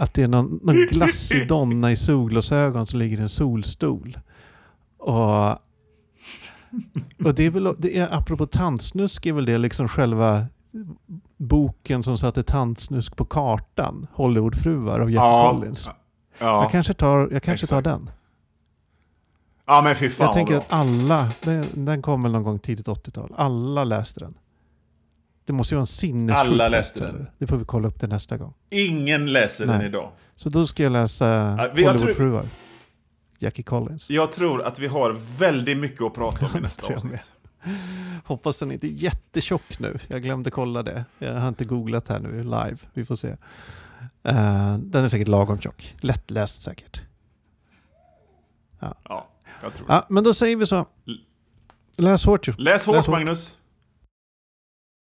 Att 0.00 0.14
det 0.14 0.22
är 0.22 0.28
någon, 0.28 0.60
någon 0.62 0.86
glassig 0.90 1.48
donna 1.48 1.92
i 1.92 1.96
solglasögon 1.96 2.86
som 2.86 2.98
ligger 2.98 3.18
i 3.18 3.20
en 3.20 3.28
solstol. 3.28 4.18
Och, 4.98 5.50
och 7.24 7.34
det 7.34 7.42
är 7.46 7.50
väl, 7.50 7.74
det 7.78 7.98
är, 7.98 8.14
apropå 8.14 8.46
tantsnusk 8.46 9.26
är 9.26 9.32
väl 9.32 9.44
det 9.46 9.58
liksom 9.58 9.88
själva 9.88 10.46
boken 11.36 12.02
som 12.02 12.18
satte 12.18 12.42
tantsnusk 12.42 13.16
på 13.16 13.24
kartan. 13.24 14.06
Hollywoodfruar 14.12 15.00
av 15.00 15.10
Jackie 15.10 15.28
Ja. 15.28 15.50
Collins. 15.54 15.90
Ja. 16.38 16.62
Jag 16.62 16.70
kanske 16.70 16.94
tar, 16.94 17.28
jag 17.32 17.42
kanske 17.42 17.66
tar 17.66 17.82
den. 17.82 18.10
ja, 19.66 19.80
men 19.84 19.94
fy 19.96 20.08
fan 20.08 20.24
Jag 20.26 20.34
tänker 20.34 20.52
bra. 20.54 20.60
att 20.62 20.72
alla, 20.72 21.28
den, 21.42 21.64
den 21.74 22.02
kom 22.02 22.22
väl 22.22 22.32
någon 22.32 22.42
gång 22.42 22.58
tidigt 22.58 22.86
80-tal. 22.88 23.32
Alla 23.36 23.84
läste 23.84 24.20
den. 24.20 24.34
Det 25.48 25.52
måste 25.54 25.74
ju 25.74 25.76
vara 25.76 25.82
en 25.82 25.86
sinnessjuk 25.86 26.46
Alla 26.46 26.68
läste 26.68 27.04
den. 27.04 27.26
Det 27.38 27.46
får 27.46 27.56
vi 27.56 27.64
kolla 27.64 27.88
upp 27.88 28.00
det 28.00 28.06
nästa 28.06 28.36
gång. 28.36 28.54
Ingen 28.70 29.32
läser 29.32 29.66
den 29.66 29.78
Nej. 29.78 29.86
idag. 29.86 30.10
Så 30.36 30.48
då 30.48 30.66
ska 30.66 30.82
jag 30.82 30.92
läsa 30.92 31.26
Ja, 31.58 31.70
vi- 31.74 31.84
Hollywoodfruar. 31.84 32.44
Jackie 33.38 33.62
Collins. 33.62 34.10
Jag 34.10 34.32
tror 34.32 34.62
att 34.62 34.78
vi 34.78 34.86
har 34.86 35.16
väldigt 35.38 35.78
mycket 35.78 36.02
att 36.02 36.14
prata 36.14 36.46
om 36.46 36.58
i 36.58 36.60
nästa 36.62 36.94
avsnitt. 36.94 37.32
Hoppas 38.24 38.58
den 38.58 38.72
inte 38.72 38.86
är 38.86 38.90
jättetjock 38.90 39.78
nu. 39.78 39.98
Jag 40.08 40.22
glömde 40.22 40.50
kolla 40.50 40.82
det. 40.82 41.04
Jag 41.18 41.34
har 41.34 41.48
inte 41.48 41.64
googlat 41.64 42.08
här 42.08 42.18
nu 42.20 42.42
live. 42.42 42.76
Vi 42.94 43.04
får 43.04 43.16
se. 43.16 43.28
Eh, 44.22 44.78
den 44.78 45.04
är 45.04 45.08
säkert 45.08 45.28
lagom 45.28 45.60
tjock. 45.60 45.94
Lättläst 46.00 46.62
säkert. 46.62 47.00
Ja, 48.80 49.28
jag 49.62 49.74
tror 49.74 49.86
Ja, 49.90 50.06
men 50.08 50.24
då 50.24 50.34
säger 50.34 50.56
vi 50.56 50.66
så. 50.66 50.86
Läs 51.96 52.26
hårt 52.26 52.48
ju. 52.48 52.52
Läs 52.58 52.86
hårt, 52.86 52.94
Läs 52.96 53.06
hårt. 53.06 53.12
Magnus. 53.12 53.57